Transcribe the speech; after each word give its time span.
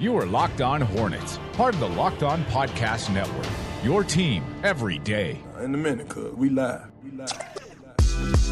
You 0.00 0.16
are 0.16 0.26
Locked 0.26 0.60
On 0.60 0.80
Hornets, 0.80 1.40
part 1.54 1.74
of 1.74 1.80
the 1.80 1.88
Locked 1.88 2.22
On 2.22 2.44
Podcast 2.44 3.12
Network. 3.12 3.48
Your 3.82 4.04
team 4.04 4.44
every 4.62 5.00
day. 5.00 5.40
Uh, 5.56 5.64
in 5.64 5.74
a 5.74 5.76
minute, 5.76 6.08
cuz 6.08 6.32
we 6.34 6.50
live. 6.50 6.88
We 7.02 7.10
live. 7.10 8.48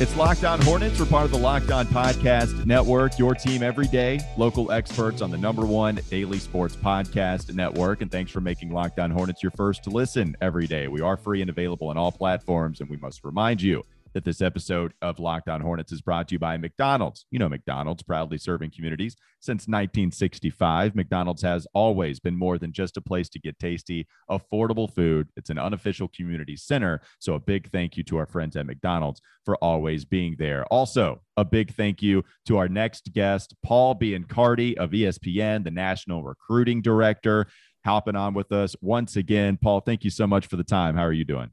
It's 0.00 0.16
Locked 0.16 0.44
On 0.44 0.60
Hornets. 0.62 0.98
We're 0.98 1.06
part 1.06 1.24
of 1.24 1.30
the 1.30 1.38
Locked 1.38 1.70
On 1.70 1.86
Podcast 1.86 2.66
Network, 2.66 3.16
your 3.16 3.34
team 3.36 3.62
every 3.62 3.86
day, 3.86 4.18
local 4.36 4.72
experts 4.72 5.22
on 5.22 5.30
the 5.30 5.38
number 5.38 5.66
one 5.66 6.00
daily 6.10 6.38
sports 6.38 6.74
podcast 6.74 7.54
network. 7.54 8.00
And 8.00 8.10
thanks 8.10 8.32
for 8.32 8.40
making 8.40 8.70
Locked 8.72 8.98
On 8.98 9.10
Hornets 9.10 9.40
your 9.42 9.52
first 9.52 9.84
to 9.84 9.90
listen 9.90 10.36
every 10.40 10.66
day. 10.66 10.88
We 10.88 11.00
are 11.00 11.16
free 11.16 11.42
and 11.42 11.50
available 11.50 11.88
on 11.88 11.96
all 11.96 12.10
platforms. 12.10 12.80
And 12.80 12.88
we 12.88 12.96
must 12.96 13.24
remind 13.24 13.62
you 13.62 13.84
that 14.14 14.24
this 14.24 14.40
episode 14.40 14.92
of 15.02 15.18
Locked 15.18 15.48
On 15.48 15.60
Hornets 15.60 15.92
is 15.92 16.02
brought 16.02 16.28
to 16.28 16.34
you 16.34 16.38
by 16.38 16.56
McDonald's. 16.56 17.26
You 17.30 17.38
know, 17.38 17.48
McDonald's 17.48 18.02
proudly 18.02 18.38
serving 18.38 18.70
communities 18.70 19.16
since 19.40 19.62
1965. 19.62 20.94
McDonald's 20.94 21.42
has 21.42 21.66
always 21.74 22.20
been 22.20 22.36
more 22.36 22.58
than 22.58 22.72
just 22.72 22.96
a 22.96 23.00
place 23.00 23.28
to 23.30 23.38
get 23.38 23.58
tasty, 23.58 24.06
affordable 24.30 24.92
food. 24.92 25.28
It's 25.36 25.50
an 25.50 25.58
unofficial 25.58 26.08
community 26.08 26.56
center. 26.56 27.00
So, 27.18 27.34
a 27.34 27.40
big 27.40 27.70
thank 27.70 27.96
you 27.96 28.04
to 28.04 28.18
our 28.18 28.26
friends 28.26 28.56
at 28.56 28.66
McDonald's 28.66 29.20
for 29.44 29.56
always 29.56 30.04
being 30.04 30.36
there. 30.38 30.64
Also, 30.66 31.20
a 31.36 31.44
big 31.44 31.74
thank 31.74 32.02
you 32.02 32.24
to 32.46 32.58
our 32.58 32.68
next 32.68 33.12
guest, 33.12 33.54
Paul 33.62 33.94
Biancardi 33.94 34.76
of 34.76 34.90
ESPN, 34.90 35.64
the 35.64 35.70
national 35.70 36.22
recruiting 36.22 36.82
director, 36.82 37.46
hopping 37.84 38.16
on 38.16 38.34
with 38.34 38.52
us 38.52 38.74
once 38.80 39.16
again. 39.16 39.56
Paul, 39.56 39.80
thank 39.80 40.04
you 40.04 40.10
so 40.10 40.26
much 40.26 40.46
for 40.46 40.56
the 40.56 40.64
time. 40.64 40.96
How 40.96 41.04
are 41.04 41.12
you 41.12 41.24
doing? 41.24 41.50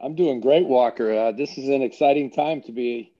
I'm 0.00 0.14
doing 0.14 0.40
great, 0.40 0.66
Walker. 0.66 1.12
Uh, 1.12 1.32
this 1.32 1.56
is 1.56 1.68
an 1.68 1.82
exciting 1.82 2.30
time 2.30 2.62
to 2.62 2.72
be 2.72 3.12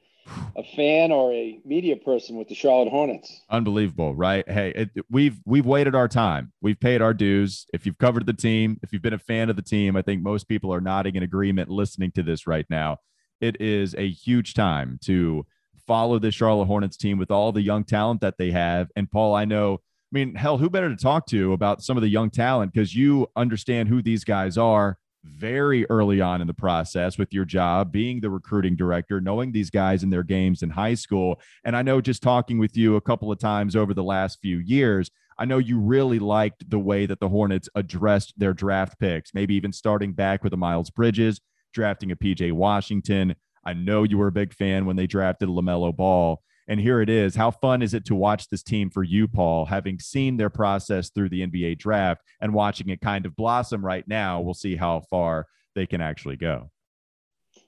a 0.56 0.62
fan 0.62 1.12
or 1.12 1.32
a 1.32 1.60
media 1.64 1.96
person 1.96 2.36
with 2.36 2.48
the 2.48 2.54
Charlotte 2.54 2.90
Hornets. 2.90 3.42
Unbelievable, 3.48 4.14
right? 4.14 4.48
Hey, 4.48 4.72
it, 4.74 4.90
we've 5.10 5.38
we've 5.46 5.66
waited 5.66 5.94
our 5.94 6.08
time. 6.08 6.52
We've 6.60 6.78
paid 6.78 7.00
our 7.00 7.14
dues. 7.14 7.66
If 7.72 7.86
you've 7.86 7.98
covered 7.98 8.26
the 8.26 8.34
team, 8.34 8.78
if 8.82 8.92
you've 8.92 9.02
been 9.02 9.14
a 9.14 9.18
fan 9.18 9.48
of 9.48 9.56
the 9.56 9.62
team, 9.62 9.96
I 9.96 10.02
think 10.02 10.22
most 10.22 10.48
people 10.48 10.72
are 10.74 10.80
nodding 10.80 11.16
in 11.16 11.22
agreement 11.22 11.70
listening 11.70 12.10
to 12.12 12.22
this 12.22 12.46
right 12.46 12.66
now. 12.68 12.98
It 13.40 13.60
is 13.60 13.94
a 13.94 14.08
huge 14.08 14.54
time 14.54 14.98
to 15.04 15.46
follow 15.86 16.18
the 16.18 16.30
Charlotte 16.30 16.66
Hornets 16.66 16.96
team 16.96 17.18
with 17.18 17.30
all 17.30 17.52
the 17.52 17.62
young 17.62 17.84
talent 17.84 18.20
that 18.20 18.38
they 18.38 18.50
have. 18.50 18.90
And 18.96 19.10
Paul, 19.10 19.34
I 19.34 19.44
know 19.44 19.74
I 19.74 20.12
mean, 20.12 20.34
hell, 20.34 20.58
who 20.58 20.70
better 20.70 20.88
to 20.88 20.96
talk 20.96 21.26
to 21.28 21.52
about 21.52 21.82
some 21.82 21.96
of 21.96 22.02
the 22.02 22.08
young 22.08 22.30
talent 22.30 22.72
because 22.72 22.94
you 22.94 23.28
understand 23.34 23.88
who 23.88 24.02
these 24.02 24.24
guys 24.24 24.56
are 24.56 24.98
very 25.24 25.84
early 25.90 26.20
on 26.20 26.40
in 26.40 26.46
the 26.46 26.54
process 26.54 27.18
with 27.18 27.32
your 27.32 27.44
job, 27.44 27.92
being 27.92 28.20
the 28.20 28.30
recruiting 28.30 28.76
director, 28.76 29.20
knowing 29.20 29.52
these 29.52 29.70
guys 29.70 30.02
in 30.02 30.10
their 30.10 30.22
games 30.22 30.62
in 30.62 30.70
high 30.70 30.94
school. 30.94 31.40
And 31.64 31.76
I 31.76 31.82
know 31.82 32.00
just 32.00 32.22
talking 32.22 32.58
with 32.58 32.76
you 32.76 32.96
a 32.96 33.00
couple 33.00 33.32
of 33.32 33.38
times 33.38 33.74
over 33.76 33.92
the 33.92 34.04
last 34.04 34.38
few 34.40 34.58
years, 34.58 35.10
I 35.38 35.44
know 35.44 35.58
you 35.58 35.78
really 35.78 36.18
liked 36.18 36.68
the 36.70 36.78
way 36.78 37.06
that 37.06 37.20
the 37.20 37.28
Hornets 37.28 37.68
addressed 37.74 38.34
their 38.38 38.54
draft 38.54 38.98
picks, 38.98 39.34
maybe 39.34 39.54
even 39.54 39.72
starting 39.72 40.12
back 40.12 40.42
with 40.42 40.52
a 40.52 40.56
Miles 40.56 40.90
Bridges, 40.90 41.40
drafting 41.74 42.10
a 42.10 42.16
PJ 42.16 42.52
Washington. 42.52 43.34
I 43.64 43.74
know 43.74 44.04
you 44.04 44.16
were 44.16 44.28
a 44.28 44.32
big 44.32 44.54
fan 44.54 44.86
when 44.86 44.96
they 44.96 45.06
drafted 45.06 45.48
LaMelo 45.48 45.94
Ball. 45.94 46.40
And 46.68 46.80
here 46.80 47.00
it 47.00 47.08
is. 47.08 47.36
How 47.36 47.50
fun 47.50 47.80
is 47.80 47.94
it 47.94 48.04
to 48.06 48.14
watch 48.14 48.48
this 48.48 48.62
team 48.62 48.90
for 48.90 49.04
you, 49.04 49.28
Paul, 49.28 49.66
having 49.66 49.98
seen 50.00 50.36
their 50.36 50.50
process 50.50 51.10
through 51.10 51.28
the 51.28 51.46
NBA 51.46 51.78
draft 51.78 52.22
and 52.40 52.52
watching 52.52 52.88
it 52.88 53.00
kind 53.00 53.24
of 53.24 53.36
blossom 53.36 53.84
right 53.84 54.06
now? 54.08 54.40
We'll 54.40 54.54
see 54.54 54.74
how 54.74 55.00
far 55.08 55.46
they 55.74 55.86
can 55.86 56.00
actually 56.00 56.36
go. 56.36 56.70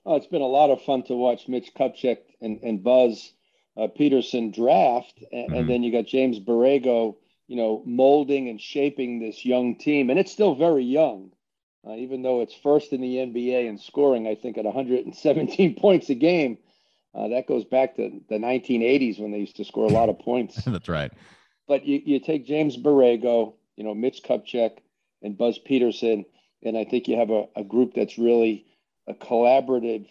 Oh, 0.05 0.15
it's 0.15 0.27
been 0.27 0.41
a 0.41 0.45
lot 0.45 0.69
of 0.69 0.81
fun 0.81 1.03
to 1.03 1.15
watch 1.15 1.47
Mitch 1.47 1.71
Kupchak 1.73 2.17
and, 2.41 2.59
and 2.61 2.83
Buzz 2.83 3.31
uh, 3.77 3.87
Peterson 3.87 4.51
draft. 4.51 5.23
And, 5.31 5.47
mm-hmm. 5.47 5.53
and, 5.55 5.69
then 5.69 5.83
you 5.83 5.91
got 5.91 6.05
James 6.05 6.39
Borrego, 6.39 7.15
you 7.47 7.55
know, 7.55 7.81
molding 7.85 8.49
and 8.49 8.59
shaping 8.59 9.19
this 9.19 9.45
young 9.45 9.77
team. 9.77 10.09
And 10.09 10.19
it's 10.19 10.31
still 10.31 10.55
very 10.55 10.83
young. 10.83 11.31
Uh, 11.87 11.93
even 11.93 12.21
though 12.21 12.41
it's 12.41 12.53
first 12.53 12.91
in 12.91 12.99
the 12.99 13.15
NBA 13.15 13.67
in 13.67 13.77
scoring, 13.77 14.27
I 14.27 14.35
think 14.35 14.57
at 14.57 14.65
117 14.65 15.75
points 15.79 16.09
a 16.09 16.15
game, 16.15 16.57
uh, 17.13 17.27
that 17.29 17.47
goes 17.47 17.65
back 17.65 17.95
to 17.95 18.21
the 18.29 18.35
1980s 18.35 19.19
when 19.19 19.31
they 19.31 19.39
used 19.39 19.57
to 19.57 19.65
score 19.65 19.85
a 19.85 19.93
lot 19.93 20.09
of 20.09 20.19
points. 20.25 20.63
That's 20.63 20.89
right. 20.89 21.11
But 21.67 21.85
you, 21.85 22.01
you 22.03 22.19
take 22.19 22.45
James 22.45 22.77
Borrego, 22.77 23.53
you 23.75 23.83
know, 23.83 23.93
Mitch 23.93 24.23
Kupchak, 24.23 24.77
and 25.21 25.37
Buzz 25.37 25.59
Peterson, 25.59 26.25
and 26.63 26.77
I 26.77 26.85
think 26.85 27.07
you 27.07 27.17
have 27.17 27.29
a, 27.29 27.45
a 27.55 27.63
group 27.63 27.93
that's 27.93 28.17
really 28.17 28.65
a 29.07 29.13
collaborative 29.13 30.07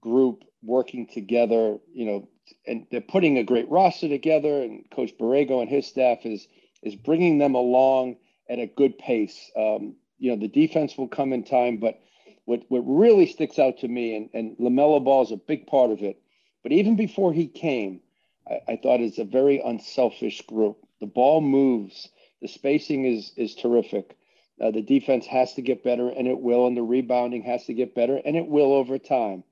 group 0.00 0.44
working 0.62 1.06
together, 1.06 1.78
you 1.92 2.06
know, 2.06 2.28
and 2.66 2.86
they're 2.90 3.00
putting 3.00 3.38
a 3.38 3.44
great 3.44 3.68
roster 3.70 4.08
together. 4.08 4.62
And 4.62 4.84
Coach 4.90 5.12
Borrego 5.18 5.60
and 5.60 5.70
his 5.70 5.86
staff 5.86 6.24
is 6.24 6.46
is 6.82 6.96
bringing 6.96 7.38
them 7.38 7.54
along 7.54 8.16
at 8.48 8.58
a 8.58 8.66
good 8.66 8.98
pace. 8.98 9.50
Um, 9.56 9.96
you 10.18 10.30
know, 10.30 10.40
the 10.40 10.48
defense 10.48 10.96
will 10.96 11.08
come 11.08 11.32
in 11.32 11.44
time, 11.44 11.76
but 11.76 12.00
what 12.50 12.62
what 12.68 12.80
really 12.80 13.26
sticks 13.26 13.60
out 13.60 13.78
to 13.78 13.86
me, 13.86 14.16
and, 14.16 14.28
and 14.34 14.56
LaMelo 14.58 15.04
Ball 15.04 15.22
is 15.22 15.30
a 15.30 15.36
big 15.36 15.68
part 15.68 15.92
of 15.92 16.02
it, 16.02 16.20
but 16.64 16.72
even 16.72 16.96
before 16.96 17.32
he 17.32 17.46
came, 17.46 18.00
I, 18.48 18.72
I 18.72 18.76
thought 18.76 19.00
it's 19.00 19.18
a 19.18 19.24
very 19.24 19.60
unselfish 19.60 20.42
group. 20.42 20.78
The 20.98 21.06
ball 21.06 21.40
moves, 21.40 22.08
the 22.42 22.48
spacing 22.48 23.04
is 23.04 23.32
is 23.36 23.54
terrific. 23.54 24.16
Uh, 24.60 24.72
the 24.72 24.82
defense 24.82 25.26
has 25.26 25.54
to 25.54 25.62
get 25.62 25.84
better, 25.84 26.08
and 26.08 26.26
it 26.26 26.40
will, 26.40 26.66
and 26.66 26.76
the 26.76 26.82
rebounding 26.82 27.42
has 27.44 27.64
to 27.66 27.72
get 27.72 27.94
better, 27.94 28.20
and 28.24 28.36
it 28.36 28.48
will 28.48 28.72
over 28.72 28.98
time. 28.98 29.44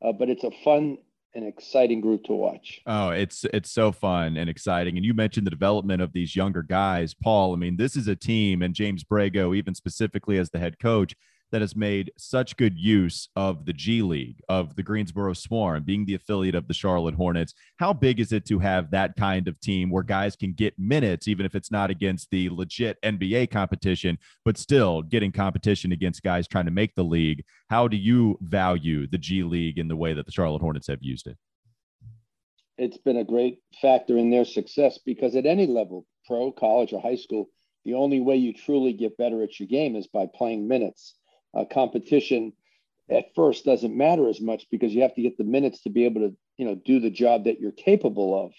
Uh, 0.00 0.12
but 0.12 0.30
it's 0.30 0.44
a 0.44 0.52
fun 0.62 0.98
and 1.34 1.46
exciting 1.46 2.00
group 2.00 2.22
to 2.24 2.32
watch. 2.32 2.80
Oh, 2.86 3.10
it's 3.10 3.44
it's 3.52 3.72
so 3.72 3.90
fun 3.90 4.36
and 4.36 4.48
exciting. 4.48 4.96
And 4.96 5.04
you 5.04 5.14
mentioned 5.14 5.48
the 5.48 5.50
development 5.50 6.00
of 6.00 6.12
these 6.12 6.36
younger 6.36 6.62
guys, 6.62 7.12
Paul. 7.12 7.54
I 7.54 7.56
mean, 7.56 7.76
this 7.76 7.96
is 7.96 8.06
a 8.06 8.14
team, 8.14 8.62
and 8.62 8.72
James 8.72 9.02
Borrego, 9.02 9.54
even 9.56 9.74
specifically 9.74 10.38
as 10.38 10.50
the 10.50 10.60
head 10.60 10.78
coach, 10.78 11.16
that 11.56 11.62
has 11.62 11.74
made 11.74 12.12
such 12.18 12.54
good 12.58 12.78
use 12.78 13.30
of 13.34 13.64
the 13.64 13.72
G 13.72 14.02
League, 14.02 14.42
of 14.46 14.76
the 14.76 14.82
Greensboro 14.82 15.32
Swarm, 15.32 15.84
being 15.84 16.04
the 16.04 16.12
affiliate 16.12 16.54
of 16.54 16.68
the 16.68 16.74
Charlotte 16.74 17.14
Hornets. 17.14 17.54
How 17.78 17.94
big 17.94 18.20
is 18.20 18.30
it 18.30 18.44
to 18.48 18.58
have 18.58 18.90
that 18.90 19.16
kind 19.16 19.48
of 19.48 19.58
team 19.58 19.88
where 19.88 20.02
guys 20.02 20.36
can 20.36 20.52
get 20.52 20.78
minutes, 20.78 21.28
even 21.28 21.46
if 21.46 21.54
it's 21.54 21.70
not 21.70 21.88
against 21.88 22.30
the 22.30 22.50
legit 22.50 23.00
NBA 23.02 23.50
competition, 23.50 24.18
but 24.44 24.58
still 24.58 25.00
getting 25.00 25.32
competition 25.32 25.92
against 25.92 26.22
guys 26.22 26.46
trying 26.46 26.66
to 26.66 26.70
make 26.70 26.94
the 26.94 27.02
league? 27.02 27.42
How 27.70 27.88
do 27.88 27.96
you 27.96 28.36
value 28.42 29.06
the 29.06 29.16
G 29.16 29.42
League 29.42 29.78
in 29.78 29.88
the 29.88 29.96
way 29.96 30.12
that 30.12 30.26
the 30.26 30.32
Charlotte 30.32 30.60
Hornets 30.60 30.88
have 30.88 31.02
used 31.02 31.26
it? 31.26 31.38
It's 32.76 32.98
been 32.98 33.16
a 33.16 33.24
great 33.24 33.60
factor 33.80 34.18
in 34.18 34.28
their 34.28 34.44
success 34.44 34.98
because 35.06 35.34
at 35.36 35.46
any 35.46 35.66
level, 35.66 36.04
pro, 36.26 36.52
college, 36.52 36.92
or 36.92 37.00
high 37.00 37.16
school, 37.16 37.48
the 37.86 37.94
only 37.94 38.20
way 38.20 38.36
you 38.36 38.52
truly 38.52 38.92
get 38.92 39.16
better 39.16 39.42
at 39.42 39.58
your 39.58 39.68
game 39.68 39.96
is 39.96 40.06
by 40.06 40.26
playing 40.26 40.68
minutes 40.68 41.14
uh, 41.56 41.64
competition 41.64 42.52
at 43.10 43.34
first 43.34 43.64
doesn't 43.64 43.96
matter 43.96 44.28
as 44.28 44.40
much 44.40 44.66
because 44.70 44.92
you 44.92 45.02
have 45.02 45.14
to 45.14 45.22
get 45.22 45.38
the 45.38 45.44
minutes 45.44 45.82
to 45.82 45.90
be 45.90 46.04
able 46.04 46.20
to 46.22 46.36
you 46.56 46.66
know 46.66 46.74
do 46.74 47.00
the 47.00 47.10
job 47.10 47.44
that 47.44 47.60
you're 47.60 47.72
capable 47.72 48.44
of. 48.44 48.52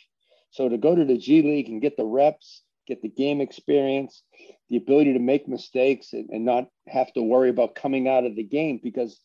So 0.52 0.70
to 0.70 0.78
go 0.78 0.96
to 0.96 1.06
the 1.06 1.18
g 1.18 1.42
league 1.42 1.70
and 1.70 1.82
get 1.82 1.98
the 1.98 2.06
reps 2.06 2.64
get 2.88 3.02
the 3.02 3.10
game 3.10 3.42
experience 3.42 4.24
the 4.70 4.78
ability 4.78 5.14
to 5.14 5.20
make 5.20 5.48
mistakes 5.48 6.14
and, 6.14 6.30
and 6.30 6.46
not 6.46 6.70
have 6.88 7.12
to 7.14 7.22
worry 7.22 7.50
about 7.50 7.76
coming 7.76 8.08
out 8.08 8.26
of 8.26 8.36
the 8.36 8.44
game 8.44 8.80
because 8.82 9.20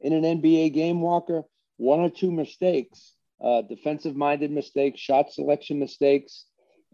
in 0.00 0.12
an 0.12 0.40
nba 0.40 0.72
game 0.72 1.00
walker 1.00 1.42
one 1.78 2.00
or 2.00 2.10
two 2.10 2.30
mistakes 2.30 3.14
uh, 3.42 3.62
defensive 3.62 4.14
minded 4.14 4.50
mistakes 4.50 5.00
shot 5.00 5.32
selection 5.32 5.78
mistakes 5.78 6.44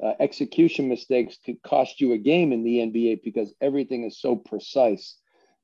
uh, 0.03 0.13
execution 0.21 0.89
mistakes 0.89 1.37
could 1.45 1.61
cost 1.63 2.01
you 2.01 2.13
a 2.13 2.19
game 2.19 2.53
in 2.53 2.63
the 2.63 2.79
nba 2.79 3.21
because 3.23 3.53
everything 3.61 4.05
is 4.05 4.21
so 4.21 4.37
precise 4.37 5.19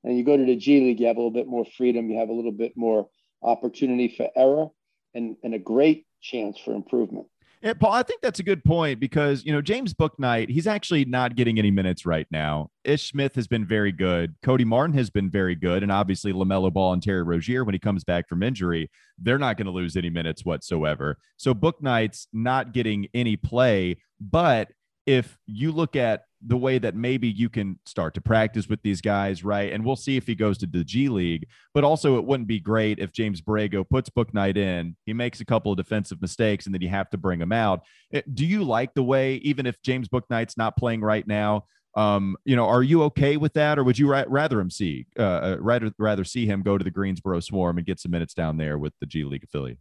and 0.04 0.16
you 0.16 0.24
go 0.24 0.36
to 0.36 0.44
the 0.44 0.56
G 0.56 0.80
League, 0.80 1.00
you 1.00 1.06
have 1.06 1.16
a 1.16 1.20
little 1.20 1.30
bit 1.30 1.46
more 1.46 1.64
freedom, 1.76 2.10
you 2.10 2.18
have 2.18 2.28
a 2.28 2.32
little 2.32 2.52
bit 2.52 2.72
more 2.76 3.08
opportunity 3.42 4.08
for 4.16 4.28
error 4.36 4.68
and, 5.14 5.36
and 5.42 5.54
a 5.54 5.58
great 5.58 6.06
chance 6.20 6.58
for 6.58 6.74
improvement. 6.74 7.26
Yeah, 7.60 7.74
Paul, 7.74 7.92
I 7.92 8.04
think 8.04 8.20
that's 8.20 8.38
a 8.38 8.44
good 8.44 8.62
point 8.62 9.00
because, 9.00 9.44
you 9.44 9.52
know, 9.52 9.60
James 9.60 9.92
Bouknight, 9.92 10.48
he's 10.48 10.68
actually 10.68 11.04
not 11.04 11.34
getting 11.34 11.58
any 11.58 11.72
minutes 11.72 12.06
right 12.06 12.26
now. 12.30 12.70
Ish 12.84 13.10
Smith 13.10 13.34
has 13.34 13.48
been 13.48 13.66
very 13.66 13.90
good. 13.90 14.36
Cody 14.44 14.64
Martin 14.64 14.96
has 14.96 15.10
been 15.10 15.28
very 15.28 15.56
good. 15.56 15.82
And 15.82 15.90
obviously, 15.90 16.32
LaMelo 16.32 16.72
Ball 16.72 16.92
and 16.92 17.02
Terry 17.02 17.24
Rozier, 17.24 17.64
when 17.64 17.74
he 17.74 17.80
comes 17.80 18.04
back 18.04 18.28
from 18.28 18.44
injury, 18.44 18.88
they're 19.18 19.38
not 19.38 19.56
going 19.56 19.66
to 19.66 19.72
lose 19.72 19.96
any 19.96 20.08
minutes 20.08 20.44
whatsoever. 20.44 21.18
So 21.36 21.52
Bouknight's 21.52 22.28
not 22.32 22.72
getting 22.72 23.08
any 23.12 23.36
play. 23.36 23.96
But 24.20 24.68
if 25.08 25.38
you 25.46 25.72
look 25.72 25.96
at 25.96 26.24
the 26.46 26.56
way 26.56 26.76
that 26.76 26.94
maybe 26.94 27.26
you 27.26 27.48
can 27.48 27.78
start 27.86 28.12
to 28.12 28.20
practice 28.20 28.68
with 28.68 28.82
these 28.82 29.00
guys, 29.00 29.42
right? 29.42 29.72
And 29.72 29.82
we'll 29.82 29.96
see 29.96 30.18
if 30.18 30.26
he 30.26 30.34
goes 30.34 30.58
to 30.58 30.66
the 30.66 30.84
G 30.84 31.08
League. 31.08 31.46
But 31.72 31.82
also, 31.82 32.18
it 32.18 32.26
wouldn't 32.26 32.46
be 32.46 32.60
great 32.60 32.98
if 32.98 33.10
James 33.10 33.40
Borrego 33.40 33.88
puts 33.88 34.10
Bouknight 34.10 34.58
in, 34.58 34.96
he 35.06 35.14
makes 35.14 35.40
a 35.40 35.46
couple 35.46 35.72
of 35.72 35.78
defensive 35.78 36.20
mistakes, 36.20 36.66
and 36.66 36.74
then 36.74 36.82
you 36.82 36.90
have 36.90 37.08
to 37.08 37.16
bring 37.16 37.40
him 37.40 37.52
out. 37.52 37.80
Eh, 38.12 38.20
do 38.34 38.44
you 38.44 38.62
like 38.64 38.92
the 38.92 39.02
way, 39.02 39.36
even 39.36 39.64
if 39.64 39.80
James 39.80 40.08
Bouknight's 40.08 40.58
not 40.58 40.76
playing 40.76 41.00
right 41.00 41.26
now, 41.26 41.64
um, 41.96 42.36
you 42.44 42.54
know, 42.54 42.66
are 42.66 42.82
you 42.82 43.02
okay 43.04 43.38
with 43.38 43.54
that, 43.54 43.78
or 43.78 43.84
would 43.84 43.98
you 43.98 44.10
ra- 44.10 44.24
rather 44.28 44.60
him 44.60 44.70
see, 44.70 45.06
uh, 45.18 45.22
uh, 45.22 45.56
rather 45.58 45.90
rather 45.98 46.22
see 46.22 46.44
him 46.44 46.60
go 46.62 46.76
to 46.76 46.84
the 46.84 46.90
Greensboro 46.90 47.40
Swarm 47.40 47.78
and 47.78 47.86
get 47.86 47.98
some 47.98 48.12
minutes 48.12 48.34
down 48.34 48.58
there 48.58 48.76
with 48.76 48.92
the 49.00 49.06
G 49.06 49.24
League 49.24 49.44
affiliate? 49.44 49.78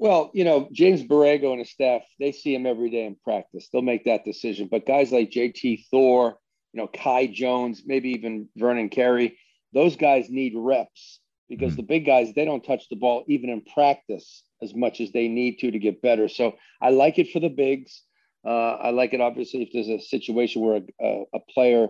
Well, 0.00 0.30
you 0.32 0.44
know, 0.44 0.66
James 0.72 1.02
Borrego 1.02 1.50
and 1.50 1.58
his 1.58 1.70
staff, 1.70 2.00
they 2.18 2.32
see 2.32 2.54
him 2.54 2.64
every 2.64 2.88
day 2.88 3.04
in 3.04 3.16
practice. 3.22 3.68
They'll 3.70 3.82
make 3.82 4.06
that 4.06 4.24
decision. 4.24 4.66
But 4.70 4.86
guys 4.86 5.12
like 5.12 5.30
JT 5.30 5.88
Thor, 5.90 6.38
you 6.72 6.80
know, 6.80 6.86
Kai 6.88 7.26
Jones, 7.26 7.82
maybe 7.84 8.08
even 8.12 8.48
Vernon 8.56 8.88
Carey, 8.88 9.38
those 9.74 9.96
guys 9.96 10.30
need 10.30 10.54
reps 10.56 11.20
because 11.50 11.72
mm-hmm. 11.72 11.82
the 11.82 11.82
big 11.82 12.06
guys, 12.06 12.32
they 12.32 12.46
don't 12.46 12.64
touch 12.64 12.88
the 12.88 12.96
ball 12.96 13.24
even 13.28 13.50
in 13.50 13.60
practice 13.60 14.42
as 14.62 14.74
much 14.74 15.02
as 15.02 15.12
they 15.12 15.28
need 15.28 15.58
to 15.58 15.70
to 15.70 15.78
get 15.78 16.00
better. 16.00 16.28
So 16.28 16.54
I 16.80 16.88
like 16.90 17.18
it 17.18 17.30
for 17.30 17.40
the 17.40 17.50
bigs. 17.50 18.02
Uh, 18.42 18.76
I 18.76 18.90
like 18.92 19.12
it 19.12 19.20
obviously 19.20 19.64
if 19.64 19.68
there's 19.74 19.90
a 19.90 20.00
situation 20.00 20.62
where 20.62 20.76
a, 20.76 21.06
a, 21.06 21.24
a, 21.34 21.40
player 21.52 21.88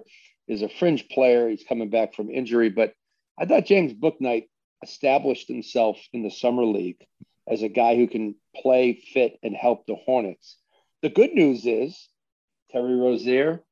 is 0.48 0.62
a 0.62 0.68
fringe 0.68 1.08
player, 1.10 1.48
he's 1.48 1.62
coming 1.62 1.90
back 1.90 2.16
from 2.16 2.28
injury. 2.28 2.70
But 2.70 2.92
I 3.38 3.46
thought 3.46 3.66
James 3.66 3.94
Bouknight 3.94 4.48
established 4.82 5.46
himself 5.46 5.96
in 6.12 6.24
the 6.24 6.30
summer 6.30 6.64
league 6.64 7.06
as 7.48 7.62
a 7.62 7.68
guy 7.68 7.96
who 7.96 8.06
can 8.06 8.34
play, 8.54 8.94
fit, 9.12 9.38
and 9.42 9.54
help 9.54 9.86
the 9.86 9.96
Hornets. 9.96 10.56
The 11.02 11.08
good 11.08 11.32
news 11.32 11.66
is 11.66 12.08
Terry 12.70 12.94
Rozier, 12.94 13.62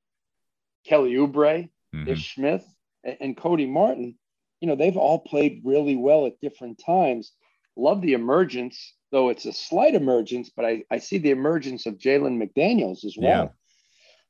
Kelly 0.87 1.15
Oubre, 1.15 1.69
mm-hmm. 1.95 2.09
Ish 2.09 2.35
Smith, 2.35 2.65
and, 3.05 3.17
and 3.21 3.37
Cody 3.37 3.67
Martin. 3.67 4.17
You 4.61 4.69
know, 4.69 4.77
they've 4.77 4.97
all 4.97 5.21
played 5.21 5.63
really 5.65 5.97
well 5.97 6.27
at 6.27 6.41
different 6.41 6.81
times. 6.85 7.33
Love 7.77 8.03
the 8.03 8.15
emergence, 8.15 8.95
though 9.13 9.29
it's 9.29 9.47
a 9.47 9.53
slight 9.53 9.95
emergence, 9.95 10.51
but 10.55 10.65
I, 10.65 10.85
I 10.91 10.99
see 10.99 11.19
the 11.19 11.31
emergence 11.31 11.87
of 11.87 11.99
Jalen 11.99 12.43
McDaniels 12.43 13.05
as 13.05 13.17
well. 13.17 13.45
Yeah. 13.45 13.49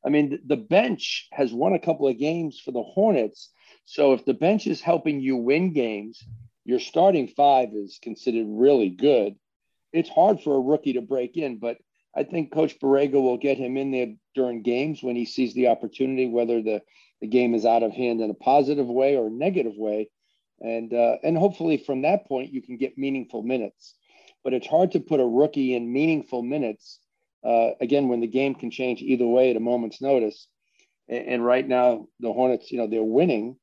I 0.04 0.10
mean, 0.10 0.38
the 0.46 0.56
bench 0.56 1.28
has 1.32 1.52
won 1.52 1.72
a 1.72 1.78
couple 1.78 2.06
of 2.06 2.18
games 2.18 2.60
for 2.62 2.72
the 2.72 2.82
Hornets. 2.82 3.50
So 3.84 4.12
if 4.12 4.24
the 4.24 4.34
bench 4.34 4.66
is 4.66 4.80
helping 4.80 5.20
you 5.20 5.36
win 5.36 5.72
games, 5.72 6.22
your 6.68 6.78
starting 6.78 7.28
five 7.28 7.70
is 7.72 7.98
considered 8.02 8.46
really 8.46 8.90
good. 8.90 9.36
It's 9.90 10.10
hard 10.10 10.42
for 10.42 10.54
a 10.54 10.60
rookie 10.60 10.92
to 10.92 11.00
break 11.00 11.38
in, 11.38 11.56
but 11.56 11.78
I 12.14 12.24
think 12.24 12.52
Coach 12.52 12.78
Borrego 12.78 13.22
will 13.22 13.38
get 13.38 13.56
him 13.56 13.78
in 13.78 13.90
there 13.90 14.08
during 14.34 14.60
games 14.60 15.02
when 15.02 15.16
he 15.16 15.24
sees 15.24 15.54
the 15.54 15.68
opportunity, 15.68 16.26
whether 16.28 16.60
the, 16.60 16.82
the 17.22 17.26
game 17.26 17.54
is 17.54 17.64
out 17.64 17.82
of 17.82 17.92
hand 17.92 18.20
in 18.20 18.28
a 18.28 18.34
positive 18.34 18.86
way 18.86 19.16
or 19.16 19.30
negative 19.30 19.78
way. 19.78 20.10
And, 20.60 20.92
uh, 20.92 21.16
and 21.22 21.38
hopefully 21.38 21.78
from 21.78 22.02
that 22.02 22.26
point, 22.26 22.52
you 22.52 22.60
can 22.60 22.76
get 22.76 22.98
meaningful 22.98 23.42
minutes. 23.42 23.94
But 24.44 24.52
it's 24.52 24.66
hard 24.66 24.92
to 24.92 25.00
put 25.00 25.20
a 25.20 25.26
rookie 25.26 25.74
in 25.74 25.90
meaningful 25.90 26.42
minutes, 26.42 26.98
uh, 27.42 27.70
again, 27.80 28.08
when 28.08 28.20
the 28.20 28.26
game 28.26 28.54
can 28.54 28.70
change 28.70 29.00
either 29.00 29.26
way 29.26 29.48
at 29.48 29.56
a 29.56 29.60
moment's 29.60 30.02
notice. 30.02 30.48
And, 31.08 31.28
and 31.28 31.44
right 31.46 31.66
now, 31.66 32.08
the 32.20 32.30
Hornets, 32.30 32.70
you 32.70 32.76
know, 32.76 32.88
they're 32.88 33.02
winning 33.02 33.56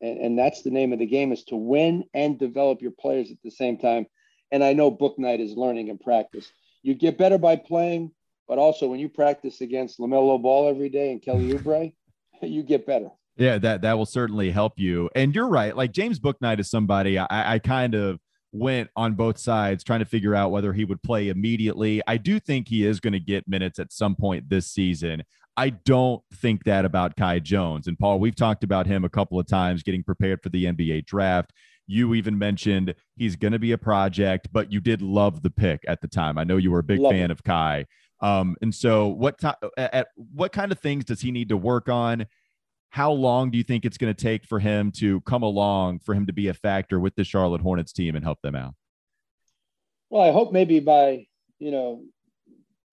and, 0.00 0.18
and 0.18 0.38
that's 0.38 0.62
the 0.62 0.70
name 0.70 0.92
of 0.92 0.98
the 0.98 1.06
game 1.06 1.32
is 1.32 1.44
to 1.44 1.56
win 1.56 2.04
and 2.14 2.38
develop 2.38 2.82
your 2.82 2.92
players 2.92 3.30
at 3.30 3.38
the 3.42 3.50
same 3.50 3.78
time. 3.78 4.06
And 4.50 4.64
I 4.64 4.72
know 4.72 4.90
Bouknight 4.90 5.40
is 5.40 5.56
learning 5.56 5.90
and 5.90 6.00
practice. 6.00 6.50
You 6.82 6.94
get 6.94 7.18
better 7.18 7.38
by 7.38 7.56
playing, 7.56 8.12
but 8.48 8.58
also 8.58 8.88
when 8.88 9.00
you 9.00 9.08
practice 9.08 9.60
against 9.60 9.98
LaMelo 9.98 10.40
Ball 10.40 10.68
every 10.68 10.88
day 10.88 11.12
and 11.12 11.22
Kelly 11.22 11.52
Oubre, 11.52 11.92
you 12.42 12.62
get 12.62 12.86
better. 12.86 13.10
Yeah, 13.36 13.58
that 13.58 13.82
that 13.82 13.96
will 13.96 14.06
certainly 14.06 14.50
help 14.50 14.78
you. 14.78 15.08
And 15.14 15.34
you're 15.34 15.48
right. 15.48 15.74
Like 15.74 15.92
James 15.92 16.18
Bouknight 16.18 16.58
is 16.58 16.68
somebody 16.68 17.18
I, 17.18 17.26
I 17.30 17.58
kind 17.58 17.94
of 17.94 18.18
went 18.52 18.90
on 18.96 19.14
both 19.14 19.38
sides 19.38 19.84
trying 19.84 20.00
to 20.00 20.04
figure 20.04 20.34
out 20.34 20.50
whether 20.50 20.72
he 20.72 20.84
would 20.84 21.02
play 21.02 21.28
immediately. 21.28 22.02
I 22.06 22.16
do 22.16 22.40
think 22.40 22.68
he 22.68 22.84
is 22.84 23.00
going 23.00 23.12
to 23.12 23.20
get 23.20 23.48
minutes 23.48 23.78
at 23.78 23.92
some 23.92 24.16
point 24.16 24.48
this 24.48 24.66
season. 24.66 25.22
I 25.60 25.68
don't 25.68 26.22
think 26.36 26.64
that 26.64 26.86
about 26.86 27.16
Kai 27.16 27.38
Jones. 27.38 27.86
And 27.86 27.98
Paul, 27.98 28.18
we've 28.18 28.34
talked 28.34 28.64
about 28.64 28.86
him 28.86 29.04
a 29.04 29.10
couple 29.10 29.38
of 29.38 29.46
times 29.46 29.82
getting 29.82 30.02
prepared 30.02 30.42
for 30.42 30.48
the 30.48 30.64
NBA 30.64 31.04
draft. 31.04 31.52
You 31.86 32.14
even 32.14 32.38
mentioned 32.38 32.94
he's 33.16 33.36
going 33.36 33.52
to 33.52 33.58
be 33.58 33.72
a 33.72 33.76
project, 33.76 34.48
but 34.52 34.72
you 34.72 34.80
did 34.80 35.02
love 35.02 35.42
the 35.42 35.50
pick 35.50 35.82
at 35.86 36.00
the 36.00 36.08
time. 36.08 36.38
I 36.38 36.44
know 36.44 36.56
you 36.56 36.70
were 36.70 36.78
a 36.78 36.82
big 36.82 37.00
love 37.00 37.12
fan 37.12 37.24
it. 37.26 37.30
of 37.30 37.44
Kai. 37.44 37.84
Um, 38.22 38.56
and 38.62 38.74
so, 38.74 39.08
what 39.08 39.36
t- 39.36 39.50
at 39.76 40.08
what 40.16 40.52
kind 40.52 40.72
of 40.72 40.78
things 40.78 41.04
does 41.04 41.20
he 41.20 41.30
need 41.30 41.50
to 41.50 41.58
work 41.58 41.90
on? 41.90 42.26
How 42.88 43.12
long 43.12 43.50
do 43.50 43.58
you 43.58 43.64
think 43.64 43.84
it's 43.84 43.98
going 43.98 44.14
to 44.14 44.18
take 44.18 44.46
for 44.46 44.60
him 44.60 44.90
to 44.92 45.20
come 45.22 45.42
along, 45.42 45.98
for 45.98 46.14
him 46.14 46.24
to 46.26 46.32
be 46.32 46.48
a 46.48 46.54
factor 46.54 46.98
with 46.98 47.16
the 47.16 47.24
Charlotte 47.24 47.60
Hornets 47.60 47.92
team 47.92 48.16
and 48.16 48.24
help 48.24 48.40
them 48.40 48.54
out? 48.54 48.72
Well, 50.08 50.22
I 50.22 50.32
hope 50.32 50.54
maybe 50.54 50.80
by 50.80 51.26
you 51.58 51.70
know 51.70 52.02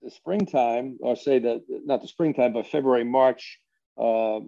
the 0.02 0.12
springtime, 0.12 0.98
or 1.02 1.16
say 1.16 1.40
that 1.40 1.64
not 1.70 2.02
the 2.02 2.08
springtime, 2.08 2.54
but 2.54 2.68
February, 2.68 3.04
March 3.04 3.60
uh, 3.98 4.40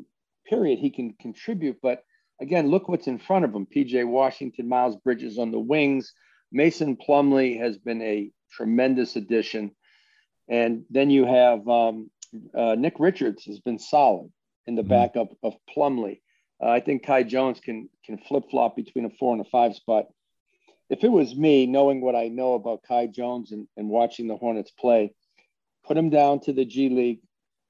period, 0.47 0.79
he 0.79 0.89
can 0.89 1.13
contribute. 1.19 1.77
But 1.81 2.03
again, 2.41 2.69
look 2.69 2.87
what's 2.87 3.07
in 3.07 3.19
front 3.19 3.45
of 3.45 3.53
him 3.53 3.65
PJ 3.65 4.07
Washington, 4.07 4.67
Miles 4.67 4.95
Bridges 4.97 5.37
on 5.37 5.51
the 5.51 5.59
wings. 5.59 6.13
Mason 6.51 6.97
Plumlee 6.97 7.59
has 7.59 7.77
been 7.77 8.01
a 8.01 8.31
tremendous 8.51 9.15
addition. 9.15 9.71
And 10.47 10.83
then 10.89 11.09
you 11.09 11.25
have 11.25 11.67
um, 11.67 12.09
uh, 12.55 12.75
Nick 12.75 12.95
Richards 12.99 13.45
has 13.45 13.59
been 13.59 13.79
solid 13.79 14.31
in 14.65 14.75
the 14.75 14.81
mm-hmm. 14.81 14.89
backup 14.89 15.29
of 15.43 15.53
Plumlee. 15.75 16.21
Uh, 16.61 16.69
I 16.69 16.79
think 16.79 17.05
Kai 17.05 17.23
Jones 17.23 17.59
can 17.59 17.89
can 18.05 18.17
flip 18.17 18.45
flop 18.49 18.75
between 18.75 19.05
a 19.05 19.09
four 19.11 19.33
and 19.33 19.41
a 19.41 19.49
five 19.49 19.75
spot. 19.75 20.05
If 20.89 21.03
it 21.03 21.11
was 21.11 21.35
me, 21.35 21.67
knowing 21.67 22.01
what 22.01 22.15
I 22.15 22.29
know 22.29 22.55
about 22.55 22.83
Kai 22.87 23.07
Jones 23.07 23.51
and, 23.51 23.67
and 23.77 23.89
watching 23.89 24.27
the 24.27 24.35
Hornets 24.35 24.71
play, 24.71 25.13
put 25.89 25.97
him 25.97 26.11
down 26.11 26.39
to 26.39 26.53
the 26.53 26.65
G 26.65 26.87
League 26.89 27.19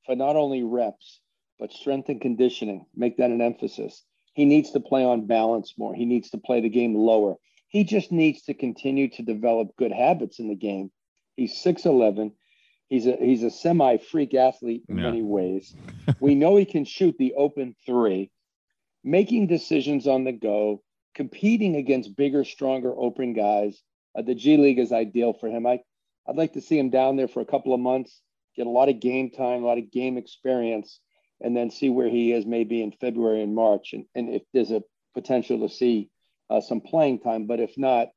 for 0.05 0.13
not 0.13 0.35
only 0.35 0.61
reps, 0.61 1.21
but 1.57 1.71
strength 1.71 2.09
and 2.09 2.19
conditioning. 2.19 2.85
Make 2.93 3.15
that 3.17 3.31
an 3.31 3.41
emphasis. 3.41 4.03
He 4.33 4.43
needs 4.43 4.71
to 4.71 4.81
play 4.81 5.05
on 5.05 5.25
balance 5.25 5.73
more. 5.77 5.95
He 5.95 6.05
needs 6.05 6.29
to 6.31 6.37
play 6.37 6.59
the 6.59 6.69
game 6.69 6.93
lower. 6.95 7.35
He 7.69 7.85
just 7.85 8.11
needs 8.11 8.41
to 8.43 8.53
continue 8.53 9.09
to 9.11 9.23
develop 9.23 9.75
good 9.77 9.93
habits 9.93 10.39
in 10.39 10.49
the 10.49 10.55
game. 10.55 10.91
He's 11.37 11.63
6'11. 11.63 12.33
He's 12.89 13.07
a 13.07 13.15
he's 13.15 13.43
a 13.43 13.51
semi-freak 13.51 14.33
athlete 14.33 14.83
in 14.89 14.97
yeah. 14.97 15.03
many 15.03 15.21
ways. 15.21 15.75
we 16.19 16.35
know 16.35 16.57
he 16.57 16.65
can 16.65 16.85
shoot 16.85 17.15
the 17.19 17.35
open 17.35 17.75
three, 17.85 18.31
making 19.03 19.47
decisions 19.47 20.07
on 20.07 20.23
the 20.23 20.31
go, 20.31 20.81
competing 21.13 21.75
against 21.75 22.17
bigger, 22.17 22.43
stronger 22.43 22.91
open 22.97 23.33
guys. 23.33 23.81
Uh, 24.17 24.23
the 24.23 24.33
G 24.33 24.57
League 24.57 24.79
is 24.79 24.91
ideal 24.91 25.33
for 25.33 25.47
him. 25.49 25.67
I 25.67 25.81
I'd 26.29 26.35
like 26.35 26.53
to 26.53 26.61
see 26.61 26.77
him 26.77 26.91
down 26.91 27.15
there 27.15 27.27
for 27.27 27.41
a 27.41 27.45
couple 27.45 27.73
of 27.73 27.79
months, 27.79 28.21
get 28.55 28.67
a 28.67 28.69
lot 28.69 28.87
of 28.87 28.99
game 28.99 29.31
time, 29.31 29.63
a 29.63 29.65
lot 29.65 29.79
of 29.79 29.91
game 29.91 30.15
experience, 30.15 30.99
and 31.41 31.57
then 31.57 31.71
see 31.71 31.89
where 31.89 32.09
he 32.09 32.33
is 32.33 32.45
maybe 32.45 32.83
in 32.83 32.91
February 32.91 33.41
and 33.41 33.55
March, 33.55 33.93
and, 33.93 34.05
and 34.13 34.29
if 34.29 34.43
there's 34.53 34.71
a 34.71 34.83
potential 35.15 35.67
to 35.67 35.73
see 35.73 36.09
uh, 36.51 36.61
some 36.61 36.81
playing 36.81 37.19
time. 37.21 37.47
But 37.47 37.59
if 37.59 37.77
not, 37.77 38.09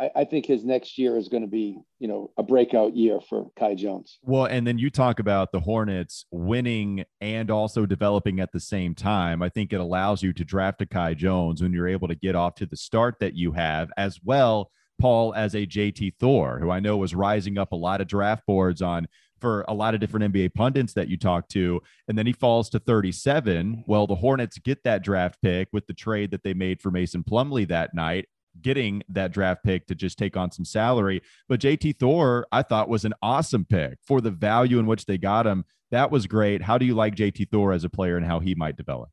I, 0.00 0.10
I 0.16 0.24
think 0.24 0.46
his 0.46 0.64
next 0.64 0.96
year 0.96 1.18
is 1.18 1.28
going 1.28 1.42
to 1.42 1.48
be, 1.48 1.78
you 1.98 2.08
know, 2.08 2.30
a 2.38 2.42
breakout 2.42 2.96
year 2.96 3.20
for 3.20 3.50
Kai 3.58 3.74
Jones. 3.74 4.18
Well, 4.22 4.46
and 4.46 4.66
then 4.66 4.78
you 4.78 4.88
talk 4.88 5.18
about 5.18 5.52
the 5.52 5.60
Hornets 5.60 6.24
winning 6.30 7.04
and 7.20 7.50
also 7.50 7.84
developing 7.84 8.40
at 8.40 8.52
the 8.52 8.60
same 8.60 8.94
time. 8.94 9.42
I 9.42 9.50
think 9.50 9.74
it 9.74 9.80
allows 9.80 10.22
you 10.22 10.32
to 10.32 10.44
draft 10.44 10.80
a 10.80 10.86
Kai 10.86 11.14
Jones 11.14 11.62
when 11.62 11.72
you're 11.72 11.88
able 11.88 12.08
to 12.08 12.14
get 12.14 12.34
off 12.34 12.54
to 12.56 12.66
the 12.66 12.76
start 12.76 13.16
that 13.20 13.34
you 13.34 13.52
have, 13.52 13.90
as 13.98 14.20
well 14.24 14.70
Paul 14.98 15.34
as 15.34 15.54
a 15.54 15.66
JT 15.66 16.14
Thor, 16.18 16.58
who 16.60 16.70
I 16.70 16.80
know 16.80 16.96
was 16.96 17.14
rising 17.14 17.58
up 17.58 17.72
a 17.72 17.76
lot 17.76 18.00
of 18.00 18.06
draft 18.06 18.46
boards 18.46 18.82
on 18.82 19.08
for 19.42 19.64
a 19.66 19.74
lot 19.74 19.92
of 19.92 20.00
different 20.00 20.32
NBA 20.32 20.54
pundits 20.54 20.94
that 20.94 21.08
you 21.08 21.18
talk 21.18 21.48
to. 21.48 21.82
And 22.06 22.16
then 22.16 22.26
he 22.26 22.32
falls 22.32 22.70
to 22.70 22.78
37. 22.78 23.84
Well, 23.86 24.06
the 24.06 24.14
Hornets 24.14 24.58
get 24.58 24.84
that 24.84 25.02
draft 25.02 25.42
pick 25.42 25.68
with 25.72 25.86
the 25.86 25.92
trade 25.92 26.30
that 26.30 26.44
they 26.44 26.54
made 26.54 26.80
for 26.80 26.92
Mason 26.92 27.24
Plumlee 27.24 27.66
that 27.68 27.92
night, 27.92 28.28
getting 28.62 29.02
that 29.08 29.32
draft 29.32 29.64
pick 29.64 29.86
to 29.88 29.96
just 29.96 30.16
take 30.16 30.36
on 30.36 30.52
some 30.52 30.64
salary. 30.64 31.20
But 31.48 31.60
JT 31.60 31.98
Thor, 31.98 32.46
I 32.52 32.62
thought 32.62 32.88
was 32.88 33.04
an 33.04 33.14
awesome 33.20 33.64
pick 33.64 33.98
for 34.06 34.20
the 34.20 34.30
value 34.30 34.78
in 34.78 34.86
which 34.86 35.06
they 35.06 35.18
got 35.18 35.46
him. 35.46 35.64
That 35.90 36.12
was 36.12 36.26
great. 36.26 36.62
How 36.62 36.78
do 36.78 36.86
you 36.86 36.94
like 36.94 37.16
JT 37.16 37.50
Thor 37.50 37.72
as 37.72 37.82
a 37.82 37.90
player 37.90 38.16
and 38.16 38.24
how 38.24 38.38
he 38.38 38.54
might 38.54 38.76
develop? 38.76 39.10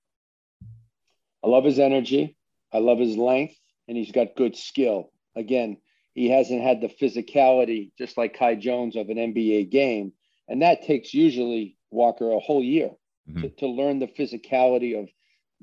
I 1.44 1.48
love 1.48 1.66
his 1.66 1.80
energy. 1.80 2.38
I 2.72 2.78
love 2.78 3.00
his 3.00 3.18
length, 3.18 3.56
and 3.88 3.98
he's 3.98 4.12
got 4.12 4.36
good 4.36 4.56
skill 4.56 5.12
again, 5.40 5.78
he 6.14 6.30
hasn't 6.30 6.62
had 6.62 6.82
the 6.82 6.90
physicality, 6.90 7.92
just 7.98 8.18
like 8.18 8.38
Kai 8.38 8.56
Jones, 8.56 8.96
of 8.96 9.10
an 9.10 9.18
NBA 9.18 9.72
game. 9.72 10.14
And 10.48 10.62
that 10.62 10.84
takes 10.84 11.14
usually, 11.14 11.78
Walker, 11.92 12.32
a 12.32 12.40
whole 12.40 12.64
year 12.64 12.92
mm-hmm. 13.30 13.42
to, 13.42 13.50
to, 13.50 13.68
learn 13.68 14.00
the 14.00 14.08
physicality 14.08 15.00
of 15.00 15.10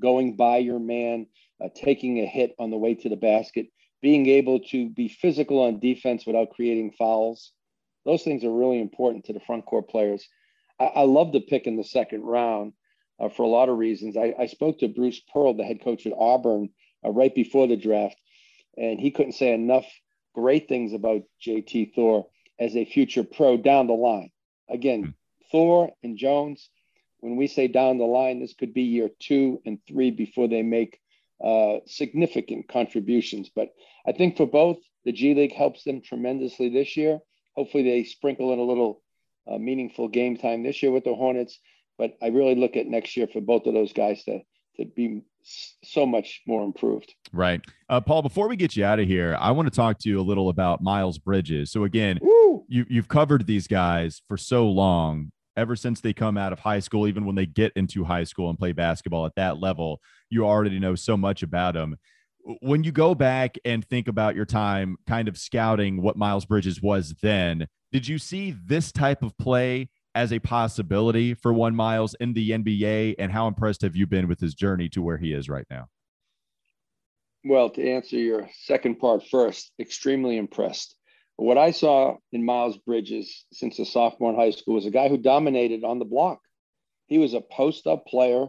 going 0.01 0.35
by 0.35 0.57
your 0.57 0.79
man, 0.79 1.27
uh, 1.63 1.69
taking 1.75 2.19
a 2.19 2.25
hit 2.25 2.55
on 2.59 2.71
the 2.71 2.77
way 2.77 2.95
to 2.95 3.09
the 3.09 3.15
basket, 3.15 3.67
being 4.01 4.27
able 4.27 4.59
to 4.59 4.89
be 4.89 5.07
physical 5.07 5.61
on 5.61 5.79
defense 5.79 6.25
without 6.25 6.51
creating 6.51 6.91
fouls. 6.97 7.51
Those 8.05 8.23
things 8.23 8.43
are 8.43 8.51
really 8.51 8.79
important 8.79 9.25
to 9.25 9.33
the 9.33 9.41
front 9.41 9.65
court 9.65 9.89
players. 9.89 10.27
I, 10.79 10.85
I 10.85 11.01
love 11.01 11.33
the 11.33 11.41
pick 11.41 11.67
in 11.67 11.75
the 11.75 11.83
second 11.83 12.21
round 12.21 12.73
uh, 13.19 13.29
for 13.29 13.43
a 13.43 13.49
lot 13.49 13.69
of 13.69 13.77
reasons. 13.77 14.15
I, 14.15 14.33
I, 14.39 14.45
spoke 14.45 14.79
to 14.79 14.87
Bruce 14.87 15.21
Pearl, 15.33 15.53
the 15.53 15.63
head 15.63 15.83
coach 15.83 16.05
at 16.05 16.13
Auburn, 16.17 16.69
uh, 17.05 17.09
right 17.09 17.33
before 17.33 17.67
the 17.67 17.77
draft, 17.77 18.15
and 18.77 18.99
he 18.99 19.11
couldn't 19.11 19.33
say 19.33 19.53
enough 19.53 19.85
great 20.33 20.67
things 20.67 20.93
about 20.93 21.23
JT 21.45 21.95
Thor 21.95 22.27
as 22.59 22.75
a 22.75 22.85
future 22.85 23.23
pro 23.23 23.57
down 23.57 23.87
the 23.87 23.93
line. 23.93 24.29
Again, 24.69 25.01
mm-hmm. 25.01 25.11
Thor 25.51 25.91
and 26.03 26.17
Jones, 26.17 26.69
when 27.19 27.35
we 27.35 27.47
say 27.47 27.67
down 27.67 27.97
the 27.97 28.05
line, 28.05 28.39
this 28.39 28.53
could 28.53 28.73
be 28.73 28.83
year 28.83 29.09
two 29.19 29.61
and 29.65 29.79
three 29.87 30.11
before 30.11 30.47
they 30.47 30.61
make 30.61 30.99
uh, 31.43 31.77
significant 31.85 32.67
contributions. 32.67 33.49
But 33.53 33.69
I 34.05 34.11
think 34.11 34.37
for 34.37 34.45
both, 34.45 34.77
The 35.05 35.11
G 35.11 35.33
League 35.33 35.53
helps 35.53 35.83
them 35.83 36.01
tremendously 36.01 36.69
this 36.69 36.97
year. 36.97 37.19
Hopefully, 37.55 37.83
they 37.83 38.03
sprinkle 38.03 38.53
in 38.53 38.59
a 38.59 38.63
little 38.63 39.01
uh, 39.47 39.57
meaningful 39.57 40.07
game 40.07 40.37
time 40.37 40.63
this 40.63 40.83
year 40.83 40.91
with 40.91 41.03
the 41.03 41.15
Hornets. 41.15 41.59
But 41.97 42.17
I 42.21 42.27
really 42.27 42.55
look 42.55 42.75
at 42.75 42.85
next 42.85 43.17
year 43.17 43.27
for 43.27 43.41
both 43.41 43.65
of 43.65 43.73
those 43.73 43.93
guys 43.93 44.23
to 44.25 44.41
to 44.77 44.85
be 44.85 45.23
so 45.83 46.05
much 46.05 46.41
more 46.47 46.63
improved. 46.63 47.13
Right. 47.31 47.61
Uh, 47.89 48.01
Paul, 48.01 48.21
before 48.21 48.47
we 48.47 48.55
get 48.55 48.75
you 48.75 48.83
out 48.83 48.99
of 48.99 49.07
here, 49.07 49.37
I 49.39 49.51
want 49.51 49.67
to 49.67 49.75
talk 49.75 49.99
to 49.99 50.09
you 50.09 50.19
a 50.19 50.21
little 50.21 50.49
about 50.49 50.81
Miles 50.81 51.17
Bridges. 51.17 51.71
So, 51.71 51.83
again, 51.83 52.19
you, 52.67 52.85
you've 52.89 53.07
covered 53.07 53.47
these 53.47 53.67
guys 53.67 54.21
for 54.27 54.37
so 54.37 54.67
long, 54.67 55.31
ever 55.55 55.75
since 55.75 56.01
they 56.01 56.13
come 56.13 56.37
out 56.37 56.53
of 56.53 56.59
high 56.59 56.79
school, 56.79 57.07
even 57.07 57.25
when 57.25 57.35
they 57.35 57.45
get 57.45 57.71
into 57.75 58.03
high 58.03 58.23
school 58.23 58.49
and 58.49 58.59
play 58.59 58.71
basketball 58.71 59.25
at 59.25 59.35
that 59.35 59.59
level, 59.59 59.99
you 60.29 60.45
already 60.45 60.79
know 60.79 60.95
so 60.95 61.17
much 61.17 61.43
about 61.43 61.73
them. 61.73 61.97
When 62.61 62.83
you 62.83 62.91
go 62.91 63.15
back 63.15 63.57
and 63.65 63.83
think 63.83 64.07
about 64.07 64.35
your 64.35 64.45
time 64.45 64.97
kind 65.07 65.27
of 65.27 65.37
scouting 65.37 66.01
what 66.01 66.15
Miles 66.15 66.45
Bridges 66.45 66.81
was 66.81 67.15
then, 67.21 67.67
did 67.91 68.07
you 68.07 68.17
see 68.17 68.55
this 68.65 68.91
type 68.91 69.23
of 69.23 69.37
play 69.37 69.89
as 70.17 70.33
a 70.33 70.39
possibility 70.39 71.35
for 71.35 71.53
one 71.53 71.75
Miles 71.75 72.15
in 72.19 72.33
the 72.33 72.49
NBA? 72.49 73.15
And 73.19 73.31
how 73.31 73.47
impressed 73.47 73.83
have 73.83 73.95
you 73.95 74.07
been 74.07 74.27
with 74.27 74.39
his 74.39 74.55
journey 74.55 74.89
to 74.89 75.01
where 75.03 75.17
he 75.17 75.31
is 75.31 75.47
right 75.47 75.67
now? 75.69 75.89
Well, 77.45 77.69
to 77.69 77.87
answer 77.87 78.17
your 78.17 78.49
second 78.63 78.95
part 78.97 79.27
first, 79.27 79.71
extremely 79.79 80.37
impressed. 80.37 80.95
What 81.35 81.59
I 81.59 81.69
saw 81.69 82.17
in 82.31 82.43
Miles 82.43 82.79
Bridges 82.79 83.45
since 83.53 83.77
a 83.77 83.85
sophomore 83.85 84.31
in 84.31 84.35
high 84.35 84.49
school 84.49 84.73
was 84.73 84.87
a 84.87 84.91
guy 84.91 85.07
who 85.07 85.17
dominated 85.17 85.83
on 85.83 85.99
the 85.99 86.05
block. 86.05 86.39
He 87.05 87.19
was 87.19 87.35
a 87.35 87.41
post 87.41 87.85
up 87.85 88.07
player. 88.07 88.47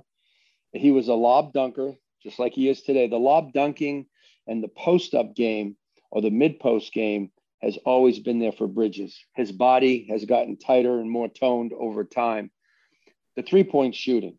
He 0.72 0.90
was 0.90 1.08
a 1.08 1.14
lob 1.14 1.52
dunker, 1.52 1.92
just 2.22 2.38
like 2.38 2.54
he 2.54 2.70
is 2.70 2.80
today. 2.80 3.08
The 3.08 3.18
lob 3.18 3.52
dunking 3.52 4.06
and 4.46 4.64
the 4.64 4.68
post 4.68 5.12
up 5.12 5.36
game 5.36 5.76
or 6.10 6.22
the 6.22 6.30
mid 6.30 6.60
post 6.60 6.94
game 6.94 7.30
has 7.60 7.76
always 7.84 8.18
been 8.18 8.38
there 8.38 8.52
for 8.52 8.66
Bridges. 8.66 9.18
His 9.34 9.50
body 9.50 10.06
has 10.10 10.24
gotten 10.24 10.56
tighter 10.56 11.00
and 11.00 11.10
more 11.10 11.28
toned 11.28 11.72
over 11.72 12.04
time. 12.04 12.50
The 13.36 13.42
three 13.42 13.64
point 13.64 13.94
shooting 13.94 14.38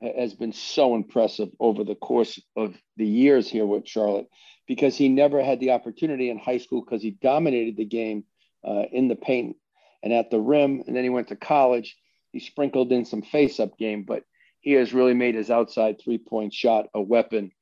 has 0.00 0.34
been 0.34 0.52
so 0.52 0.94
impressive 0.94 1.48
over 1.58 1.84
the 1.84 1.94
course 1.94 2.40
of 2.54 2.74
the 2.96 3.06
years 3.06 3.48
here 3.48 3.64
with 3.64 3.88
Charlotte 3.88 4.28
because 4.66 4.96
he 4.96 5.08
never 5.08 5.42
had 5.42 5.60
the 5.60 5.70
opportunity 5.70 6.28
in 6.28 6.38
high 6.38 6.58
school 6.58 6.84
because 6.84 7.02
he 7.02 7.12
dominated 7.12 7.76
the 7.76 7.84
game 7.84 8.24
uh, 8.64 8.84
in 8.92 9.08
the 9.08 9.16
paint 9.16 9.56
and 10.02 10.12
at 10.12 10.30
the 10.30 10.40
rim. 10.40 10.82
And 10.86 10.94
then 10.94 11.04
he 11.04 11.08
went 11.08 11.28
to 11.28 11.36
college. 11.36 11.96
He 12.32 12.40
sprinkled 12.40 12.92
in 12.92 13.04
some 13.04 13.22
face 13.22 13.60
up 13.60 13.78
game, 13.78 14.02
but 14.02 14.24
he 14.60 14.72
has 14.72 14.92
really 14.92 15.14
made 15.14 15.36
his 15.36 15.50
outside 15.50 16.00
three 16.00 16.18
point 16.18 16.52
shot 16.52 16.86
a 16.92 17.00
weapon. 17.00 17.52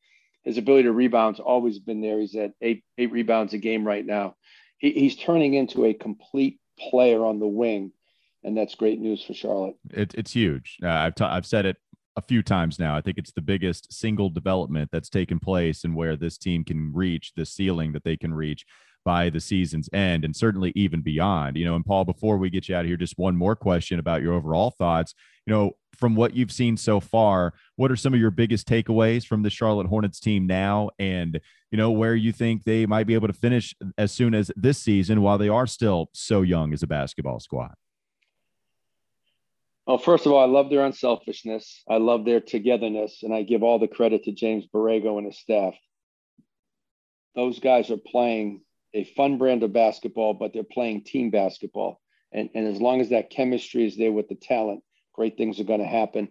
His 0.42 0.58
ability 0.58 0.84
to 0.84 0.92
rebound's 0.92 1.40
always 1.40 1.78
been 1.78 2.00
there. 2.00 2.18
He's 2.18 2.34
at 2.34 2.52
eight, 2.60 2.82
eight 2.98 3.12
rebounds 3.12 3.54
a 3.54 3.58
game 3.58 3.86
right 3.86 4.04
now 4.04 4.34
he, 4.84 4.92
he's 4.92 5.16
turning 5.16 5.54
into 5.54 5.86
a 5.86 5.94
complete 5.94 6.60
player 6.78 7.24
on 7.24 7.40
the 7.40 7.46
wing, 7.46 7.92
and 8.42 8.56
that's 8.56 8.74
great 8.74 9.00
news 9.00 9.24
for 9.24 9.32
Charlotte. 9.32 9.76
It, 9.90 10.14
it's 10.14 10.32
huge. 10.32 10.78
Uh, 10.82 10.88
I've 10.88 11.14
I've 11.20 11.46
said 11.46 11.66
it 11.66 11.76
a 12.16 12.22
few 12.22 12.42
times 12.42 12.78
now. 12.78 12.94
I 12.94 13.00
think 13.00 13.18
it's 13.18 13.32
the 13.32 13.40
biggest 13.40 13.92
single 13.92 14.28
development 14.28 14.90
that's 14.92 15.08
taken 15.08 15.40
place 15.40 15.84
and 15.84 15.96
where 15.96 16.16
this 16.16 16.38
team 16.38 16.62
can 16.64 16.92
reach 16.92 17.32
the 17.34 17.46
ceiling 17.46 17.92
that 17.92 18.04
they 18.04 18.16
can 18.16 18.32
reach 18.32 18.66
by 19.04 19.30
the 19.30 19.40
season's 19.40 19.88
end 19.92 20.24
and 20.24 20.34
certainly 20.34 20.72
even 20.74 21.00
beyond. 21.02 21.56
You 21.56 21.64
know, 21.64 21.76
and 21.76 21.84
Paul, 21.84 22.04
before 22.04 22.38
we 22.38 22.50
get 22.50 22.68
you 22.68 22.74
out 22.74 22.84
of 22.84 22.86
here, 22.86 22.96
just 22.96 23.18
one 23.18 23.36
more 23.36 23.56
question 23.56 23.98
about 23.98 24.22
your 24.22 24.32
overall 24.32 24.70
thoughts. 24.70 25.14
You 25.46 25.52
know, 25.52 25.72
from 25.96 26.16
what 26.16 26.34
you've 26.34 26.52
seen 26.52 26.76
so 26.76 27.00
far, 27.00 27.54
what 27.76 27.90
are 27.90 27.96
some 27.96 28.14
of 28.14 28.20
your 28.20 28.30
biggest 28.30 28.66
takeaways 28.66 29.26
from 29.26 29.42
the 29.42 29.50
Charlotte 29.50 29.86
Hornets 29.86 30.18
team 30.18 30.46
now? 30.46 30.90
And, 30.98 31.40
you 31.70 31.76
know, 31.78 31.90
where 31.90 32.14
you 32.14 32.32
think 32.32 32.64
they 32.64 32.86
might 32.86 33.06
be 33.06 33.14
able 33.14 33.28
to 33.28 33.34
finish 33.34 33.74
as 33.98 34.10
soon 34.10 34.34
as 34.34 34.50
this 34.56 34.78
season 34.78 35.20
while 35.22 35.38
they 35.38 35.48
are 35.48 35.66
still 35.66 36.08
so 36.12 36.42
young 36.42 36.72
as 36.72 36.82
a 36.82 36.86
basketball 36.86 37.40
squad? 37.40 37.74
Well, 39.86 39.98
first 39.98 40.24
of 40.24 40.32
all, 40.32 40.40
I 40.40 40.46
love 40.46 40.70
their 40.70 40.84
unselfishness. 40.84 41.82
I 41.88 41.98
love 41.98 42.24
their 42.24 42.40
togetherness, 42.40 43.22
and 43.22 43.34
I 43.34 43.42
give 43.42 43.62
all 43.62 43.78
the 43.78 43.86
credit 43.86 44.24
to 44.24 44.32
James 44.32 44.64
Borrego 44.72 45.18
and 45.18 45.26
his 45.26 45.38
staff. 45.38 45.74
Those 47.34 47.58
guys 47.58 47.90
are 47.90 47.98
playing 47.98 48.62
a 48.94 49.04
fun 49.04 49.38
brand 49.38 49.62
of 49.62 49.72
basketball, 49.72 50.34
but 50.34 50.52
they're 50.52 50.62
playing 50.62 51.04
team 51.04 51.30
basketball. 51.30 52.00
And, 52.32 52.48
and 52.54 52.66
as 52.66 52.80
long 52.80 53.00
as 53.00 53.10
that 53.10 53.30
chemistry 53.30 53.86
is 53.86 53.96
there 53.96 54.12
with 54.12 54.28
the 54.28 54.34
talent, 54.34 54.82
great 55.12 55.36
things 55.36 55.60
are 55.60 55.64
going 55.64 55.80
to 55.80 55.86
happen. 55.86 56.28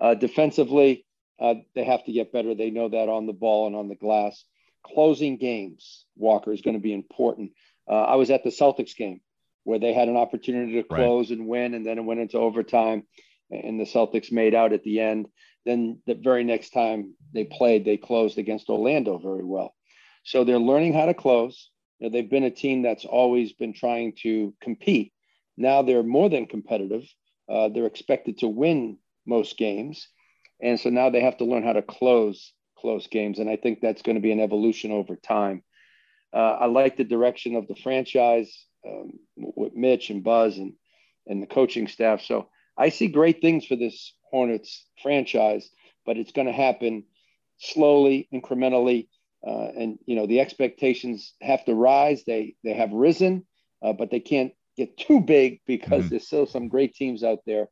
Uh, 0.00 0.14
defensively, 0.14 1.06
uh, 1.40 1.54
they 1.74 1.84
have 1.84 2.04
to 2.04 2.12
get 2.12 2.32
better. 2.32 2.54
They 2.54 2.70
know 2.70 2.88
that 2.88 3.08
on 3.08 3.26
the 3.26 3.32
ball 3.32 3.66
and 3.66 3.76
on 3.76 3.88
the 3.88 3.94
glass. 3.94 4.44
Closing 4.84 5.36
games, 5.36 6.06
Walker, 6.16 6.52
is 6.52 6.62
going 6.62 6.76
to 6.76 6.82
be 6.82 6.92
important. 6.92 7.52
Uh, 7.88 8.02
I 8.02 8.16
was 8.16 8.30
at 8.30 8.44
the 8.44 8.50
Celtics 8.50 8.96
game 8.96 9.20
where 9.64 9.78
they 9.78 9.92
had 9.92 10.08
an 10.08 10.16
opportunity 10.16 10.74
to 10.74 10.82
close 10.84 11.30
right. 11.30 11.38
and 11.38 11.48
win, 11.48 11.74
and 11.74 11.84
then 11.84 11.98
it 11.98 12.04
went 12.04 12.20
into 12.20 12.38
overtime, 12.38 13.02
and 13.50 13.80
the 13.80 13.84
Celtics 13.84 14.30
made 14.30 14.54
out 14.54 14.72
at 14.72 14.84
the 14.84 15.00
end. 15.00 15.26
Then 15.64 16.00
the 16.06 16.14
very 16.14 16.44
next 16.44 16.70
time 16.70 17.14
they 17.34 17.44
played, 17.44 17.84
they 17.84 17.96
closed 17.96 18.38
against 18.38 18.68
Orlando 18.68 19.18
very 19.18 19.44
well. 19.44 19.74
So 20.22 20.44
they're 20.44 20.58
learning 20.58 20.92
how 20.92 21.06
to 21.06 21.14
close. 21.14 21.70
You 21.98 22.06
know, 22.06 22.12
they've 22.12 22.30
been 22.30 22.44
a 22.44 22.50
team 22.50 22.82
that's 22.82 23.04
always 23.04 23.52
been 23.52 23.72
trying 23.72 24.14
to 24.22 24.54
compete. 24.60 25.12
Now 25.56 25.82
they're 25.82 26.02
more 26.02 26.28
than 26.28 26.46
competitive. 26.46 27.04
Uh, 27.48 27.68
they're 27.68 27.86
expected 27.86 28.38
to 28.38 28.48
win 28.48 28.98
most 29.26 29.56
games, 29.56 30.08
and 30.60 30.78
so 30.78 30.90
now 30.90 31.10
they 31.10 31.20
have 31.20 31.38
to 31.38 31.44
learn 31.44 31.62
how 31.62 31.72
to 31.72 31.82
close 31.82 32.52
close 32.78 33.06
games. 33.06 33.38
And 33.38 33.48
I 33.48 33.56
think 33.56 33.80
that's 33.80 34.02
going 34.02 34.16
to 34.16 34.22
be 34.22 34.32
an 34.32 34.40
evolution 34.40 34.92
over 34.92 35.16
time. 35.16 35.62
Uh, 36.32 36.58
I 36.60 36.66
like 36.66 36.96
the 36.96 37.04
direction 37.04 37.56
of 37.56 37.66
the 37.66 37.76
franchise 37.76 38.66
um, 38.86 39.12
with 39.36 39.74
Mitch 39.74 40.10
and 40.10 40.22
Buzz 40.22 40.58
and 40.58 40.74
and 41.26 41.42
the 41.42 41.46
coaching 41.46 41.88
staff. 41.88 42.20
So 42.22 42.48
I 42.76 42.90
see 42.90 43.08
great 43.08 43.40
things 43.40 43.64
for 43.64 43.76
this 43.76 44.12
Hornets 44.30 44.86
franchise, 45.02 45.68
but 46.04 46.16
it's 46.16 46.32
going 46.32 46.46
to 46.46 46.52
happen 46.52 47.04
slowly, 47.58 48.28
incrementally, 48.32 49.08
uh, 49.46 49.68
and 49.76 49.98
you 50.06 50.16
know 50.16 50.26
the 50.26 50.40
expectations 50.40 51.34
have 51.40 51.64
to 51.66 51.74
rise. 51.74 52.24
They 52.24 52.56
they 52.64 52.74
have 52.74 52.92
risen, 52.92 53.46
uh, 53.82 53.92
but 53.92 54.10
they 54.10 54.20
can't 54.20 54.52
get 54.76 54.96
too 54.96 55.20
big 55.20 55.60
because 55.66 56.00
mm-hmm. 56.00 56.08
there's 56.08 56.26
still 56.26 56.46
some 56.46 56.68
great 56.68 56.94
teams 56.94 57.22
out 57.22 57.38
there. 57.46 57.68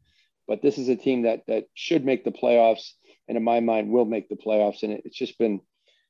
But 0.47 0.62
this 0.62 0.78
is 0.78 0.88
a 0.88 0.97
team 0.97 1.23
that 1.23 1.43
that 1.49 1.64
should 1.75 2.04
make 2.04 2.25
the 2.25 2.31
playoffs, 2.31 2.93
and 3.28 3.37
in 3.37 3.43
my 3.43 3.61
mind, 3.61 3.90
will 3.90 4.04
make 4.04 4.28
the 4.28 4.37
playoffs. 4.37 4.83
And 4.83 4.93
it, 4.93 5.02
it's 5.04 5.16
just 5.16 5.37
been 5.38 5.61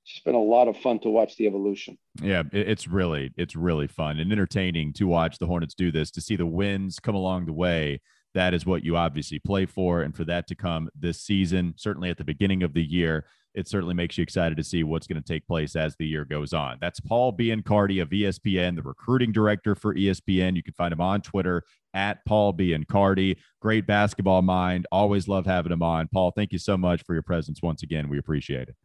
it's 0.04 0.12
just 0.12 0.24
been 0.24 0.34
a 0.34 0.42
lot 0.42 0.68
of 0.68 0.76
fun 0.76 0.98
to 1.00 1.08
watch 1.08 1.36
the 1.36 1.46
evolution. 1.46 1.96
Yeah, 2.20 2.42
it's 2.52 2.86
really 2.86 3.32
it's 3.38 3.56
really 3.56 3.86
fun 3.86 4.18
and 4.18 4.30
entertaining 4.30 4.92
to 4.94 5.06
watch 5.06 5.38
the 5.38 5.46
Hornets 5.46 5.74
do 5.74 5.90
this. 5.90 6.10
To 6.12 6.20
see 6.20 6.36
the 6.36 6.46
wins 6.46 6.98
come 6.98 7.14
along 7.14 7.46
the 7.46 7.54
way, 7.54 8.02
that 8.34 8.54
is 8.54 8.66
what 8.66 8.84
you 8.84 8.96
obviously 8.96 9.38
play 9.38 9.66
for, 9.66 10.02
and 10.02 10.14
for 10.14 10.24
that 10.24 10.46
to 10.48 10.54
come 10.54 10.88
this 10.98 11.20
season, 11.20 11.74
certainly 11.76 12.10
at 12.10 12.18
the 12.18 12.24
beginning 12.24 12.62
of 12.62 12.74
the 12.74 12.82
year 12.82 13.24
it 13.54 13.68
certainly 13.68 13.94
makes 13.94 14.18
you 14.18 14.22
excited 14.22 14.56
to 14.56 14.64
see 14.64 14.82
what's 14.82 15.06
going 15.06 15.22
to 15.22 15.26
take 15.26 15.46
place 15.46 15.76
as 15.76 15.94
the 15.96 16.06
year 16.06 16.24
goes 16.24 16.52
on. 16.52 16.76
That's 16.80 16.98
Paul 16.98 17.32
Biancardi 17.32 18.02
of 18.02 18.10
ESPN, 18.10 18.74
the 18.74 18.82
recruiting 18.82 19.30
director 19.30 19.76
for 19.76 19.94
ESPN. 19.94 20.56
You 20.56 20.62
can 20.62 20.74
find 20.74 20.92
him 20.92 21.00
on 21.00 21.22
Twitter 21.22 21.62
at 21.94 22.24
Paul 22.26 22.52
Biancardi. 22.52 23.36
Great 23.60 23.86
basketball 23.86 24.42
mind. 24.42 24.86
Always 24.90 25.28
love 25.28 25.46
having 25.46 25.72
him 25.72 25.82
on. 25.82 26.08
Paul, 26.08 26.32
thank 26.32 26.52
you 26.52 26.58
so 26.58 26.76
much 26.76 27.04
for 27.04 27.14
your 27.14 27.22
presence 27.22 27.62
once 27.62 27.84
again. 27.84 28.08
We 28.08 28.18
appreciate 28.18 28.68
it. 28.68 28.76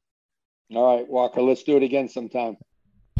All 0.76 0.98
right, 0.98 1.10
Walker, 1.10 1.42
let's 1.42 1.64
do 1.64 1.76
it 1.78 1.84
again 1.84 2.08
sometime. 2.08 2.56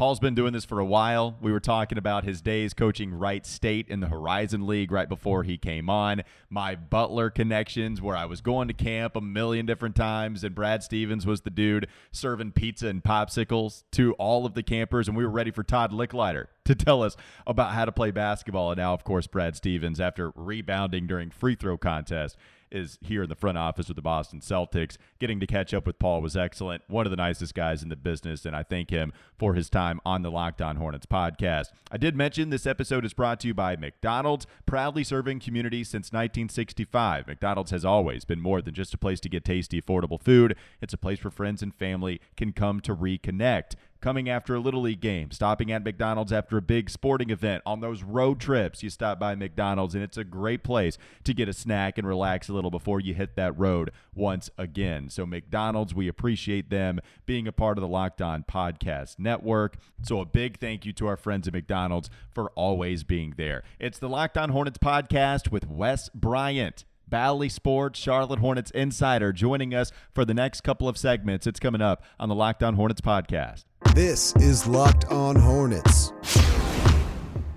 Paul's 0.00 0.18
been 0.18 0.34
doing 0.34 0.54
this 0.54 0.64
for 0.64 0.78
a 0.78 0.84
while. 0.86 1.36
We 1.42 1.52
were 1.52 1.60
talking 1.60 1.98
about 1.98 2.24
his 2.24 2.40
days 2.40 2.72
coaching 2.72 3.12
Wright 3.12 3.44
State 3.44 3.86
in 3.90 4.00
the 4.00 4.06
Horizon 4.06 4.66
League 4.66 4.90
right 4.90 5.06
before 5.06 5.42
he 5.42 5.58
came 5.58 5.90
on. 5.90 6.22
My 6.48 6.74
Butler 6.74 7.28
connections, 7.28 8.00
where 8.00 8.16
I 8.16 8.24
was 8.24 8.40
going 8.40 8.68
to 8.68 8.72
camp 8.72 9.14
a 9.14 9.20
million 9.20 9.66
different 9.66 9.94
times, 9.94 10.42
and 10.42 10.54
Brad 10.54 10.82
Stevens 10.82 11.26
was 11.26 11.42
the 11.42 11.50
dude 11.50 11.86
serving 12.12 12.52
pizza 12.52 12.86
and 12.86 13.04
popsicles 13.04 13.82
to 13.92 14.14
all 14.14 14.46
of 14.46 14.54
the 14.54 14.62
campers, 14.62 15.06
and 15.06 15.18
we 15.18 15.22
were 15.22 15.30
ready 15.30 15.50
for 15.50 15.62
Todd 15.62 15.92
Lickliter 15.92 16.46
to 16.64 16.74
tell 16.74 17.02
us 17.02 17.14
about 17.46 17.72
how 17.72 17.84
to 17.84 17.92
play 17.92 18.10
basketball. 18.10 18.70
And 18.70 18.78
now, 18.78 18.94
of 18.94 19.04
course, 19.04 19.26
Brad 19.26 19.54
Stevens, 19.54 20.00
after 20.00 20.32
rebounding 20.34 21.06
during 21.08 21.28
free 21.28 21.56
throw 21.56 21.76
contest, 21.76 22.38
is 22.70 22.98
here 23.00 23.22
in 23.22 23.28
the 23.28 23.34
front 23.34 23.58
office 23.58 23.88
with 23.88 23.96
the 23.96 24.02
Boston 24.02 24.40
Celtics. 24.40 24.96
Getting 25.18 25.40
to 25.40 25.46
catch 25.46 25.74
up 25.74 25.86
with 25.86 25.98
Paul 25.98 26.20
was 26.20 26.36
excellent. 26.36 26.82
One 26.88 27.06
of 27.06 27.10
the 27.10 27.16
nicest 27.16 27.54
guys 27.54 27.82
in 27.82 27.88
the 27.88 27.96
business, 27.96 28.44
and 28.44 28.54
I 28.54 28.62
thank 28.62 28.90
him 28.90 29.12
for 29.38 29.54
his 29.54 29.68
time 29.70 30.00
on 30.04 30.22
the 30.22 30.30
Locked 30.30 30.62
On 30.62 30.76
Hornets 30.76 31.06
podcast. 31.06 31.66
I 31.90 31.96
did 31.96 32.16
mention 32.16 32.50
this 32.50 32.66
episode 32.66 33.04
is 33.04 33.14
brought 33.14 33.40
to 33.40 33.48
you 33.48 33.54
by 33.54 33.76
McDonald's, 33.76 34.46
proudly 34.66 35.04
serving 35.04 35.40
communities 35.40 35.88
since 35.88 36.12
1965. 36.12 37.26
McDonald's 37.26 37.70
has 37.70 37.84
always 37.84 38.24
been 38.24 38.40
more 38.40 38.62
than 38.62 38.74
just 38.74 38.94
a 38.94 38.98
place 38.98 39.20
to 39.20 39.28
get 39.28 39.44
tasty, 39.44 39.80
affordable 39.80 40.20
food. 40.20 40.56
It's 40.80 40.94
a 40.94 40.98
place 40.98 41.22
where 41.24 41.30
friends 41.30 41.62
and 41.62 41.74
family 41.74 42.20
can 42.36 42.52
come 42.52 42.80
to 42.80 42.94
reconnect. 42.94 43.74
Coming 44.00 44.28
after 44.28 44.54
a 44.54 44.60
Little 44.60 44.82
League 44.82 45.00
game, 45.00 45.30
stopping 45.30 45.70
at 45.70 45.84
McDonald's 45.84 46.32
after 46.32 46.56
a 46.56 46.62
big 46.62 46.90
sporting 46.90 47.30
event. 47.30 47.62
On 47.66 47.80
those 47.80 48.02
road 48.02 48.40
trips, 48.40 48.82
you 48.82 48.90
stop 48.90 49.18
by 49.18 49.34
McDonald's, 49.34 49.94
and 49.94 50.02
it's 50.02 50.16
a 50.16 50.24
great 50.24 50.62
place 50.62 50.98
to 51.24 51.34
get 51.34 51.48
a 51.48 51.52
snack 51.52 51.98
and 51.98 52.06
relax 52.06 52.48
a 52.48 52.52
little 52.52 52.70
before 52.70 53.00
you 53.00 53.14
hit 53.14 53.36
that 53.36 53.58
road 53.58 53.90
once 54.14 54.50
again. 54.58 55.08
So, 55.08 55.26
McDonald's, 55.26 55.94
we 55.94 56.08
appreciate 56.08 56.70
them 56.70 57.00
being 57.26 57.46
a 57.46 57.52
part 57.52 57.78
of 57.78 57.82
the 57.82 57.88
Locked 57.88 58.22
On 58.22 58.44
Podcast 58.44 59.18
Network. 59.18 59.76
So, 60.02 60.20
a 60.20 60.26
big 60.26 60.58
thank 60.58 60.84
you 60.84 60.92
to 60.94 61.06
our 61.06 61.16
friends 61.16 61.46
at 61.46 61.54
McDonald's 61.54 62.10
for 62.30 62.50
always 62.50 63.04
being 63.04 63.34
there. 63.36 63.62
It's 63.78 63.98
the 63.98 64.08
Locked 64.08 64.38
On 64.38 64.50
Hornets 64.50 64.78
podcast 64.78 65.50
with 65.50 65.68
Wes 65.68 66.08
Bryant. 66.10 66.84
Bally 67.08 67.48
Sports, 67.48 67.98
Charlotte 67.98 68.38
Hornets 68.38 68.70
insider, 68.70 69.32
joining 69.32 69.74
us 69.74 69.90
for 70.14 70.24
the 70.24 70.32
next 70.32 70.60
couple 70.60 70.88
of 70.88 70.96
segments. 70.96 71.44
It's 71.44 71.58
coming 71.58 71.82
up 71.82 72.04
on 72.20 72.28
the 72.28 72.36
Locked 72.36 72.62
On 72.62 72.74
Hornets 72.74 73.00
podcast. 73.00 73.64
This 73.94 74.34
is 74.36 74.68
Locked 74.68 75.06
On 75.06 75.34
Hornets. 75.34 76.12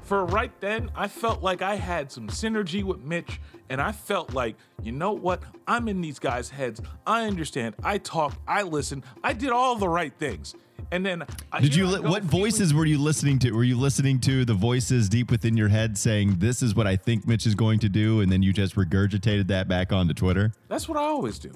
For 0.01 0.25
right 0.25 0.51
then, 0.61 0.89
I 0.95 1.07
felt 1.07 1.43
like 1.43 1.61
I 1.61 1.75
had 1.75 2.11
some 2.11 2.27
synergy 2.27 2.83
with 2.83 2.99
Mitch, 3.01 3.39
and 3.69 3.79
I 3.79 3.91
felt 3.91 4.33
like, 4.33 4.55
you 4.81 4.91
know 4.91 5.11
what? 5.11 5.43
I'm 5.67 5.87
in 5.87 6.01
these 6.01 6.17
guys' 6.17 6.49
heads. 6.49 6.81
I 7.05 7.25
understand. 7.27 7.75
I 7.83 7.99
talk. 7.99 8.35
I 8.47 8.63
listen. 8.63 9.03
I 9.23 9.33
did 9.33 9.51
all 9.51 9.75
the 9.75 9.87
right 9.87 10.11
things. 10.17 10.55
And 10.91 11.05
then 11.05 11.23
did 11.61 11.75
you? 11.75 11.85
Li- 11.85 11.99
what 11.99 12.23
voices 12.23 12.73
were 12.73 12.85
you 12.85 12.97
listening 12.97 13.37
to? 13.39 13.51
Were 13.51 13.63
you 13.63 13.77
listening 13.77 14.19
to 14.21 14.43
the 14.43 14.53
voices 14.55 15.09
deep 15.09 15.29
within 15.29 15.55
your 15.55 15.69
head 15.69 15.97
saying, 15.97 16.37
"This 16.39 16.61
is 16.61 16.75
what 16.75 16.87
I 16.87 16.95
think 16.95 17.27
Mitch 17.27 17.45
is 17.45 17.55
going 17.55 17.79
to 17.79 17.89
do," 17.89 18.21
and 18.21 18.31
then 18.31 18.41
you 18.43 18.53
just 18.53 18.75
regurgitated 18.75 19.47
that 19.47 19.67
back 19.67 19.93
onto 19.93 20.13
Twitter? 20.13 20.51
That's 20.67 20.89
what 20.89 20.97
I 20.97 21.03
always 21.03 21.39
do. 21.39 21.51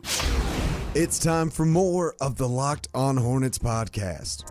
It's 0.95 1.19
time 1.19 1.49
for 1.51 1.65
more 1.65 2.15
of 2.21 2.37
the 2.37 2.47
Locked 2.47 2.87
On 2.95 3.17
Hornets 3.17 3.59
podcast. 3.59 4.45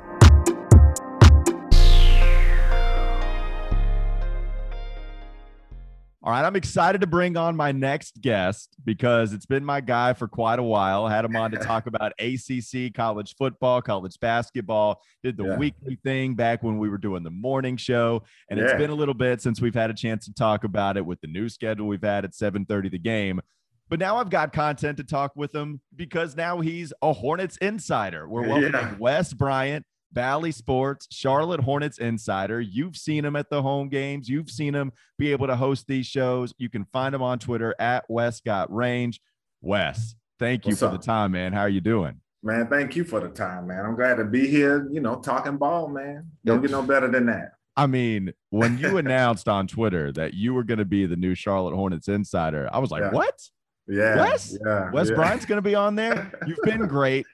All 6.26 6.32
right, 6.32 6.44
I'm 6.44 6.56
excited 6.56 7.02
to 7.02 7.06
bring 7.06 7.36
on 7.36 7.54
my 7.54 7.70
next 7.70 8.20
guest 8.20 8.74
because 8.84 9.32
it's 9.32 9.46
been 9.46 9.64
my 9.64 9.80
guy 9.80 10.12
for 10.12 10.26
quite 10.26 10.58
a 10.58 10.62
while. 10.62 11.06
Had 11.06 11.24
him 11.24 11.36
on 11.36 11.52
to 11.52 11.58
talk 11.58 11.86
about 11.86 12.14
ACC, 12.18 12.92
college 12.92 13.36
football, 13.38 13.80
college 13.80 14.18
basketball. 14.18 15.00
Did 15.22 15.36
the 15.36 15.44
yeah. 15.44 15.56
weekly 15.56 16.00
thing 16.02 16.34
back 16.34 16.64
when 16.64 16.78
we 16.78 16.88
were 16.88 16.98
doing 16.98 17.22
the 17.22 17.30
morning 17.30 17.76
show, 17.76 18.24
and 18.50 18.58
yeah. 18.58 18.64
it's 18.64 18.74
been 18.74 18.90
a 18.90 18.94
little 18.94 19.14
bit 19.14 19.40
since 19.40 19.60
we've 19.60 19.72
had 19.72 19.88
a 19.88 19.94
chance 19.94 20.24
to 20.24 20.34
talk 20.34 20.64
about 20.64 20.96
it 20.96 21.06
with 21.06 21.20
the 21.20 21.28
new 21.28 21.48
schedule 21.48 21.86
we've 21.86 22.02
had 22.02 22.24
at 22.24 22.32
7:30 22.32 22.90
the 22.90 22.98
game. 22.98 23.40
But 23.88 24.00
now 24.00 24.16
I've 24.16 24.28
got 24.28 24.52
content 24.52 24.96
to 24.96 25.04
talk 25.04 25.30
with 25.36 25.54
him 25.54 25.80
because 25.94 26.34
now 26.34 26.58
he's 26.58 26.92
a 27.02 27.12
Hornets 27.12 27.56
insider. 27.58 28.28
We're 28.28 28.42
welcoming 28.48 28.72
yeah. 28.72 28.96
Wes 28.98 29.32
Bryant 29.32 29.86
Bally 30.16 30.50
Sports, 30.50 31.06
Charlotte 31.10 31.60
Hornets 31.60 31.98
insider. 31.98 32.58
You've 32.58 32.96
seen 32.96 33.22
him 33.22 33.36
at 33.36 33.50
the 33.50 33.60
home 33.60 33.90
games. 33.90 34.30
You've 34.30 34.48
seen 34.48 34.74
him 34.74 34.90
be 35.18 35.30
able 35.30 35.46
to 35.46 35.54
host 35.54 35.86
these 35.86 36.06
shows. 36.06 36.54
You 36.56 36.70
can 36.70 36.86
find 36.86 37.14
him 37.14 37.20
on 37.20 37.38
Twitter 37.38 37.74
at 37.78 38.06
Wes 38.08 38.40
Got 38.40 38.74
Range. 38.74 39.20
Wes, 39.60 40.14
thank 40.38 40.64
you 40.64 40.70
What's 40.70 40.80
for 40.80 40.86
up? 40.86 40.92
the 40.92 40.98
time, 41.06 41.32
man. 41.32 41.52
How 41.52 41.60
are 41.60 41.68
you 41.68 41.82
doing? 41.82 42.18
Man, 42.42 42.66
thank 42.68 42.96
you 42.96 43.04
for 43.04 43.20
the 43.20 43.28
time, 43.28 43.66
man. 43.66 43.84
I'm 43.84 43.94
glad 43.94 44.14
to 44.14 44.24
be 44.24 44.46
here, 44.46 44.88
you 44.90 45.02
know, 45.02 45.16
talking 45.16 45.58
ball, 45.58 45.88
man. 45.88 46.30
Don't 46.46 46.62
get 46.62 46.70
no 46.70 46.80
better 46.80 47.08
than 47.08 47.26
that. 47.26 47.52
I 47.76 47.86
mean, 47.86 48.32
when 48.48 48.78
you 48.78 48.96
announced 48.96 49.48
on 49.50 49.66
Twitter 49.66 50.12
that 50.12 50.32
you 50.32 50.54
were 50.54 50.64
going 50.64 50.78
to 50.78 50.86
be 50.86 51.04
the 51.04 51.16
new 51.16 51.34
Charlotte 51.34 51.74
Hornets 51.74 52.08
insider, 52.08 52.70
I 52.72 52.78
was 52.78 52.90
like, 52.90 53.02
yeah. 53.02 53.10
what? 53.10 53.34
Yeah. 53.86 54.16
Wes? 54.16 54.56
Yeah, 54.64 54.90
Wes 54.92 55.10
yeah. 55.10 55.14
Bryant's 55.14 55.44
going 55.44 55.58
to 55.58 55.62
be 55.62 55.74
on 55.74 55.94
there. 55.94 56.32
You've 56.46 56.62
been 56.62 56.86
great. 56.88 57.26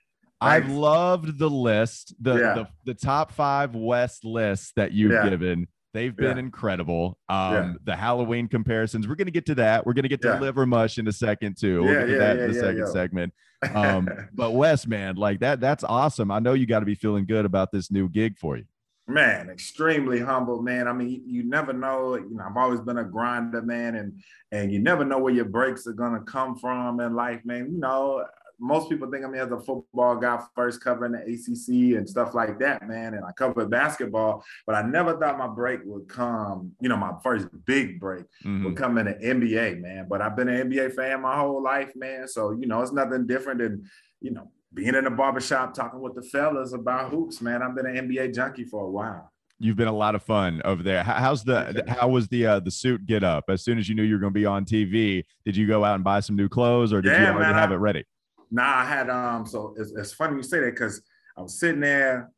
I've 0.43 0.69
loved 0.71 1.39
the 1.39 1.51
list, 1.51 2.15
the, 2.21 2.35
yeah. 2.35 2.55
the 2.55 2.69
the 2.85 2.95
top 2.95 3.33
five 3.33 3.75
West 3.75 4.25
lists 4.25 4.73
that 4.77 4.93
you've 4.93 5.13
yeah. 5.13 5.29
given. 5.29 5.69
They've 5.95 6.15
been 6.15 6.39
yeah. 6.39 6.45
incredible. 6.45 7.19
Um, 7.29 7.79
the 7.85 7.95
Halloween 7.95 8.49
comparisons. 8.49 9.07
We're 9.07 9.15
gonna 9.15 9.31
get 9.31 9.47
to 9.47 9.55
that. 9.57 9.85
We're 9.87 9.93
gonna 9.93 10.09
get 10.09 10.23
to 10.23 10.41
liver 10.41 10.67
mush 10.67 10.99
in 10.99 11.07
a 11.07 11.13
second 11.13 11.59
too. 11.59 11.83
We'll 11.83 11.95
get 11.95 12.07
to 12.07 12.19
that 12.19 12.39
in 12.39 12.53
the 12.53 12.59
second 12.59 12.89
segment. 12.89 13.33
Um, 13.77 14.09
but 14.33 14.51
Wes, 14.51 14.89
man, 14.89 15.15
like 15.15 15.39
that, 15.39 15.61
that's 15.61 15.85
awesome. 15.85 16.33
I 16.33 16.41
know 16.41 16.53
you 16.53 16.67
got 16.67 16.81
to 16.81 16.85
be 16.85 16.97
feeling 16.97 17.27
good 17.27 17.45
about 17.45 17.71
this 17.71 17.93
new 17.93 18.09
gig 18.09 18.37
for 18.37 18.57
you. 18.57 18.65
Man, 19.07 19.51
extremely 19.51 20.19
humble, 20.19 20.63
man. 20.63 20.89
I 20.89 20.93
mean, 20.93 21.11
you, 21.11 21.21
you 21.25 21.43
never 21.45 21.73
know. 21.73 22.17
You 22.17 22.29
know, 22.35 22.45
I've 22.45 22.57
always 22.57 22.81
been 22.81 22.99
a 22.99 23.05
grinder, 23.05 23.63
man, 23.63 23.95
and 23.95 24.21
and 24.51 24.73
you 24.73 24.81
never 24.81 25.05
know 25.05 25.19
where 25.19 25.33
your 25.33 25.45
breaks 25.45 25.87
are 25.87 25.93
gonna 25.93 26.23
come 26.23 26.57
from 26.57 26.99
in 26.99 27.15
life, 27.15 27.43
man. 27.45 27.71
You 27.73 27.79
know, 27.79 28.25
most 28.63 28.89
people 28.89 29.11
think 29.11 29.25
of 29.25 29.31
me 29.33 29.41
as 29.41 29.51
a 29.51 29.59
football 29.59 30.17
guy 30.17 30.41
first 30.55 30.81
covering 30.81 31.13
the 31.13 31.19
ACC 31.19 31.99
and 31.99 32.09
stuff 32.09 32.33
like 32.33 32.61
that, 32.61 32.87
man. 32.87 33.15
And 33.15 33.25
I 33.25 33.33
covered 33.33 33.69
basketball, 33.71 34.45
but 34.67 34.77
I 34.77 34.83
never 34.83 35.19
thought 35.19 35.37
my 35.37 35.49
break 35.49 35.81
would 35.85 36.09
come, 36.09 36.71
you 36.81 36.89
know, 36.89 36.97
my 36.97 37.13
first 37.25 37.49
big 37.65 37.99
break 37.99 38.25
mm-hmm. 38.45 38.65
would 38.65 38.77
come 38.77 38.99
in 38.99 39.07
the 39.07 39.15
NBA, 39.15 39.81
man. 39.81 40.07
But 40.09 40.23
I've 40.23 40.37
been 40.37 40.49
an 40.49 40.71
NBA 40.71 40.95
fan 40.95 41.23
my 41.23 41.37
whole 41.37 41.61
life, 41.61 41.93
man. 41.97 42.29
So, 42.29 42.53
you 42.53 42.67
know, 42.67 42.81
it's 42.83 42.93
nothing 42.93 43.27
different 43.27 43.59
than, 43.59 43.85
you 44.21 44.31
know, 44.31 44.49
being 44.73 44.95
in 44.95 45.05
the 45.05 45.11
barbershop 45.11 45.75
talking 45.75 46.01
with 46.01 46.15
the 46.15 46.23
fellas 46.23 46.73
about 46.73 47.11
hoops, 47.11 47.43
man. 47.43 47.63
I've 47.63 47.75
been 47.75 47.87
an 47.87 48.09
NBA 48.09 48.33
junkie 48.33 48.65
for 48.65 48.85
a 48.85 48.91
while 48.91 49.33
you've 49.63 49.77
been 49.77 49.89
a 49.89 49.93
lot 49.93 50.17
of 50.17 50.23
fun 50.25 50.61
over 50.65 50.83
there. 50.83 51.05
How's 51.05 51.45
the 51.45 51.85
how 51.87 52.09
was 52.09 52.27
the 52.29 52.47
uh, 52.47 52.61
the 52.61 52.71
suit 52.71 53.07
get 53.07 53.23
up? 53.23 53.45
As 53.49 53.63
soon 53.63 53.79
as 53.79 53.89
you 53.89 53.95
knew 53.95 54.03
you 54.03 54.15
were 54.15 54.21
going 54.21 54.33
to 54.33 54.39
be 54.39 54.45
on 54.45 54.65
TV, 54.65 55.23
did 55.45 55.57
you 55.57 55.69
go 55.69 55.85
out 55.85 55.95
and 55.95 56.03
buy 56.03 56.19
some 56.21 56.37
new 56.37 56.49
clothes, 56.49 56.93
or 56.93 57.01
did 57.01 57.13
yeah, 57.13 57.21
you 57.21 57.27
already 57.29 57.53
man, 57.53 57.55
have 57.55 57.71
I, 57.71 57.75
it 57.75 57.79
ready? 57.79 58.05
Now 58.53 58.79
I 58.79 58.85
had 58.85 59.11
um. 59.11 59.47
So 59.47 59.75
it's, 59.77 59.93
it's 59.93 60.13
funny 60.13 60.37
you 60.37 60.43
say 60.43 60.61
that 60.61 60.73
because 60.73 61.03
I 61.37 61.43
was 61.43 61.59
sitting 61.59 61.81
there. 61.81 62.31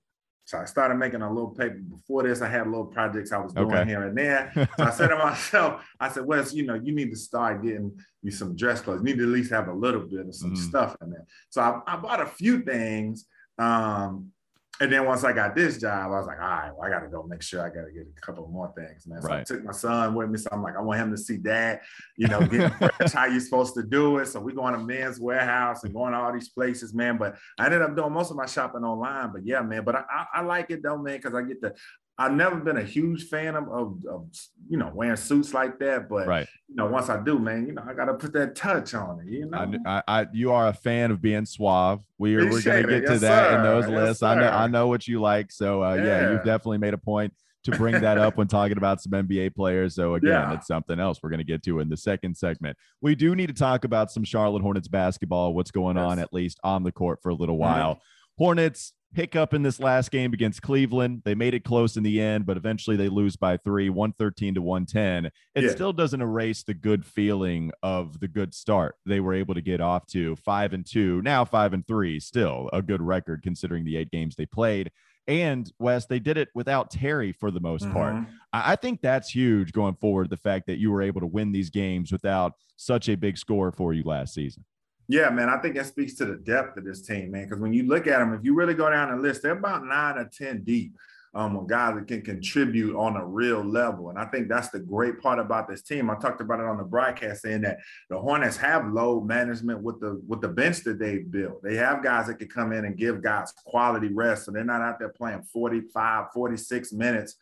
So 0.46 0.59
I 0.59 0.66
started 0.66 0.96
making 0.96 1.22
a 1.22 1.29
little 1.29 1.50
paper. 1.50 1.79
Before 1.79 2.22
this, 2.22 2.42
I 2.42 2.48
had 2.48 2.66
little 2.66 2.85
projects 2.85 3.33
I 3.33 3.38
was 3.38 3.55
doing 3.55 3.72
okay. 3.72 3.88
here 3.88 4.03
and 4.03 4.16
there. 4.16 4.53
So 4.77 4.85
I 4.85 4.90
said 4.90 5.09
to 5.09 5.16
myself, 5.16 5.83
I 5.98 6.11
said, 6.11 6.27
Wes, 6.27 6.53
you 6.53 6.66
know, 6.66 6.74
you 6.74 6.94
need 6.94 7.11
to 7.11 7.16
start 7.16 7.62
getting 7.62 7.98
you 8.22 8.31
some 8.31 8.55
dress 8.55 8.83
clothes. 8.83 9.00
You 9.00 9.07
need 9.07 9.18
to 9.18 9.24
at 9.24 9.31
least 9.31 9.50
have 9.53 9.68
a 9.68 9.72
little 9.72 10.03
bit 10.03 10.27
of 10.27 10.35
some 10.35 10.53
mm. 10.53 10.59
stuff 10.59 10.96
in 11.00 11.11
there. 11.11 11.24
So 11.48 11.62
I, 11.62 11.81
I 11.87 11.96
bought 11.96 12.20
a 12.20 12.27
few 12.27 12.62
things. 12.62 13.24
Um, 13.59 14.33
and 14.81 14.93
then 14.93 15.07
once 15.07 15.23
I 15.23 15.33
got 15.33 15.55
this 15.55 15.79
job, 15.81 16.11
I 16.11 16.19
was 16.19 16.27
like, 16.27 16.41
all 16.41 16.49
right, 16.49 16.71
well, 16.77 16.87
I 16.87 16.91
got 16.91 17.01
to 17.01 17.09
go 17.09 17.23
make 17.23 17.43
sure 17.43 17.61
I 17.65 17.69
got 17.69 17.87
to 17.87 17.93
get 17.93 18.07
a 18.17 18.21
couple 18.21 18.47
more 18.49 18.73
things, 18.77 19.07
man. 19.07 19.23
So 19.23 19.29
right. 19.29 19.41
I 19.41 19.45
took 19.45 19.65
my 19.65 19.73
son 19.73 20.15
with 20.15 20.31
me. 20.31 20.39
So 20.39 20.49
I'm 20.51 20.63
like, 20.63 20.77
I 20.77 20.81
want 20.81 21.01
him 21.01 21.11
to 21.13 21.17
see 21.17 21.37
dad, 21.37 21.81
you 22.17 22.27
know, 22.27 22.41
get 22.41 22.73
how 23.13 23.27
you're 23.27 23.41
supposed 23.41 23.75
to 23.75 23.85
do 23.85 24.19
it. 24.19 24.27
So 24.27 24.41
we 24.41 24.53
going 24.53 24.75
to 24.75 24.81
Men's 24.81 25.21
warehouse 25.21 25.85
and 25.85 25.95
going 25.95 26.13
to 26.13 26.19
all 26.19 26.33
these 26.33 26.49
places, 26.49 26.93
man. 26.93 27.19
But 27.19 27.37
I 27.59 27.67
ended 27.67 27.83
up 27.83 27.95
doing 27.95 28.13
most 28.13 28.31
of 28.31 28.37
my 28.37 28.47
shopping 28.47 28.83
online. 28.83 29.33
But 29.33 29.47
yeah, 29.47 29.63
man. 29.63 29.85
But 29.85 29.95
I, 29.95 30.05
I, 30.11 30.27
I 30.35 30.41
like 30.43 30.71
it 30.71 30.83
though, 30.83 30.99
man, 30.99 31.19
because 31.19 31.35
I 31.35 31.43
get 31.43 31.63
to 31.63 31.73
I've 32.16 32.33
never 32.33 32.57
been 32.57 32.77
a 32.77 32.83
huge 32.83 33.24
fan 33.24 33.57
of, 33.57 33.68
of, 33.68 34.05
of, 34.09 34.29
you 34.68 34.79
know 34.79 34.90
wearing 34.94 35.16
suits 35.16 35.53
like 35.53 35.79
that, 35.81 36.09
but 36.09 36.27
right. 36.27 36.46
you 36.68 36.77
know 36.77 36.87
once 36.87 37.09
I 37.09 37.22
do, 37.22 37.38
man, 37.38 37.66
you 37.66 37.72
know 37.72 37.83
I 37.87 37.92
got 37.92 38.05
to 38.05 38.14
put 38.14 38.33
that 38.35 38.55
touch 38.55 38.94
on 38.94 39.20
it. 39.20 39.33
You 39.33 39.46
know, 39.46 39.74
I, 39.85 40.03
I, 40.07 40.27
you 40.33 40.53
are 40.53 40.68
a 40.68 40.72
fan 40.72 41.11
of 41.11 41.20
being 41.20 41.44
suave. 41.44 42.00
We 42.18 42.37
are, 42.37 42.48
we're 42.48 42.62
gonna 42.62 42.87
get 42.87 43.07
to 43.07 43.18
that 43.18 43.50
sir. 43.50 43.57
in 43.57 43.62
those 43.64 43.88
yes, 43.88 43.92
lists. 43.92 44.20
Sir. 44.20 44.27
I 44.27 44.35
know 44.37 44.48
I 44.48 44.66
know 44.68 44.87
what 44.87 45.09
you 45.09 45.20
like, 45.20 45.50
so 45.50 45.83
uh, 45.83 45.94
yeah. 45.94 46.05
yeah. 46.05 46.31
you've 46.31 46.44
definitely 46.44 46.79
made 46.79 46.94
a 46.94 46.98
point 46.98 47.33
to 47.64 47.72
bring 47.72 48.00
that 48.00 48.18
up 48.18 48.37
when 48.37 48.46
talking 48.46 48.77
about 48.77 49.03
some 49.03 49.12
NBA 49.12 49.55
players. 49.55 49.94
So 49.94 50.14
again, 50.16 50.31
yeah. 50.31 50.53
it's 50.53 50.66
something 50.66 51.00
else 51.00 51.20
we're 51.22 51.31
going 51.31 51.38
to 51.38 51.44
get 51.44 51.62
to 51.64 51.81
in 51.81 51.88
the 51.88 51.96
second 51.96 52.37
segment. 52.37 52.77
We 53.00 53.14
do 53.14 53.35
need 53.35 53.48
to 53.48 53.55
talk 53.55 53.85
about 53.85 54.12
some 54.12 54.22
Charlotte 54.22 54.62
Hornets 54.62 54.88
basketball. 54.88 55.55
What's 55.55 55.70
going 55.70 55.96
yes. 55.96 56.05
on 56.05 56.18
at 56.18 56.33
least 56.33 56.61
on 56.62 56.85
the 56.85 56.92
court 56.92 57.20
for 57.22 57.31
a 57.31 57.35
little 57.35 57.57
mm-hmm. 57.57 57.62
while. 57.62 57.94
Mm-hmm. 57.94 58.44
Hornets 58.44 58.92
hiccup 59.14 59.55
in 59.55 59.62
this 59.62 59.81
last 59.81 60.11
game 60.11 60.33
against 60.33 60.62
Cleveland. 60.62 61.22
They 61.24 61.35
made 61.35 61.55
it 61.55 61.64
close 61.64 61.96
in 61.96 62.03
the 62.03 62.20
end, 62.20 62.46
but 62.46 62.57
eventually 62.57 62.96
they 62.96 63.09
lose 63.09 63.37
by 63.37 63.57
three, 63.57 63.88
113 63.88 64.55
to 64.55 64.62
110. 64.62 65.27
It 65.55 65.64
yeah. 65.64 65.70
still 65.70 65.92
doesn't 65.92 66.20
erase 66.20 66.62
the 66.62 66.74
good 66.74 67.07
feeling 67.07 67.70
of 67.83 68.20
the 68.20 68.29
good 68.29 68.55
start 68.55 68.96
they 69.07 69.20
were 69.20 69.35
able 69.35 69.55
to 69.55 69.61
get 69.61 69.81
off 69.81 70.07
to 70.09 70.37
five 70.37 70.72
and 70.72 70.85
two, 70.85 71.22
now 71.22 71.44
five 71.44 71.72
and 71.72 71.87
three, 71.87 72.18
still 72.20 72.68
a 72.72 72.83
good 72.83 73.00
record 73.00 73.42
considering 73.42 73.85
the 73.85 73.96
eight 73.96 74.11
games 74.11 74.37
they 74.37 74.46
played. 74.46 74.90
And 75.27 75.72
Wes, 75.79 76.07
they 76.07 76.18
did 76.18 76.37
it 76.37 76.48
without 76.55 76.90
Terry 76.90 77.33
for 77.33 77.50
the 77.50 77.61
most 77.61 77.85
mm-hmm. 77.85 77.94
part. 77.94 78.27
I 78.53 78.77
think 78.77 79.00
that's 79.00 79.35
huge 79.35 79.72
going 79.72 79.94
forward. 79.94 80.29
The 80.29 80.37
fact 80.37 80.66
that 80.66 80.79
you 80.79 80.90
were 80.90 81.03
able 81.03 81.20
to 81.22 81.27
win 81.27 81.50
these 81.50 81.70
games 81.70 82.12
without 82.12 82.53
such 82.77 83.09
a 83.09 83.16
big 83.16 83.38
score 83.38 83.72
for 83.72 83.94
you 83.94 84.03
last 84.05 84.35
season. 84.35 84.64
Yeah, 85.09 85.29
man, 85.31 85.49
I 85.49 85.59
think 85.59 85.75
that 85.77 85.87
speaks 85.87 86.14
to 86.14 86.25
the 86.25 86.37
depth 86.37 86.79
of 86.79 86.85
this 86.85 87.03
team, 87.03 87.31
man. 87.31 87.45
Because 87.45 87.61
when 87.61 87.73
you 87.73 87.87
look 87.87 88.07
at 88.07 88.19
them, 88.19 88.33
if 88.33 88.45
you 88.45 88.55
really 88.55 88.75
go 88.75 88.90
down 88.90 89.14
the 89.14 89.23
list, 89.23 89.43
they're 89.43 89.53
about 89.53 89.85
nine 89.85 90.19
or 90.19 90.31
ten 90.33 90.62
deep. 90.64 90.95
Um, 91.37 91.67
guys 91.67 91.97
that 91.97 92.07
can 92.07 92.23
contribute 92.23 92.97
on 92.97 93.17
a 93.17 93.27
real 93.27 93.61
level, 93.61 94.09
and 94.09 94.21
I 94.21 94.25
think 94.27 94.49
that's 94.49 94.69
the 94.69 94.79
great 94.79 95.21
part 95.21 95.40
about 95.40 95.69
this 95.69 95.83
team. 95.83 96.09
I 96.09 96.14
talked 96.14 96.40
about 96.40 96.61
it 96.61 96.67
on 96.67 96.77
the 96.77 96.85
broadcast, 96.85 97.43
saying 97.43 97.62
that 97.62 97.81
the 98.09 98.17
Hornets 98.17 98.57
have 98.59 98.87
low 98.87 99.21
management 99.21 99.83
with 99.83 99.99
the 99.99 100.23
with 100.29 100.40
the 100.43 100.49
bench 100.49 100.85
that 100.85 101.01
they've 101.01 101.29
built. 101.29 101.61
They 101.64 101.75
have 101.75 102.05
guys 102.05 102.29
that 102.29 102.38
can 102.38 102.47
come 102.47 102.73
in 102.73 102.85
and 102.85 102.97
give 102.97 103.21
guys 103.21 103.53
quality 103.67 104.12
rest, 104.14 104.45
so 104.45 104.53
they're 104.53 104.62
not 104.62 104.81
out 104.81 105.01
there 105.01 105.09
playing 105.09 105.43
45, 105.53 106.27
46 106.33 106.93
minutes 106.93 107.35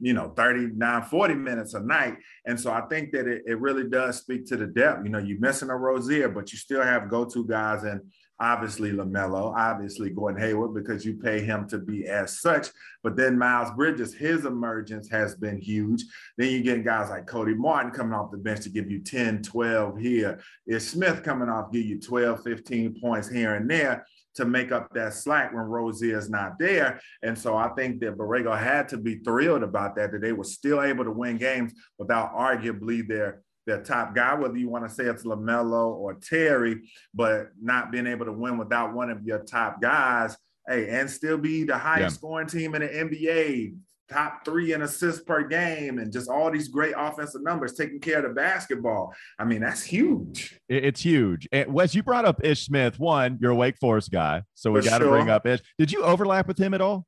you 0.00 0.12
know, 0.12 0.32
39, 0.36 1.02
40 1.02 1.34
minutes 1.34 1.74
a 1.74 1.80
night. 1.80 2.16
And 2.46 2.58
so 2.58 2.70
I 2.70 2.82
think 2.82 3.12
that 3.12 3.26
it, 3.26 3.42
it 3.46 3.60
really 3.60 3.88
does 3.88 4.18
speak 4.18 4.46
to 4.46 4.56
the 4.56 4.66
depth. 4.66 5.04
You 5.04 5.10
know, 5.10 5.18
you're 5.18 5.40
missing 5.40 5.70
a 5.70 5.76
Rozier, 5.76 6.28
but 6.28 6.52
you 6.52 6.58
still 6.58 6.82
have 6.82 7.10
go-to 7.10 7.44
guys 7.44 7.82
and 7.84 8.00
obviously 8.40 8.92
LaMelo, 8.92 9.52
obviously 9.56 10.10
Gordon 10.10 10.40
Hayward, 10.40 10.74
because 10.74 11.04
you 11.04 11.14
pay 11.14 11.40
him 11.40 11.68
to 11.68 11.78
be 11.78 12.06
as 12.06 12.40
such. 12.40 12.68
But 13.02 13.16
then 13.16 13.36
Miles 13.36 13.72
Bridges, 13.72 14.14
his 14.14 14.44
emergence 14.44 15.08
has 15.10 15.34
been 15.34 15.60
huge. 15.60 16.04
Then 16.36 16.50
you 16.50 16.62
get 16.62 16.84
guys 16.84 17.10
like 17.10 17.26
Cody 17.26 17.54
Martin 17.54 17.90
coming 17.90 18.12
off 18.12 18.30
the 18.30 18.38
bench 18.38 18.60
to 18.62 18.70
give 18.70 18.90
you 18.90 19.00
10, 19.00 19.42
12 19.42 19.98
here. 19.98 20.40
Ish 20.66 20.84
Smith 20.84 21.24
coming 21.24 21.48
off, 21.48 21.72
give 21.72 21.84
you 21.84 22.00
12, 22.00 22.44
15 22.44 23.00
points 23.00 23.28
here 23.28 23.56
and 23.56 23.68
there 23.68 24.06
to 24.38 24.44
make 24.44 24.72
up 24.72 24.92
that 24.94 25.12
slack 25.12 25.52
when 25.52 25.64
Rozier 25.64 26.16
is 26.16 26.30
not 26.30 26.58
there. 26.58 27.00
And 27.22 27.36
so 27.36 27.56
I 27.56 27.68
think 27.70 28.00
that 28.00 28.16
Borrego 28.16 28.58
had 28.58 28.88
to 28.90 28.96
be 28.96 29.16
thrilled 29.16 29.62
about 29.62 29.96
that, 29.96 30.12
that 30.12 30.20
they 30.20 30.32
were 30.32 30.44
still 30.44 30.80
able 30.80 31.04
to 31.04 31.10
win 31.10 31.36
games 31.36 31.74
without 31.98 32.34
arguably 32.34 33.06
their 33.06 33.42
their 33.66 33.82
top 33.82 34.14
guy, 34.14 34.34
whether 34.34 34.56
you 34.56 34.70
want 34.70 34.88
to 34.88 34.94
say 34.94 35.04
it's 35.04 35.24
LaMelo 35.24 35.88
or 35.90 36.14
Terry, 36.14 36.88
but 37.12 37.48
not 37.60 37.92
being 37.92 38.06
able 38.06 38.24
to 38.24 38.32
win 38.32 38.56
without 38.56 38.94
one 38.94 39.10
of 39.10 39.22
your 39.24 39.40
top 39.40 39.82
guys, 39.82 40.34
hey, 40.66 40.88
and 40.88 41.10
still 41.10 41.36
be 41.36 41.64
the 41.64 41.76
highest 41.76 42.14
yeah. 42.14 42.18
scoring 42.18 42.46
team 42.46 42.74
in 42.74 42.80
the 42.80 42.88
NBA, 42.88 43.74
top 44.10 44.44
three 44.44 44.72
in 44.72 44.82
assists 44.82 45.22
per 45.22 45.46
game, 45.46 45.98
and 45.98 46.12
just 46.12 46.28
all 46.28 46.50
these 46.50 46.68
great 46.68 46.94
offensive 46.96 47.42
numbers, 47.42 47.74
taking 47.74 48.00
care 48.00 48.18
of 48.18 48.24
the 48.24 48.34
basketball. 48.34 49.14
I 49.38 49.44
mean, 49.44 49.60
that's 49.60 49.82
huge. 49.82 50.58
It's 50.68 51.00
huge. 51.00 51.48
And 51.52 51.72
Wes, 51.72 51.94
you 51.94 52.02
brought 52.02 52.24
up 52.24 52.44
Ish 52.44 52.66
Smith. 52.66 52.98
One, 52.98 53.38
you're 53.40 53.52
a 53.52 53.56
Wake 53.56 53.78
Forest 53.78 54.10
guy, 54.10 54.42
so 54.54 54.72
we 54.72 54.82
got 54.82 54.98
to 54.98 55.04
sure. 55.04 55.12
bring 55.12 55.30
up 55.30 55.46
Ish. 55.46 55.60
Did 55.78 55.92
you 55.92 56.02
overlap 56.02 56.48
with 56.48 56.58
him 56.58 56.74
at 56.74 56.80
all? 56.80 57.06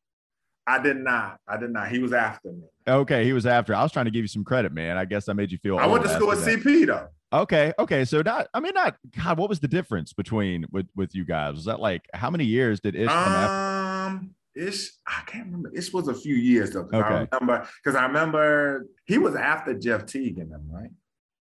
I 0.66 0.80
did 0.80 0.98
not. 0.98 1.38
I 1.48 1.56
did 1.56 1.70
not. 1.70 1.88
He 1.88 1.98
was 1.98 2.12
after 2.12 2.52
me. 2.52 2.62
Okay, 2.86 3.24
he 3.24 3.32
was 3.32 3.46
after. 3.46 3.74
I 3.74 3.82
was 3.82 3.92
trying 3.92 4.04
to 4.04 4.10
give 4.10 4.22
you 4.22 4.28
some 4.28 4.44
credit, 4.44 4.72
man. 4.72 4.96
I 4.96 5.04
guess 5.04 5.28
I 5.28 5.32
made 5.32 5.50
you 5.50 5.58
feel. 5.58 5.78
I 5.78 5.86
went 5.86 6.04
to 6.04 6.10
school 6.10 6.30
at 6.32 6.38
CP 6.38 6.86
though. 6.86 7.08
Okay, 7.32 7.72
okay. 7.78 8.04
So 8.04 8.22
not. 8.22 8.48
I 8.54 8.60
mean, 8.60 8.74
not. 8.74 8.96
God, 9.16 9.38
what 9.38 9.48
was 9.48 9.60
the 9.60 9.68
difference 9.68 10.12
between 10.12 10.66
with 10.70 10.86
with 10.94 11.14
you 11.14 11.24
guys? 11.24 11.54
Was 11.54 11.64
that 11.64 11.80
like 11.80 12.02
how 12.12 12.30
many 12.30 12.44
years 12.44 12.80
did 12.80 12.94
Ish 12.94 13.08
come 13.08 13.18
um, 13.18 13.34
after? 13.34 14.26
Ish, 14.60 14.92
I 15.06 15.22
can't 15.26 15.46
remember. 15.46 15.70
Ish 15.74 15.92
was 15.92 16.08
a 16.08 16.14
few 16.14 16.34
years 16.34 16.72
though. 16.72 16.88
Okay. 16.92 16.98
I 16.98 17.26
remember 17.32 17.66
because 17.82 17.96
I 17.96 18.06
remember 18.06 18.86
he 19.06 19.18
was 19.18 19.34
after 19.34 19.74
Jeff 19.74 20.06
Teague 20.06 20.38
and 20.38 20.52
them, 20.52 20.68
right? 20.70 20.90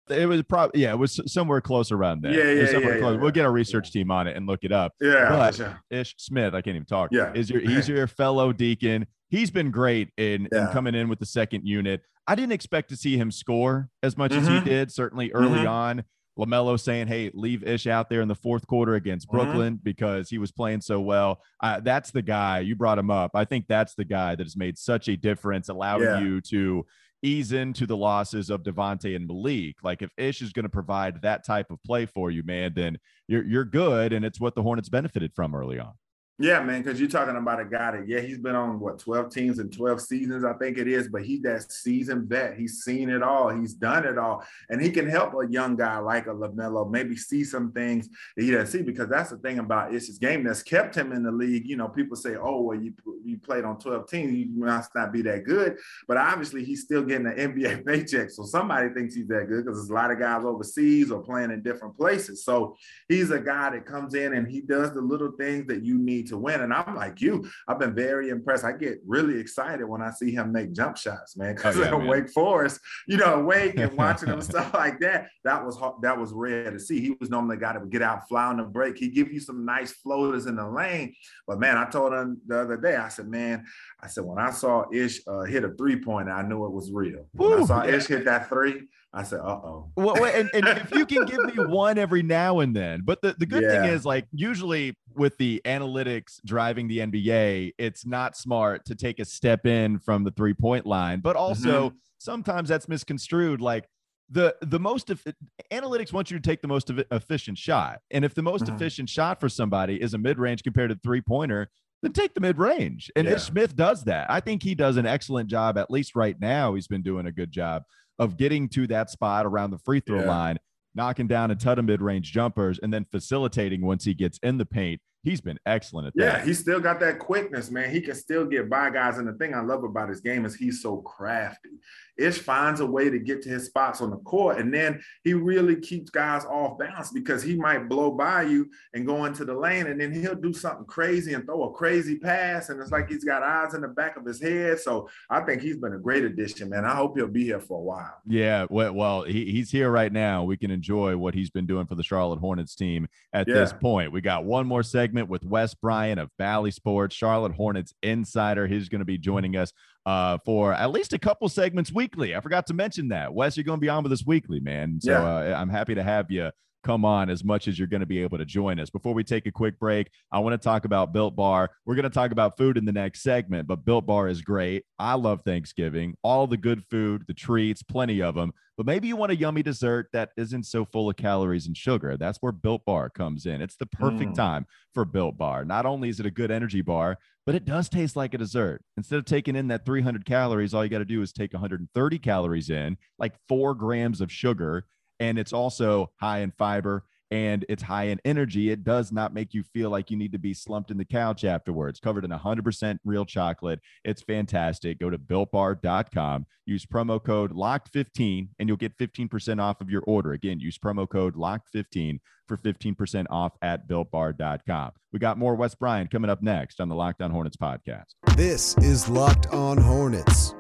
It 0.09 0.27
was 0.27 0.43
probably 0.43 0.83
yeah, 0.83 0.93
it 0.93 0.99
was 0.99 1.21
somewhere 1.27 1.61
close 1.61 1.91
around 1.91 2.23
there. 2.23 2.33
Yeah, 2.33 2.63
yeah, 2.63 2.79
yeah, 2.79 2.97
yeah, 2.99 3.17
We'll 3.17 3.31
get 3.31 3.45
a 3.45 3.51
research 3.51 3.91
team 3.91 4.11
on 4.11 4.29
it 4.29 4.37
and 4.37 4.47
look 4.47 4.61
it 4.63 4.71
up. 4.71 4.93
Yeah, 5.01 5.29
but 5.31 5.55
sure. 5.55 5.81
Ish 5.91 6.15
Smith, 6.19 6.55
I 6.55 6.61
can't 6.61 6.77
even 6.77 6.87
talk. 6.87 7.11
Yeah, 7.11 7.33
is 7.33 7.51
your 7.51 7.61
he's 7.61 7.89
your 7.89 8.07
fellow 8.07 8.53
deacon. 8.53 9.07
He's 9.29 9.51
been 9.51 9.73
great 9.73 10.11
in, 10.17 10.49
yeah. 10.53 10.69
in 10.69 10.73
coming 10.73 10.95
in 10.95 11.09
with 11.09 11.19
the 11.19 11.27
second 11.27 11.67
unit. 11.67 12.03
I 12.29 12.37
didn't 12.37 12.53
expect 12.53 12.91
to 12.91 12.97
see 12.97 13.17
him 13.17 13.33
score 13.33 13.89
as 14.03 14.17
much 14.17 14.31
mm-hmm. 14.31 14.41
as 14.43 14.47
he 14.47 14.55
mm-hmm. 14.55 14.65
did. 14.65 14.93
Certainly 14.93 15.33
early 15.33 15.61
mm-hmm. 15.61 15.69
on, 15.69 16.05
LaMelo 16.39 16.79
saying, 16.79 17.09
"Hey, 17.09 17.31
leave 17.35 17.65
Ish 17.65 17.87
out 17.87 18.09
there 18.11 18.21
in 18.21 18.29
the 18.29 18.35
fourth 18.35 18.67
quarter 18.67 18.95
against 18.95 19.29
mm-hmm. 19.29 19.37
Brooklyn 19.37 19.75
mm-hmm. 19.75 19.85
because 19.85 20.29
he 20.29 20.39
was 20.39 20.53
playing 20.53 20.81
so 20.81 21.01
well." 21.01 21.41
Uh, 21.63 21.81
that's 21.81 22.11
the 22.11 22.23
guy 22.23 22.61
you 22.61 22.77
brought 22.77 22.99
him 22.99 23.11
up. 23.11 23.33
I 23.35 23.45
think 23.45 23.67
that's 23.69 23.95
the 23.95 24.05
guy 24.05 24.35
that 24.35 24.45
has 24.45 24.57
made 24.57 24.79
such 24.79 25.09
a 25.09 25.17
difference, 25.17 25.69
allowing 25.69 26.03
yeah. 26.03 26.21
you 26.21 26.41
to 26.43 26.87
ease 27.23 27.53
into 27.53 27.87
the 27.87 27.97
losses 27.97 28.51
of 28.51 28.63
Devonte 28.63 29.17
and 29.17 29.27
Malik. 29.27 29.77
Like 29.83 30.03
if 30.03 30.11
Ish 30.17 30.43
is 30.43 30.53
going 30.53 30.65
to 30.65 30.69
provide 30.69 31.23
that 31.23 31.45
type 31.45 31.71
of 31.71 31.83
play 31.83 32.07
for 32.07 32.31
you, 32.31 32.43
man, 32.43 32.73
then 32.75 32.99
you're 33.29 33.45
you're 33.45 33.65
good, 33.65 34.13
and 34.13 34.25
it's 34.25 34.41
what 34.41 34.55
the 34.55 34.63
Hornets 34.63 34.89
benefited 34.89 35.33
from 35.35 35.55
early 35.55 35.79
on. 35.79 35.93
Yeah, 36.39 36.63
man, 36.63 36.83
because 36.83 37.01
you're 37.01 37.09
talking 37.09 37.37
about 37.37 37.61
a 37.61 37.65
guy 37.65 37.93
that, 37.93 38.07
yeah, 38.07 38.21
he's 38.21 38.37
been 38.39 38.55
on 38.55 38.79
what 38.79 38.99
12 38.99 39.33
teams 39.33 39.59
and 39.59 39.75
12 39.75 40.03
seasons, 40.03 40.45
I 40.45 40.53
think 40.53 40.77
it 40.77 40.87
is, 40.87 41.09
but 41.09 41.25
he's 41.25 41.41
that 41.43 41.73
seasoned 41.73 42.29
vet. 42.29 42.59
He's 42.59 42.85
seen 42.85 43.09
it 43.09 43.23
all, 43.23 43.49
he's 43.49 43.73
done 43.73 44.05
it 44.05 44.19
all, 44.19 44.45
and 44.69 44.83
he 44.83 44.91
can 44.91 45.09
help 45.09 45.33
a 45.33 45.51
young 45.51 45.77
guy 45.77 45.97
like 45.97 46.27
a 46.27 46.35
LaMelo 46.35 46.91
maybe 46.91 47.17
see 47.17 47.43
some 47.43 47.73
things 47.73 48.11
that 48.37 48.43
he 48.43 48.51
doesn't 48.51 48.67
see 48.67 48.83
because 48.85 49.09
that's 49.09 49.31
the 49.31 49.39
thing 49.39 49.61
about 49.61 49.95
it's 49.95 50.09
his 50.09 50.19
game 50.19 50.45
that's 50.45 50.63
kept 50.63 50.95
him 50.95 51.13
in 51.13 51.23
the 51.23 51.33
league. 51.33 51.67
You 51.67 51.77
know, 51.77 51.89
people 51.89 52.17
say, 52.17 52.37
oh, 52.37 52.61
well, 52.61 52.79
you 52.79 52.93
you 53.25 53.39
played 53.39 53.65
on 53.65 53.79
12 53.79 54.07
teams, 54.07 54.35
you 54.35 54.49
must 54.55 54.95
not 54.95 55.15
be 55.15 55.23
that 55.23 55.45
good, 55.45 55.79
but 56.07 56.19
obviously 56.19 56.65
he's 56.65 56.83
still 56.83 57.03
getting 57.03 57.29
an 57.29 57.37
NBA 57.55 57.87
paycheck, 57.87 58.29
so 58.29 58.45
somebody 58.45 58.91
thinks 58.91 59.15
he's 59.15 59.29
that 59.29 59.49
good 59.49 59.65
because 59.65 59.79
there's 59.79 59.91
a 59.91 59.95
lot 59.95 60.11
of 60.11 60.19
guys 60.19 60.45
overseas 60.45 61.11
or 61.11 61.23
playing 61.23 61.51
in 61.51 61.63
different 61.63 61.97
places. 61.97 62.45
So 62.45 62.77
he's 63.09 63.31
a 63.31 63.41
guy 63.41 63.71
that 63.71 63.87
comes 63.87 64.13
in 64.15 64.35
and 64.35 64.47
he 64.47 64.61
does 64.61 64.93
the 64.93 65.01
little 65.01 65.33
things 65.33 65.67
that 65.69 65.83
you 65.83 65.97
need 65.97 66.26
to 66.27 66.39
win. 66.39 66.61
And 66.61 66.73
I'm 66.73 66.95
like 66.95 67.21
you, 67.21 67.49
I've 67.69 67.79
been 67.79 67.95
very 67.95 68.31
impressed. 68.31 68.65
I 68.65 68.73
get 68.73 69.01
really 69.07 69.39
excited 69.39 69.85
when 69.85 70.03
I 70.03 70.11
see 70.11 70.33
him 70.33 70.53
make 70.53 70.73
jump 70.73 70.97
shots, 70.97 71.37
man. 71.37 71.55
Because 71.55 71.79
oh, 71.79 71.83
yeah, 71.83 71.95
Wake 71.95 72.31
Forest, 72.31 72.81
you 73.07 73.17
know, 73.17 73.41
Wake 73.43 73.79
and 73.79 73.93
watching 73.97 74.29
him 74.29 74.41
stuff 74.41 74.73
like 74.75 75.01
that, 75.01 75.29
that 75.45 75.65
was 75.65 75.79
that 76.03 76.19
was 76.19 76.33
rare 76.33 76.71
to 76.71 76.79
see. 76.79 77.01
He 77.01 77.17
was 77.21 77.31
normally 77.31 77.57
a 77.57 77.61
guy 77.61 77.73
that 77.73 77.81
would 77.81 77.91
get 77.91 78.03
out, 78.03 78.29
fly 78.29 78.47
on 78.47 78.59
the 78.59 78.65
break. 78.65 78.99
He 78.99 79.09
give 79.09 79.33
you 79.33 79.41
some 79.41 79.65
nice 79.65 79.93
floaters 79.93 80.47
in 80.47 80.57
the 80.57 80.69
lane. 80.69 81.15
But 81.47 81.59
man, 81.61 81.77
I 81.77 81.87
told 81.87 82.13
him 82.13 82.41
the 82.47 82.61
other 82.61 82.77
day, 82.77 82.97
I 82.97 83.09
said, 83.09 83.29
man, 83.29 83.65
I 84.01 84.09
said 84.09 84.25
when 84.25 84.39
I 84.39 84.51
saw 84.51 84.85
Ish 84.93 85.21
uh, 85.27 85.43
hit 85.43 85.65
a 85.65 85.71
three 85.71 86.03
pointer, 86.03 86.33
I 86.33 86.43
knew 86.43 86.65
it 86.67 86.73
was 86.73 86.91
real. 86.93 87.27
Ooh, 87.41 87.63
I 87.63 87.65
saw 87.65 87.85
yeah. 87.85 87.97
Ish 87.97 88.07
hit 88.07 88.25
that 88.25 88.49
three, 88.49 88.89
I 89.17 89.23
said, 89.23 89.41
uh 89.41 89.49
oh. 89.49 89.91
Well, 89.97 90.23
and, 90.27 90.51
and 90.53 90.69
if 90.69 90.95
you 90.95 91.07
can 91.07 91.25
give 91.25 91.43
me 91.43 91.65
one 91.65 91.97
every 91.97 92.23
now 92.23 92.61
and 92.61 92.77
then, 92.77 93.01
but 93.03 93.23
the, 93.23 93.35
the 93.39 93.47
good 93.47 93.63
yeah. 93.63 93.83
thing 93.83 93.91
is, 93.91 94.05
like, 94.05 94.27
usually 94.31 94.95
with 95.15 95.39
the 95.39 95.63
analytics 95.65 96.39
driving 96.45 96.87
the 96.87 96.99
NBA, 96.99 97.73
it's 97.79 98.05
not 98.05 98.37
smart 98.37 98.85
to 98.85 98.95
take 98.95 99.19
a 99.19 99.25
step 99.25 99.65
in 99.65 99.99
from 99.99 100.23
the 100.25 100.31
three 100.33 100.53
point 100.53 100.85
line, 100.85 101.21
but 101.21 101.35
also 101.35 101.89
mm-hmm. 101.89 101.97
sometimes 102.19 102.69
that's 102.69 102.89
misconstrued. 102.89 103.63
Like, 103.63 103.89
the 104.29 104.55
the 104.61 104.79
most 104.79 105.09
of 105.09 105.25
analytics 105.73 106.13
wants 106.13 106.31
you 106.31 106.39
to 106.39 106.43
take 106.43 106.61
the 106.61 106.69
most 106.69 106.91
efficient 107.13 107.57
shot 107.57 108.01
and 108.11 108.25
if 108.25 108.35
the 108.35 108.43
most 108.43 108.65
mm-hmm. 108.65 108.75
efficient 108.75 109.09
shot 109.09 109.39
for 109.39 109.49
somebody 109.49 110.03
is 110.03 110.15
a 110.15 110.19
mid-range 110.19 110.65
compared 110.65 110.91
to 110.91 110.99
three 111.05 111.21
pointer 111.21 111.71
then 112.03 112.13
take 112.13 112.35
the 112.35 112.41
mid-range 112.41 113.09
and 113.15 113.29
yeah. 113.29 113.37
smith 113.37 113.77
does 113.77 114.03
that 114.03 114.29
i 114.29 114.41
think 114.41 114.65
he 114.65 114.75
does 114.75 114.97
an 114.97 115.07
excellent 115.07 115.49
job 115.49 115.79
at 115.79 115.93
least 115.93 116.17
right 116.17 116.41
now 116.41 116.75
he's 116.75 116.89
been 116.89 117.03
doing 117.03 117.27
a 117.27 117.31
good 117.31 117.53
job 117.53 117.85
of 118.19 118.37
getting 118.37 118.69
to 118.71 118.87
that 118.89 119.11
spot 119.11 119.47
around 119.47 119.71
the 119.71 119.79
free 119.79 120.01
throw 120.01 120.21
yeah. 120.21 120.29
line, 120.29 120.59
knocking 120.95 121.27
down 121.27 121.51
a 121.51 121.57
ton 121.57 121.79
of 121.79 121.85
mid 121.85 122.01
range 122.01 122.33
jumpers, 122.33 122.79
and 122.83 122.93
then 122.93 123.07
facilitating 123.11 123.81
once 123.81 124.05
he 124.05 124.15
gets 124.15 124.39
in 124.43 124.59
the 124.59 124.67
paint 124.67 125.01
he's 125.27 125.41
been 125.41 125.59
excellent 125.67 126.07
at 126.07 126.15
that. 126.15 126.23
Yeah, 126.23 126.45
he's 126.45 126.61
still 126.61 126.79
got 126.79 127.01
that 127.01 127.19
quickness, 127.19 127.71
man. 127.71 127.91
He 127.91 128.01
can 128.01 128.15
still 128.15 128.47
get 128.47 128.71
by 128.71 128.91
guys. 128.91 129.19
And 129.19 129.27
the 129.27 129.33
thing 129.33 129.55
I 129.55 129.61
love 129.61 129.83
about 129.83 130.09
his 130.09 130.21
game 130.21 130.45
is 130.45 130.55
he's 130.55 130.81
so 130.81 130.99
crafty. 130.99 131.71
Ish 132.17 132.39
finds 132.39 132.81
a 132.81 132.87
way 132.87 133.11
to 133.11 133.19
get 133.19 133.43
to 133.43 133.49
his 133.49 133.67
spots 133.67 134.01
on 134.01 134.11
the 134.11 134.17
court, 134.19 134.59
and 134.59 134.73
then 134.73 135.03
he 135.23 135.35
really 135.35 135.77
keeps 135.77 136.09
guys 136.09 136.47
off 136.47 136.79
balance 136.79 137.11
because 137.13 137.43
he 137.43 137.57
might 137.57 137.91
blow 137.91 138.11
by 138.11 138.43
you 138.43 138.71
and 138.95 139.07
go 139.07 139.27
into 139.27 139.45
the 139.45 139.53
lane, 139.53 139.87
and 139.87 140.01
then 140.01 140.13
he'll 140.13 140.35
do 140.35 140.55
something 140.55 140.87
crazy 140.87 141.35
and 141.35 141.45
throw 141.45 141.65
a 141.65 141.73
crazy 141.73 142.17
pass, 142.17 142.71
and 142.71 142.81
it's 142.81 142.91
like 142.91 143.11
he's 143.11 143.25
got 143.25 143.43
eyes 143.43 143.75
in 143.75 143.83
the 143.83 143.89
back 143.89 144.17
of 144.17 144.25
his 144.25 144.41
head. 144.41 144.81
So 144.81 145.11
I 145.29 145.41
think 145.41 145.61
he's 145.61 145.77
been 145.77 145.93
a 145.93 145.99
great 145.99 146.25
addition, 146.25 146.71
man. 146.71 146.87
I 146.87 146.95
hope 146.95 147.19
he'll 147.19 147.29
be 147.29 147.45
here 147.45 147.61
for 147.61 147.79
a 147.79 147.83
while. 147.83 148.15
Yeah, 148.27 148.67
well, 148.71 148.95
well 148.95 149.23
he, 149.25 149.51
he's 149.53 149.71
here 149.71 149.91
right 149.91 150.13
now. 150.13 150.43
We 150.45 150.57
can 150.57 150.71
enjoy 150.71 151.19
what 151.19 151.35
he's 151.35 151.51
been 151.51 151.67
doing 151.67 151.87
for 151.87 151.97
the 151.97 152.03
Charlotte 152.03 152.39
Hornets 152.39 152.75
team 152.75 153.09
at 153.35 153.47
yeah. 153.47 153.55
this 153.57 153.75
point. 153.75 154.11
We 154.11 154.23
got 154.23 154.45
one 154.45 154.67
more 154.67 154.83
segment 154.83 155.16
segment 155.17 155.31
with 155.31 155.45
Wes 155.47 155.73
Bryant 155.73 156.21
of 156.21 156.29
Bally 156.39 156.71
Sports, 156.71 157.17
Charlotte 157.17 157.53
Hornets 157.53 157.95
insider. 158.03 158.67
He's 158.67 158.91
going 158.91 158.99
to 158.99 159.07
be 159.07 159.17
joining 159.17 159.57
us 159.57 159.73
uh, 160.05 160.37
for 160.45 160.75
at 160.75 160.91
least 160.91 161.15
a 161.15 161.19
couple 161.19 161.49
segments 161.49 161.91
weekly. 161.91 162.37
I 162.37 162.41
forgot 162.41 162.67
to 162.67 162.75
mention 162.75 163.09
that. 163.09 163.33
Wes, 163.33 163.57
you're 163.57 163.65
going 163.65 163.79
to 163.79 163.85
be 163.85 163.89
on 163.89 164.03
with 164.03 164.13
us 164.13 164.27
weekly, 164.27 164.61
man. 164.61 164.99
So 165.01 165.13
yeah. 165.13 165.55
uh, 165.55 165.59
I'm 165.59 165.71
happy 165.71 165.95
to 165.95 166.03
have 166.03 166.31
you 166.31 166.51
come 166.87 167.05
on 167.05 167.29
as 167.29 167.43
much 167.43 167.67
as 167.67 167.77
you're 167.77 167.89
going 167.89 168.01
to 168.01 168.07
be 168.07 168.23
able 168.23 168.39
to 168.39 168.45
join 168.45 168.79
us. 168.79 168.91
Before 168.91 169.13
we 169.13 169.25
take 169.25 169.47
a 169.47 169.51
quick 169.51 169.77
break, 169.81 170.09
I 170.31 170.39
want 170.39 170.53
to 170.55 170.65
talk 170.65 170.85
about 170.85 171.13
Built 171.13 171.35
Bar. 171.35 171.69
We're 171.85 171.97
going 171.97 172.05
to 172.05 172.11
talk 172.11 172.31
about 172.31 172.57
food 172.57 172.77
in 172.79 172.85
the 172.85 172.93
next 172.93 173.25
segment, 173.25 173.67
but 173.67 173.85
Built 173.85 174.07
Bar 174.07 174.29
is 174.29 174.41
great. 174.41 174.85
I 174.97 175.15
love 175.15 175.41
Thanksgiving, 175.45 176.15
all 176.23 176.47
the 176.47 176.57
good 176.57 176.85
food, 176.89 177.25
the 177.27 177.35
treats, 177.35 177.83
plenty 177.83 178.23
of 178.23 178.37
them. 178.37 178.53
But 178.77 178.87
maybe 178.87 179.09
you 179.09 179.17
want 179.17 179.33
a 179.33 179.37
yummy 179.37 179.65
dessert 179.65 180.11
that 180.13 180.31
isn't 180.37 180.65
so 180.65 180.85
full 180.85 181.11
of 181.11 181.17
calories 181.17 181.67
and 181.67 181.77
sugar. 181.77 182.17
That's 182.17 182.39
where 182.39 182.53
Built 182.53 182.85
Bar 182.85 183.11
comes 183.11 183.47
in. 183.47 183.61
It's 183.61 183.77
the 183.77 183.87
perfect 183.87 184.33
mm. 184.33 184.37
time 184.37 184.67
for 184.95 185.05
Built 185.05 185.37
Bar. 185.37 185.65
Not 185.65 185.87
only 185.87 186.09
is 186.09 186.21
it 186.21 186.27
a 186.27 186.31
good 186.31 186.53
energy 186.53 186.83
bar, 186.83 187.19
but 187.47 187.55
it 187.55 187.65
does 187.65 187.89
taste 187.89 188.15
like 188.15 188.35
a 188.35 188.39
dessert. 188.39 188.83
Instead 188.97 189.19
of 189.19 189.25
taking 189.25 189.57
in 189.57 189.69
that 189.69 189.87
300 189.87 190.25
calories, 190.25 190.75
all 190.75 190.85
you 190.85 190.91
got 190.91 190.99
to 190.99 191.05
do 191.05 191.23
is 191.23 191.33
take 191.33 191.53
130 191.53 192.19
calories 192.19 192.71
in, 192.71 192.97
like 193.19 193.35
four 193.49 193.75
grams 193.75 194.21
of 194.21 194.31
sugar, 194.31 194.85
and 195.21 195.39
it's 195.39 195.53
also 195.53 196.11
high 196.21 196.41
in 196.41 196.53
fiber 196.53 197.05
and 197.31 197.65
it's 197.69 197.83
high 197.83 198.05
in 198.05 198.21
energy. 198.25 198.71
It 198.71 198.85
does 198.85 199.11
not 199.11 199.35
make 199.35 199.53
you 199.53 199.63
feel 199.63 199.91
like 199.91 200.11
you 200.11 200.17
need 200.17 200.33
to 200.33 200.39
be 200.39 200.55
slumped 200.55 200.91
in 200.91 200.97
the 200.97 201.05
couch 201.05 201.45
afterwards. 201.45 202.01
Covered 202.01 202.25
in 202.25 202.31
100% 202.31 202.99
real 203.05 203.25
chocolate. 203.25 203.81
It's 204.05 204.23
fantastic. 204.23 205.01
Go 205.01 205.11
to 205.11 205.19
builtbar.com, 205.19 206.47
use 206.67 206.87
promo 206.87 207.23
code 207.23 207.53
LOCKED15, 207.53 208.49
and 208.59 208.69
you'll 208.69 208.77
get 208.77 208.97
15% 208.99 209.61
off 209.61 209.81
of 209.81 209.91
your 209.91 210.03
order. 210.07 210.33
Again, 210.33 210.61
use 210.61 210.79
promo 210.79 211.09
code 211.09 211.35
LOCKED15 211.35 212.21
for 212.47 212.57
15% 212.57 213.27
off 213.31 213.53
at 213.61 213.89
builtbar.com. 213.89 214.93
We 215.13 215.19
got 215.19 215.39
more 215.39 215.57
Wes 215.57 215.75
Bryant 215.75 216.11
coming 216.11 216.31
up 216.31 216.43
next 216.43 216.81
on 216.81 216.89
the 216.89 216.95
Locked 216.95 217.23
On 217.23 217.31
Hornets 217.31 217.57
podcast. 217.57 218.15
This 218.37 218.77
is 218.79 219.09
Locked 219.09 219.47
On 219.49 219.79
Hornets. 219.79 220.55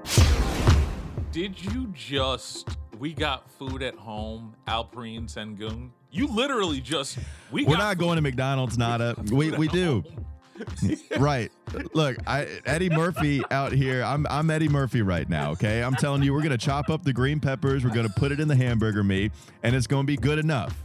did 1.30 1.62
you 1.62 1.92
just 1.94 2.76
we 2.98 3.12
got 3.12 3.50
food 3.50 3.82
at 3.82 3.94
home, 3.94 4.54
Alperen 4.66 5.32
Sengun? 5.32 5.90
You 6.10 6.26
literally 6.26 6.80
just 6.80 7.18
we 7.50 7.64
We're 7.64 7.76
not 7.76 7.98
going 7.98 8.16
to 8.16 8.22
McDonald's, 8.22 8.78
Nada. 8.78 9.14
We 9.30 9.50
we 9.52 9.68
do. 9.68 10.04
right. 11.18 11.52
Look, 11.92 12.16
I 12.26 12.48
Eddie 12.64 12.88
Murphy 12.88 13.42
out 13.50 13.72
here. 13.72 14.02
I'm 14.02 14.26
I'm 14.30 14.50
Eddie 14.50 14.68
Murphy 14.68 15.02
right 15.02 15.28
now, 15.28 15.50
okay? 15.52 15.82
I'm 15.82 15.94
telling 15.94 16.22
you, 16.22 16.32
we're 16.32 16.42
gonna 16.42 16.56
chop 16.56 16.88
up 16.88 17.04
the 17.04 17.12
green 17.12 17.40
peppers, 17.40 17.84
we're 17.84 17.94
gonna 17.94 18.08
put 18.08 18.32
it 18.32 18.40
in 18.40 18.48
the 18.48 18.56
hamburger 18.56 19.04
meat, 19.04 19.32
and 19.62 19.74
it's 19.76 19.86
gonna 19.86 20.04
be 20.04 20.16
good 20.16 20.38
enough. 20.38 20.82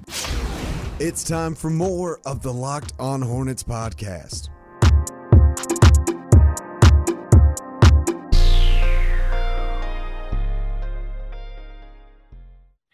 It's 0.99 1.23
time 1.23 1.55
for 1.55 1.69
more 1.69 2.19
of 2.25 2.41
the 2.41 2.53
Locked 2.53 2.93
On 2.99 3.21
Hornets 3.21 3.63
podcast. 3.63 4.49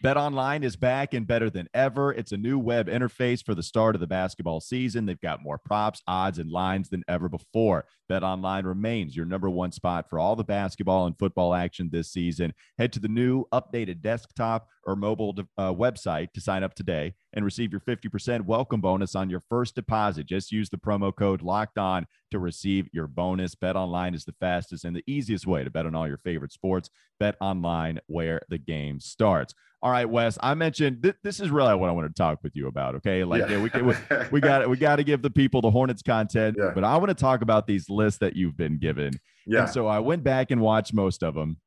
Bet 0.00 0.16
Online 0.16 0.62
is 0.62 0.76
back 0.76 1.12
and 1.12 1.26
better 1.26 1.50
than 1.50 1.66
ever. 1.74 2.12
It's 2.12 2.30
a 2.30 2.36
new 2.36 2.56
web 2.56 2.86
interface 2.86 3.44
for 3.44 3.56
the 3.56 3.64
start 3.64 3.96
of 3.96 4.00
the 4.00 4.06
basketball 4.06 4.60
season. 4.60 5.06
They've 5.06 5.20
got 5.20 5.42
more 5.42 5.58
props, 5.58 6.02
odds, 6.06 6.38
and 6.38 6.52
lines 6.52 6.88
than 6.88 7.02
ever 7.08 7.28
before. 7.28 7.84
Bet 8.08 8.22
Online 8.22 8.64
remains 8.64 9.16
your 9.16 9.26
number 9.26 9.50
one 9.50 9.72
spot 9.72 10.08
for 10.08 10.20
all 10.20 10.36
the 10.36 10.44
basketball 10.44 11.06
and 11.06 11.18
football 11.18 11.52
action 11.52 11.88
this 11.90 12.12
season. 12.12 12.54
Head 12.78 12.92
to 12.92 13.00
the 13.00 13.08
new 13.08 13.46
updated 13.52 14.00
desktop 14.00 14.68
or 14.84 14.94
mobile 14.94 15.34
uh, 15.58 15.74
website 15.74 16.32
to 16.32 16.40
sign 16.40 16.62
up 16.62 16.74
today 16.74 17.14
and 17.32 17.44
receive 17.44 17.72
your 17.72 17.80
50% 17.80 18.42
welcome 18.42 18.80
bonus 18.80 19.16
on 19.16 19.28
your 19.28 19.42
first 19.50 19.74
deposit. 19.74 20.26
Just 20.26 20.52
use 20.52 20.70
the 20.70 20.78
promo 20.78 21.14
code 21.14 21.42
locked 21.42 21.76
on 21.76 22.06
to 22.30 22.38
receive 22.38 22.88
your 22.92 23.06
bonus. 23.06 23.54
Bet 23.54 23.76
online 23.76 24.14
is 24.14 24.24
the 24.24 24.34
fastest 24.40 24.84
and 24.84 24.94
the 24.94 25.04
easiest 25.06 25.46
way 25.46 25.64
to 25.64 25.70
bet 25.70 25.86
on 25.86 25.94
all 25.94 26.06
your 26.06 26.18
favorite 26.18 26.52
sports. 26.52 26.90
Bet 27.20 27.36
online 27.40 28.00
where 28.06 28.40
the 28.48 28.58
game 28.58 29.00
starts. 29.00 29.54
All 29.80 29.90
right, 29.90 30.08
Wes. 30.08 30.36
I 30.40 30.54
mentioned 30.54 31.02
th- 31.02 31.16
this 31.22 31.38
is 31.40 31.50
really 31.50 31.74
what 31.76 31.88
I 31.88 31.92
want 31.92 32.08
to 32.08 32.14
talk 32.14 32.40
with 32.42 32.56
you 32.56 32.66
about. 32.66 32.96
Okay, 32.96 33.22
like 33.24 33.42
yeah. 33.42 33.58
Yeah, 33.58 33.62
we, 33.62 33.82
we, 33.82 33.94
we 34.32 34.40
got 34.40 34.68
we 34.68 34.76
got 34.76 34.96
to 34.96 35.04
give 35.04 35.22
the 35.22 35.30
people 35.30 35.60
the 35.60 35.70
Hornets 35.70 36.02
content, 36.02 36.56
yeah. 36.58 36.72
but 36.74 36.84
I 36.84 36.96
want 36.96 37.08
to 37.10 37.14
talk 37.14 37.42
about 37.42 37.66
these 37.66 37.88
lists 37.88 38.18
that 38.18 38.34
you've 38.34 38.56
been 38.56 38.78
given. 38.78 39.12
Yeah. 39.46 39.62
And 39.62 39.70
so 39.70 39.86
I 39.86 40.00
went 40.00 40.24
back 40.24 40.50
and 40.50 40.60
watched 40.60 40.92
most 40.92 41.22
of 41.22 41.34
them. 41.34 41.58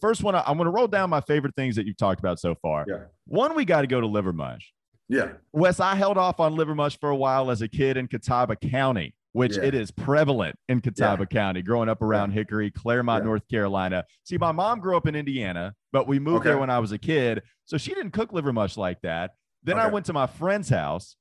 First 0.00 0.22
one, 0.22 0.34
I'm 0.34 0.56
going 0.56 0.64
to 0.64 0.70
roll 0.70 0.88
down 0.88 1.10
my 1.10 1.20
favorite 1.20 1.54
things 1.54 1.76
that 1.76 1.86
you've 1.86 1.96
talked 1.96 2.18
about 2.18 2.40
so 2.40 2.54
far. 2.56 2.84
Yeah. 2.88 3.04
One, 3.26 3.54
we 3.54 3.64
got 3.64 3.82
to 3.82 3.86
go 3.86 4.00
to 4.00 4.06
liver 4.06 4.32
mush. 4.32 4.72
Yeah. 5.08 5.32
Wes, 5.52 5.78
I 5.78 5.94
held 5.94 6.16
off 6.16 6.40
on 6.40 6.56
liver 6.56 6.74
mush 6.74 6.98
for 6.98 7.10
a 7.10 7.16
while 7.16 7.50
as 7.50 7.60
a 7.60 7.68
kid 7.68 7.96
in 7.96 8.08
Catawba 8.08 8.56
County, 8.56 9.14
which 9.32 9.56
yeah. 9.56 9.64
it 9.64 9.74
is 9.74 9.90
prevalent 9.90 10.56
in 10.68 10.80
Catawba 10.80 11.26
yeah. 11.30 11.40
County, 11.40 11.62
growing 11.62 11.88
up 11.88 12.02
around 12.02 12.32
Hickory, 12.32 12.70
Claremont, 12.70 13.24
North 13.24 13.46
Carolina. 13.48 14.04
See, 14.24 14.38
my 14.38 14.52
mom 14.52 14.80
grew 14.80 14.96
up 14.96 15.06
in 15.06 15.14
Indiana, 15.14 15.74
but 15.92 16.06
we 16.06 16.18
moved 16.18 16.40
okay. 16.40 16.50
there 16.50 16.58
when 16.58 16.70
I 16.70 16.78
was 16.78 16.92
a 16.92 16.98
kid. 16.98 17.42
So 17.64 17.78
she 17.78 17.94
didn't 17.94 18.12
cook 18.12 18.32
liver 18.32 18.52
mush 18.52 18.76
like 18.76 19.00
that. 19.02 19.32
Then 19.62 19.78
okay. 19.78 19.86
I 19.86 19.90
went 19.90 20.06
to 20.06 20.12
my 20.12 20.26
friend's 20.26 20.68
house 20.68 21.16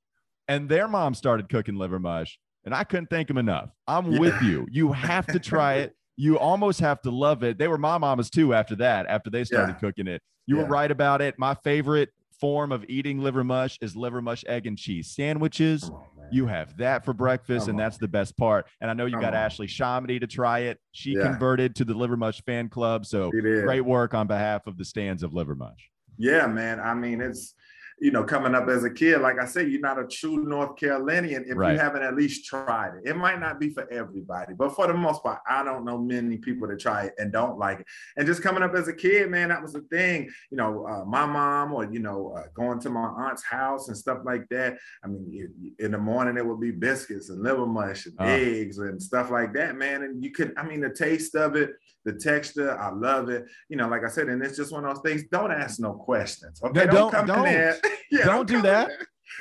and 0.47 0.67
their 0.67 0.87
mom 0.87 1.13
started 1.13 1.49
cooking 1.49 1.75
liver 1.75 1.99
mush. 1.99 2.37
And 2.63 2.75
I 2.75 2.83
couldn't 2.83 3.09
thank 3.09 3.27
them 3.27 3.39
enough. 3.39 3.71
I'm 3.87 4.19
with 4.19 4.39
you. 4.43 4.67
You 4.69 4.91
have 4.91 5.25
to 5.27 5.39
try 5.39 5.75
it. 5.75 5.95
You 6.17 6.37
almost 6.37 6.81
have 6.81 7.01
to 7.03 7.09
love 7.09 7.41
it. 7.43 7.57
They 7.57 7.67
were 7.67 7.79
my 7.79 7.97
mamas 7.97 8.29
too 8.29 8.53
after 8.53 8.75
that, 8.75 9.07
after 9.07 9.31
they 9.31 9.43
started 9.43 9.79
cooking 9.79 10.05
it. 10.05 10.21
You 10.45 10.57
were 10.57 10.65
right 10.65 10.91
about 10.91 11.19
it. 11.19 11.33
My 11.39 11.55
favorite 11.63 12.09
form 12.41 12.71
of 12.71 12.83
eating 12.89 13.19
liver 13.21 13.43
mush 13.43 13.77
is 13.81 13.95
liver 13.95 14.21
mush 14.21 14.43
egg 14.47 14.65
and 14.67 14.77
cheese 14.77 15.11
sandwiches. 15.11 15.89
You 16.31 16.47
have 16.47 16.75
that 16.77 17.05
for 17.05 17.13
breakfast, 17.13 17.67
Come 17.67 17.75
and 17.75 17.79
on. 17.79 17.85
that's 17.85 17.97
the 17.97 18.07
best 18.07 18.35
part. 18.35 18.65
And 18.81 18.89
I 18.89 18.93
know 18.93 19.05
you 19.05 19.13
Come 19.13 19.21
got 19.21 19.33
on. 19.33 19.39
Ashley 19.39 19.67
ShahAhmadi 19.67 20.19
to 20.21 20.27
try 20.27 20.59
it. 20.59 20.79
She 20.91 21.11
yeah. 21.11 21.23
converted 21.23 21.75
to 21.75 21.85
the 21.85 21.93
liver 21.93 22.17
mush 22.17 22.41
fan 22.43 22.67
club. 22.67 23.05
So 23.05 23.29
great 23.29 23.81
work 23.81 24.13
on 24.13 24.27
behalf 24.27 24.65
of 24.65 24.77
the 24.77 24.85
stands 24.85 25.23
of 25.23 25.33
liver 25.33 25.55
mush. 25.55 25.89
Yeah, 26.17 26.47
man. 26.47 26.79
I 26.79 26.93
mean, 26.93 27.21
it's 27.21 27.53
you 28.01 28.09
know, 28.09 28.23
coming 28.23 28.55
up 28.55 28.67
as 28.67 28.83
a 28.83 28.89
kid, 28.89 29.21
like 29.21 29.37
I 29.39 29.45
said, 29.45 29.69
you're 29.69 29.79
not 29.79 29.99
a 29.99 30.07
true 30.07 30.43
North 30.43 30.75
Carolinian 30.75 31.45
if 31.47 31.55
right. 31.55 31.73
you 31.73 31.79
haven't 31.79 32.01
at 32.01 32.15
least 32.15 32.45
tried 32.45 32.95
it. 32.95 33.07
It 33.07 33.15
might 33.15 33.39
not 33.39 33.59
be 33.59 33.69
for 33.69 33.87
everybody, 33.93 34.55
but 34.55 34.75
for 34.75 34.87
the 34.87 34.93
most 34.95 35.21
part, 35.21 35.39
I 35.47 35.63
don't 35.63 35.85
know 35.85 35.99
many 35.99 36.37
people 36.37 36.67
that 36.69 36.79
try 36.79 37.05
it 37.05 37.13
and 37.19 37.31
don't 37.31 37.59
like 37.59 37.81
it. 37.81 37.85
And 38.17 38.25
just 38.25 38.41
coming 38.41 38.63
up 38.63 38.73
as 38.73 38.87
a 38.87 38.93
kid, 38.93 39.29
man, 39.29 39.49
that 39.49 39.61
was 39.61 39.73
the 39.73 39.81
thing. 39.81 40.31
You 40.49 40.57
know, 40.57 40.87
uh, 40.87 41.05
my 41.05 41.27
mom 41.27 41.73
or 41.73 41.85
you 41.93 41.99
know, 41.99 42.33
uh, 42.35 42.47
going 42.55 42.79
to 42.79 42.89
my 42.89 43.01
aunt's 43.01 43.43
house 43.43 43.87
and 43.87 43.95
stuff 43.95 44.21
like 44.25 44.49
that. 44.49 44.79
I 45.03 45.07
mean, 45.07 45.75
in 45.77 45.91
the 45.91 45.99
morning 45.99 46.37
it 46.37 46.45
would 46.45 46.59
be 46.59 46.71
biscuits 46.71 47.29
and 47.29 47.43
liver 47.43 47.67
mush 47.67 48.07
and 48.07 48.15
uh. 48.19 48.23
eggs 48.23 48.79
and 48.79 49.01
stuff 49.01 49.29
like 49.29 49.53
that, 49.53 49.75
man. 49.75 50.01
And 50.01 50.23
you 50.23 50.31
could, 50.31 50.53
I 50.57 50.63
mean, 50.63 50.81
the 50.81 50.89
taste 50.89 51.35
of 51.35 51.55
it 51.55 51.69
the 52.03 52.13
texture. 52.13 52.77
I 52.77 52.91
love 52.91 53.29
it. 53.29 53.45
You 53.69 53.77
know, 53.77 53.87
like 53.87 54.03
I 54.03 54.07
said, 54.07 54.27
and 54.27 54.43
it's 54.43 54.57
just 54.57 54.71
one 54.71 54.85
of 54.85 54.95
those 54.95 55.03
things. 55.03 55.23
Don't 55.31 55.51
ask 55.51 55.79
no 55.79 55.93
questions. 55.93 56.61
Okay, 56.63 56.85
don't, 56.85 56.95
don't, 56.95 57.11
come 57.11 57.27
don't. 57.27 57.37
in 57.39 57.43
there. 57.43 57.77
yeah, 58.11 58.25
don't, 58.25 58.47
don't 58.47 58.47
do 58.47 58.61
that. 58.63 58.91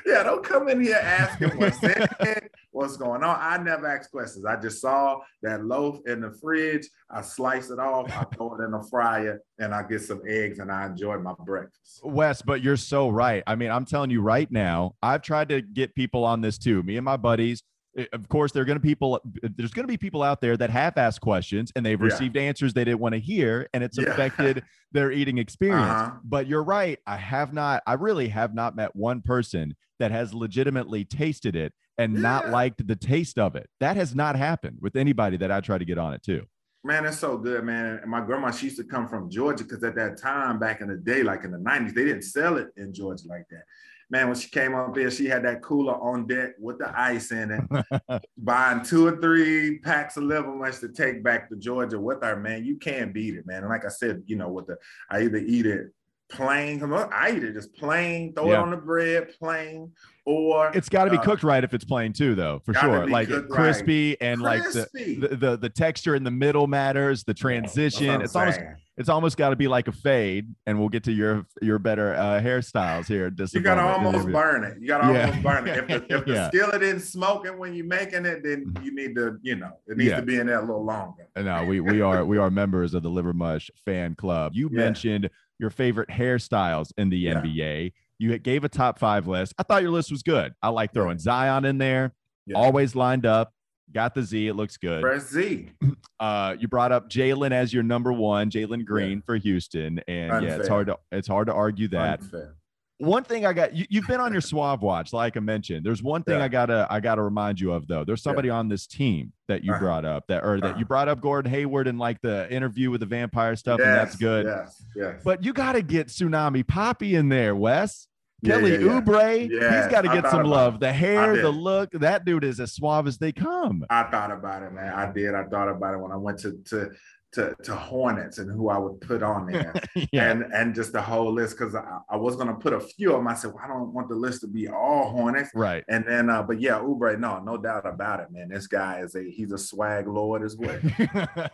Yeah, 0.06 0.22
don't 0.22 0.44
come 0.44 0.68
in 0.68 0.80
here 0.80 1.00
asking 1.02 1.58
what's 1.58 1.82
in 1.82 2.06
what's 2.70 2.96
going 2.96 3.22
on. 3.22 3.36
I 3.38 3.62
never 3.62 3.86
ask 3.86 4.10
questions. 4.10 4.44
I 4.44 4.56
just 4.56 4.80
saw 4.80 5.18
that 5.42 5.64
loaf 5.64 5.98
in 6.06 6.20
the 6.20 6.32
fridge. 6.40 6.88
I 7.10 7.22
slice 7.22 7.70
it 7.70 7.78
off. 7.78 8.10
I 8.16 8.24
throw 8.34 8.54
it 8.54 8.64
in 8.64 8.70
the 8.70 8.86
fryer, 8.90 9.40
and 9.58 9.74
I 9.74 9.82
get 9.82 10.02
some 10.02 10.22
eggs, 10.26 10.58
and 10.58 10.70
I 10.70 10.86
enjoy 10.86 11.18
my 11.18 11.34
breakfast. 11.44 12.00
Wes, 12.04 12.40
but 12.42 12.62
you're 12.62 12.76
so 12.76 13.08
right. 13.08 13.42
I 13.46 13.56
mean, 13.56 13.70
I'm 13.70 13.84
telling 13.84 14.10
you 14.10 14.22
right 14.22 14.50
now. 14.50 14.94
I've 15.02 15.22
tried 15.22 15.48
to 15.50 15.60
get 15.60 15.94
people 15.94 16.24
on 16.24 16.40
this 16.40 16.58
too. 16.58 16.82
Me 16.82 16.96
and 16.96 17.04
my 17.04 17.16
buddies 17.16 17.62
of 18.12 18.28
course 18.28 18.52
there 18.52 18.62
are 18.62 18.66
going 18.66 18.78
to 18.78 18.82
people 18.82 19.20
there's 19.42 19.72
going 19.72 19.84
to 19.84 19.90
be 19.90 19.96
people 19.96 20.22
out 20.22 20.40
there 20.40 20.56
that 20.56 20.70
have 20.70 20.96
asked 20.96 21.20
questions 21.20 21.72
and 21.74 21.84
they've 21.84 22.00
received 22.00 22.36
yeah. 22.36 22.42
answers 22.42 22.72
they 22.72 22.84
didn't 22.84 23.00
want 23.00 23.14
to 23.14 23.20
hear 23.20 23.68
and 23.74 23.82
it's 23.82 23.98
yeah. 23.98 24.08
affected 24.10 24.62
their 24.92 25.10
eating 25.10 25.38
experience 25.38 25.90
uh-huh. 25.90 26.12
but 26.24 26.46
you're 26.46 26.62
right 26.62 26.98
i 27.06 27.16
have 27.16 27.52
not 27.52 27.82
i 27.86 27.94
really 27.94 28.28
have 28.28 28.54
not 28.54 28.76
met 28.76 28.94
one 28.94 29.20
person 29.20 29.74
that 29.98 30.10
has 30.10 30.32
legitimately 30.32 31.04
tasted 31.04 31.56
it 31.56 31.72
and 31.98 32.14
yeah. 32.14 32.20
not 32.20 32.48
liked 32.50 32.86
the 32.86 32.96
taste 32.96 33.38
of 33.38 33.56
it 33.56 33.68
that 33.80 33.96
has 33.96 34.14
not 34.14 34.36
happened 34.36 34.78
with 34.80 34.94
anybody 34.94 35.36
that 35.36 35.50
i 35.50 35.60
try 35.60 35.76
to 35.76 35.84
get 35.84 35.98
on 35.98 36.14
it 36.14 36.22
too 36.22 36.46
Man, 36.82 37.04
it's 37.04 37.18
so 37.18 37.36
good, 37.36 37.62
man. 37.64 37.98
And 38.00 38.10
my 38.10 38.22
grandma, 38.22 38.50
she 38.50 38.64
used 38.64 38.78
to 38.78 38.84
come 38.84 39.06
from 39.06 39.28
Georgia 39.28 39.64
because 39.64 39.84
at 39.84 39.94
that 39.96 40.16
time, 40.16 40.58
back 40.58 40.80
in 40.80 40.88
the 40.88 40.96
day, 40.96 41.22
like 41.22 41.44
in 41.44 41.50
the 41.50 41.58
90s, 41.58 41.92
they 41.92 42.06
didn't 42.06 42.22
sell 42.22 42.56
it 42.56 42.68
in 42.78 42.94
Georgia 42.94 43.28
like 43.28 43.44
that 43.50 43.64
man, 44.10 44.26
when 44.26 44.36
she 44.36 44.50
came 44.50 44.74
up 44.74 44.96
here, 44.96 45.10
she 45.10 45.26
had 45.26 45.44
that 45.44 45.62
cooler 45.62 45.94
on 45.94 46.26
deck 46.26 46.50
with 46.58 46.78
the 46.78 46.92
ice 46.98 47.30
in 47.30 47.50
it, 47.50 48.22
buying 48.36 48.82
two 48.82 49.06
or 49.06 49.16
three 49.20 49.78
packs 49.78 50.16
of 50.16 50.24
liver 50.24 50.54
mush 50.54 50.78
to 50.78 50.88
take 50.88 51.22
back 51.22 51.48
to 51.48 51.56
Georgia 51.56 51.98
with 51.98 52.22
her, 52.22 52.36
man. 52.36 52.64
You 52.64 52.76
can't 52.76 53.14
beat 53.14 53.34
it, 53.34 53.46
man. 53.46 53.58
And 53.58 53.68
like 53.68 53.84
I 53.84 53.88
said, 53.88 54.22
you 54.26 54.36
know, 54.36 54.48
with 54.48 54.66
the 54.66 54.76
I 55.10 55.22
either 55.22 55.38
eat 55.38 55.66
it 55.66 55.92
plain, 56.30 56.80
Come 56.80 56.92
on, 56.92 57.10
I 57.12 57.32
eat 57.32 57.44
it 57.44 57.54
just 57.54 57.74
plain, 57.74 58.32
throw 58.34 58.48
yeah. 58.48 58.54
it 58.54 58.62
on 58.62 58.70
the 58.70 58.76
bread, 58.76 59.30
plain, 59.38 59.92
or 60.24 60.70
it's 60.74 60.88
got 60.88 61.04
to 61.04 61.10
be 61.10 61.18
uh, 61.18 61.22
cooked 61.22 61.42
right 61.42 61.62
if 61.62 61.74
it's 61.74 61.84
plain 61.84 62.12
too, 62.12 62.34
though, 62.34 62.60
for 62.64 62.74
sure. 62.74 63.06
Like 63.06 63.28
crispy 63.48 64.10
right. 64.10 64.16
and 64.20 64.40
crispy. 64.40 65.16
like 65.16 65.20
the, 65.20 65.28
the, 65.28 65.36
the 65.36 65.56
the 65.56 65.68
texture 65.68 66.14
in 66.14 66.24
the 66.24 66.30
middle 66.30 66.66
matters, 66.66 67.24
the 67.24 67.34
transition. 67.34 68.22
It's 68.22 68.32
saying. 68.32 68.54
almost 68.54 68.60
it's 69.00 69.08
almost 69.08 69.38
got 69.38 69.48
to 69.48 69.56
be 69.56 69.66
like 69.66 69.88
a 69.88 69.92
fade, 69.92 70.54
and 70.66 70.78
we'll 70.78 70.90
get 70.90 71.04
to 71.04 71.12
your 71.12 71.46
your 71.62 71.78
better 71.78 72.14
uh, 72.14 72.38
hairstyles 72.38 73.06
here. 73.06 73.32
you 73.50 73.60
gotta 73.60 73.80
almost 73.80 74.28
burn 74.28 74.62
it. 74.62 74.76
You 74.78 74.88
gotta 74.88 75.10
yeah. 75.10 75.24
almost 75.24 75.42
burn 75.42 75.66
it. 75.66 75.78
If 75.78 75.86
the, 75.86 76.16
if 76.16 76.24
the 76.26 76.32
yeah. 76.34 76.48
skillet 76.48 76.82
isn't 76.82 77.00
smoking 77.00 77.56
when 77.56 77.72
you're 77.72 77.86
making 77.86 78.26
it, 78.26 78.42
then 78.44 78.66
mm-hmm. 78.66 78.84
you 78.84 78.94
need 78.94 79.14
to, 79.14 79.38
you 79.40 79.56
know, 79.56 79.72
it 79.86 79.96
needs 79.96 80.10
yeah. 80.10 80.16
to 80.16 80.22
be 80.22 80.36
in 80.36 80.48
there 80.48 80.58
a 80.58 80.60
little 80.60 80.84
longer. 80.84 81.26
No, 81.34 81.64
we 81.64 81.80
we 81.80 82.02
are 82.02 82.26
we 82.26 82.36
are 82.36 82.50
members 82.50 82.92
of 82.92 83.02
the 83.02 83.08
Liver 83.08 83.32
Mush 83.32 83.70
fan 83.86 84.14
club. 84.16 84.52
You 84.54 84.68
mentioned 84.68 85.30
your 85.58 85.70
favorite 85.70 86.10
hairstyles 86.10 86.92
in 86.98 87.08
the 87.08 87.24
NBA. 87.24 87.94
You 88.18 88.38
gave 88.38 88.64
a 88.64 88.68
top 88.68 88.98
five 88.98 89.26
list. 89.26 89.54
I 89.56 89.62
thought 89.62 89.80
your 89.80 89.92
list 89.92 90.10
was 90.10 90.22
good. 90.22 90.52
I 90.62 90.68
like 90.68 90.92
throwing 90.92 91.18
Zion 91.18 91.64
in 91.64 91.78
there. 91.78 92.12
Always 92.54 92.94
lined 92.94 93.24
up. 93.24 93.54
Got 93.92 94.14
the 94.14 94.22
Z. 94.22 94.48
It 94.48 94.54
looks 94.54 94.76
good. 94.76 95.02
Press 95.02 95.28
Z. 95.28 95.70
Uh, 96.18 96.54
you 96.58 96.68
brought 96.68 96.92
up 96.92 97.08
Jalen 97.08 97.50
as 97.50 97.72
your 97.72 97.82
number 97.82 98.12
one, 98.12 98.50
Jalen 98.50 98.84
Green 98.84 99.10
yeah. 99.10 99.24
for 99.24 99.36
Houston, 99.36 100.02
and 100.06 100.30
Unfair. 100.30 100.50
yeah, 100.50 100.56
it's 100.56 100.68
hard 100.68 100.88
to 100.88 100.98
it's 101.10 101.26
hard 101.26 101.46
to 101.46 101.54
argue 101.54 101.88
that. 101.88 102.20
Unfair. 102.20 102.56
One 102.98 103.24
thing 103.24 103.46
I 103.46 103.54
got 103.54 103.74
you, 103.74 103.86
have 103.94 104.06
been 104.06 104.20
on 104.20 104.30
your 104.30 104.42
Suave 104.42 104.82
watch, 104.82 105.14
like 105.14 105.38
I 105.38 105.40
mentioned. 105.40 105.86
There's 105.86 106.02
one 106.02 106.22
thing 106.22 106.36
yeah. 106.36 106.44
I 106.44 106.48
gotta 106.48 106.86
I 106.90 107.00
gotta 107.00 107.22
remind 107.22 107.58
you 107.58 107.72
of 107.72 107.88
though. 107.88 108.04
There's 108.04 108.22
somebody 108.22 108.48
yeah. 108.48 108.56
on 108.56 108.68
this 108.68 108.86
team 108.86 109.32
that 109.48 109.64
you 109.64 109.72
uh-huh. 109.72 109.80
brought 109.80 110.04
up 110.04 110.26
that 110.26 110.44
or 110.44 110.60
that 110.60 110.66
uh-huh. 110.66 110.78
you 110.78 110.84
brought 110.84 111.08
up 111.08 111.22
Gordon 111.22 111.50
Hayward 111.50 111.88
and 111.88 111.98
like 111.98 112.20
the 112.20 112.52
interview 112.52 112.90
with 112.90 113.00
the 113.00 113.06
vampire 113.06 113.56
stuff, 113.56 113.78
yes, 113.78 113.86
and 113.88 113.96
that's 113.96 114.16
good. 114.16 114.44
Yes, 114.44 114.84
yes. 114.94 115.22
But 115.24 115.42
you 115.42 115.54
gotta 115.54 115.80
get 115.80 116.08
Tsunami 116.08 116.62
Papi 116.62 117.12
in 117.12 117.30
there, 117.30 117.56
Wes. 117.56 118.06
Kelly 118.44 118.72
yeah, 118.72 118.78
yeah, 118.78 119.00
Oubre, 119.00 119.50
yeah. 119.50 119.82
he's 119.82 119.92
got 119.92 120.02
to 120.02 120.08
get 120.08 120.30
some 120.30 120.44
love. 120.44 120.80
The 120.80 120.92
hair, 120.92 121.40
the 121.42 121.50
look, 121.50 121.90
that 121.92 122.24
dude 122.24 122.44
is 122.44 122.60
as 122.60 122.72
suave 122.72 123.06
as 123.06 123.18
they 123.18 123.32
come. 123.32 123.84
I 123.90 124.04
thought 124.04 124.30
about 124.30 124.62
it, 124.62 124.72
man. 124.72 124.92
I 124.94 125.12
did. 125.12 125.34
I 125.34 125.44
thought 125.44 125.68
about 125.68 125.94
it 125.94 125.98
when 125.98 126.12
I 126.12 126.16
went 126.16 126.38
to 126.40 126.58
to 126.66 126.90
to, 127.32 127.54
to 127.62 127.74
Hornets 127.74 128.38
and 128.38 128.50
who 128.50 128.68
I 128.68 128.78
would 128.78 129.00
put 129.00 129.22
on 129.22 129.46
there, 129.46 129.72
yeah. 130.12 130.30
and 130.30 130.42
and 130.52 130.74
just 130.74 130.92
the 130.92 131.00
whole 131.00 131.32
list 131.32 131.56
because 131.56 131.74
I, 131.74 131.98
I, 132.08 132.16
was 132.16 132.36
gonna 132.36 132.54
put 132.54 132.72
a 132.72 132.80
few 132.80 133.10
of 133.12 133.18
them. 133.18 133.28
I 133.28 133.34
said, 133.34 133.52
well, 133.54 133.62
I 133.64 133.68
don't 133.68 133.92
want 133.92 134.08
the 134.08 134.16
list 134.16 134.40
to 134.40 134.48
be 134.48 134.68
all 134.68 135.10
Hornets, 135.10 135.50
right? 135.54 135.84
And 135.88 136.04
then, 136.06 136.28
uh, 136.28 136.42
but 136.42 136.60
yeah, 136.60 136.78
Oubre, 136.78 137.18
no, 137.18 137.38
no 137.40 137.56
doubt 137.56 137.86
about 137.86 138.20
it, 138.20 138.32
man. 138.32 138.48
This 138.48 138.66
guy 138.66 139.00
is 139.00 139.14
a 139.14 139.22
he's 139.30 139.52
a 139.52 139.58
swag 139.58 140.08
lord 140.08 140.42
as 140.42 140.56
well. 140.56 140.78
you 140.98 141.06
know 141.14 141.48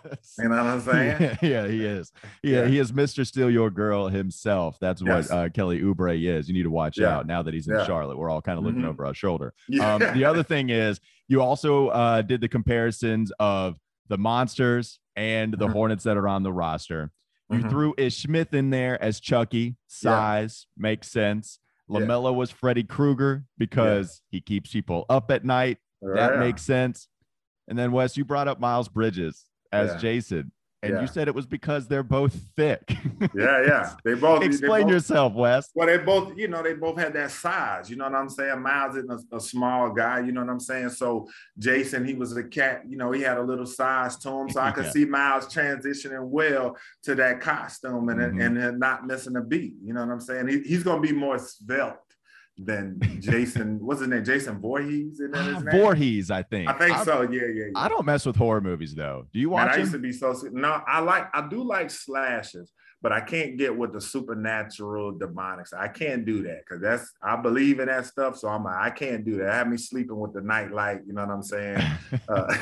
what 0.48 0.50
I'm 0.50 0.80
saying? 0.80 1.06
Yeah, 1.26 1.36
yeah 1.42 1.68
he 1.68 1.84
is. 1.84 2.12
Yeah, 2.42 2.60
yeah, 2.60 2.66
he 2.66 2.78
is 2.78 2.92
Mr. 2.92 3.26
Steal 3.26 3.50
Your 3.50 3.70
Girl 3.70 4.08
himself. 4.08 4.78
That's 4.80 5.02
what 5.02 5.08
yes. 5.08 5.30
uh, 5.30 5.48
Kelly 5.52 5.80
Oubre 5.80 6.20
is. 6.22 6.48
You 6.48 6.54
need 6.54 6.64
to 6.64 6.70
watch 6.70 7.00
out 7.00 7.26
now 7.26 7.42
that 7.42 7.54
he's 7.54 7.68
in 7.68 7.84
Charlotte. 7.84 8.16
We're 8.16 8.30
all 8.30 8.42
kind 8.42 8.58
of 8.58 8.64
looking 8.64 8.80
mm-hmm. 8.80 8.90
over 8.90 9.06
our 9.06 9.14
shoulder. 9.14 9.54
Um, 9.80 10.00
the 10.14 10.24
other 10.24 10.42
thing 10.42 10.70
is, 10.70 11.00
you 11.28 11.42
also 11.42 11.88
uh, 11.88 12.22
did 12.22 12.40
the 12.40 12.48
comparisons 12.48 13.32
of 13.38 13.78
the 14.08 14.18
monsters 14.18 15.00
and 15.16 15.52
the 15.52 15.64
mm-hmm. 15.64 15.72
Hornets 15.72 16.04
that 16.04 16.16
are 16.16 16.28
on 16.28 16.42
the 16.42 16.52
roster. 16.52 17.10
You 17.50 17.58
mm-hmm. 17.58 17.68
threw 17.68 17.94
Ish 17.96 18.18
Smith 18.22 18.52
in 18.54 18.70
there 18.70 19.02
as 19.02 19.20
Chucky. 19.20 19.76
Size 19.86 20.66
yeah. 20.76 20.82
makes 20.82 21.10
sense. 21.10 21.58
LaMelo 21.88 22.32
yeah. 22.32 22.36
was 22.36 22.50
Freddy 22.50 22.82
Krueger 22.82 23.44
because 23.56 24.20
yeah. 24.30 24.36
he 24.36 24.40
keeps 24.40 24.72
people 24.72 25.06
up 25.08 25.30
at 25.30 25.44
night. 25.44 25.78
That 26.02 26.38
makes 26.38 26.62
sense. 26.62 27.08
And 27.68 27.78
then 27.78 27.92
Wes, 27.92 28.16
you 28.16 28.24
brought 28.24 28.48
up 28.48 28.60
Miles 28.60 28.88
Bridges 28.88 29.44
as 29.72 30.00
Jason. 30.00 30.52
And 30.86 30.94
yeah. 30.94 31.00
you 31.00 31.06
said 31.06 31.28
it 31.28 31.34
was 31.34 31.46
because 31.46 31.88
they're 31.88 32.02
both 32.02 32.34
thick. 32.56 32.96
yeah, 33.34 33.64
yeah. 33.66 33.92
They 34.04 34.14
both 34.14 34.42
explain 34.42 34.70
they 34.70 34.82
both, 34.84 34.92
yourself, 34.92 35.34
Wes. 35.34 35.70
Well, 35.74 35.86
they 35.86 35.98
both, 35.98 36.36
you 36.36 36.48
know, 36.48 36.62
they 36.62 36.74
both 36.74 36.98
had 36.98 37.12
that 37.14 37.30
size. 37.30 37.90
You 37.90 37.96
know 37.96 38.04
what 38.04 38.14
I'm 38.14 38.28
saying? 38.28 38.60
Miles 38.60 38.96
is 38.96 39.04
a, 39.08 39.36
a, 39.36 39.40
small 39.40 39.90
guy. 39.90 40.20
You 40.20 40.32
know 40.32 40.42
what 40.42 40.50
I'm 40.50 40.60
saying? 40.60 40.90
So 40.90 41.28
Jason, 41.58 42.04
he 42.04 42.14
was 42.14 42.36
a 42.36 42.44
cat. 42.44 42.82
You 42.88 42.96
know, 42.96 43.10
he 43.12 43.22
had 43.22 43.38
a 43.38 43.42
little 43.42 43.66
size 43.66 44.16
to 44.18 44.30
him, 44.30 44.50
so 44.50 44.60
I 44.60 44.70
could 44.72 44.84
yeah. 44.84 44.90
see 44.90 45.04
Miles 45.04 45.46
transitioning 45.46 46.28
well 46.28 46.76
to 47.02 47.14
that 47.16 47.40
costume 47.40 48.08
and 48.08 48.20
mm-hmm. 48.20 48.56
and 48.56 48.78
not 48.78 49.06
missing 49.06 49.36
a 49.36 49.42
beat. 49.42 49.74
You 49.82 49.94
know 49.94 50.00
what 50.04 50.12
I'm 50.12 50.20
saying? 50.20 50.48
He, 50.48 50.60
he's 50.60 50.82
going 50.82 51.02
to 51.02 51.08
be 51.08 51.14
more 51.14 51.38
svelte 51.38 51.98
than 52.58 52.98
Jason. 53.20 53.78
what's 53.84 54.00
his 54.00 54.08
name? 54.08 54.24
Jason 54.24 54.60
Voorhees. 54.60 55.20
Is 55.20 55.34
his 55.34 55.56
ah, 55.56 55.60
name? 55.60 55.70
Voorhees, 55.70 56.30
I 56.30 56.42
think. 56.42 56.68
I 56.68 56.72
think 56.72 56.96
I, 56.96 57.04
so. 57.04 57.22
Yeah, 57.22 57.42
yeah, 57.42 57.64
yeah, 57.66 57.70
I 57.74 57.88
don't 57.88 58.06
mess 58.06 58.26
with 58.26 58.36
horror 58.36 58.60
movies 58.60 58.94
though. 58.94 59.26
Do 59.32 59.38
you 59.38 59.50
watch? 59.50 59.70
Man, 59.70 59.74
I 59.74 59.78
used 59.78 59.92
to 59.92 59.98
be 59.98 60.12
so. 60.12 60.34
No, 60.52 60.82
I 60.86 61.00
like. 61.00 61.28
I 61.34 61.46
do 61.48 61.62
like 61.62 61.90
slashes 61.90 62.72
but 63.06 63.12
I 63.12 63.20
can't 63.20 63.56
get 63.56 63.78
with 63.78 63.92
the 63.92 64.00
supernatural 64.00 65.12
demonics. 65.12 65.72
I 65.72 65.86
can't 65.86 66.24
do 66.24 66.42
that 66.42 66.64
because 66.64 66.82
that's 66.82 67.12
I 67.22 67.36
believe 67.36 67.78
in 67.78 67.86
that 67.86 68.04
stuff. 68.06 68.36
So 68.36 68.48
I'm 68.48 68.64
like, 68.64 68.74
I 68.74 68.90
can't 68.90 69.24
do 69.24 69.36
that. 69.36 69.54
Have 69.54 69.68
me 69.68 69.76
sleeping 69.76 70.18
with 70.18 70.32
the 70.32 70.40
nightlight. 70.40 71.02
You 71.06 71.12
know 71.12 71.24
what 71.24 71.30
I'm 71.32 71.42
saying? 71.44 71.80
Uh, 72.28 72.56